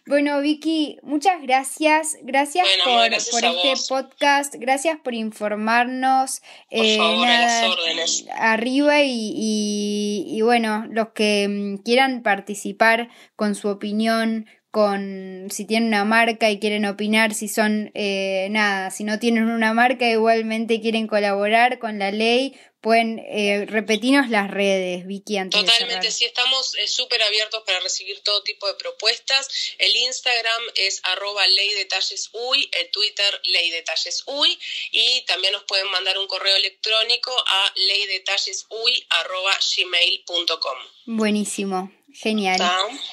Bueno, 0.05 0.39
Vicky, 0.41 0.99
muchas 1.01 1.41
gracias. 1.41 2.17
Gracias 2.21 2.67
Bueno, 2.85 2.99
por, 3.01 3.09
gracias 3.09 3.35
este 3.43 3.47
vos. 3.69 3.87
podcast. 3.89 4.53
Gracias 4.59 4.99
por 5.03 5.15
informarnos. 5.15 6.41
Por 6.69 6.85
Eh, 6.85 6.97
favor, 6.97 7.27
a 7.27 7.39
las 7.41 7.63
órdenes. 7.67 8.25
Arriba 8.37 9.01
y, 9.01 9.33
y, 9.35 10.25
y 10.37 10.41
bueno, 10.41 10.85
los 10.91 11.09
que 11.15 11.47
mm, 11.49 11.77
quieran 11.83 12.21
participar 12.21 13.09
con 13.35 13.55
su 13.55 13.69
opinión, 13.69 14.45
con 14.75 15.47
si 15.51 15.63
tienen 15.63 15.87
una 15.87 16.03
marca 16.03 16.51
y 16.51 16.59
quieren 16.59 16.83
opinar, 16.85 17.33
si 17.33 17.47
son 17.47 17.91
eh, 17.93 18.49
nada, 18.51 18.91
si 18.91 19.05
no 19.05 19.19
tienen 19.19 19.47
una 19.49 19.73
marca 19.73 20.05
igualmente 20.09 20.81
quieren 20.81 21.07
colaborar 21.07 21.79
con 21.79 21.97
la 21.97 22.11
ley, 22.11 22.59
pueden 22.81 23.19
eh, 23.19 23.65
repetirnos 23.69 24.29
las 24.29 24.51
redes, 24.51 25.07
Vicky, 25.07 25.37
antes 25.37 25.61
de 25.61 25.65
Totalmente, 25.65 26.01
cerrar. 26.01 26.11
sí, 26.11 26.25
estamos 26.25 26.75
eh, 26.75 26.89
súper 26.89 27.23
abiertos 27.23 27.63
para 27.65 27.79
recibir 27.79 28.19
todo 28.19 28.43
tipo 28.43 28.67
de 28.67 28.73
propuestas. 28.73 29.47
El 29.77 29.95
Instagram 29.95 30.61
es 30.75 30.99
arroba 31.05 31.47
ley 31.47 31.73
detalles 31.75 32.29
uy, 32.33 32.69
el 32.73 32.91
Twitter 32.91 33.41
ley 33.45 33.69
detalles 33.71 34.23
uy 34.27 34.59
y 34.91 35.23
también 35.25 35.53
nos 35.53 35.63
pueden 35.63 35.89
mandar 35.89 36.17
un 36.19 36.27
correo 36.27 36.57
electrónico 36.57 37.31
a 37.31 37.73
leydetallesuy 37.75 39.07
arroba 39.09 39.57
gmail.com. 39.77 40.77
Buenísimo, 41.05 41.91
genial. 42.15 42.61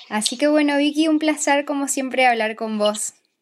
Así 0.08 0.36
que 0.36 0.48
bueno, 0.48 0.76
Vicky, 0.76 1.08
un 1.08 1.18
placer 1.18 1.64
como 1.64 1.88
siempre 1.88 2.26
hablar 2.26 2.56
con 2.56 2.78
vos. 2.78 3.14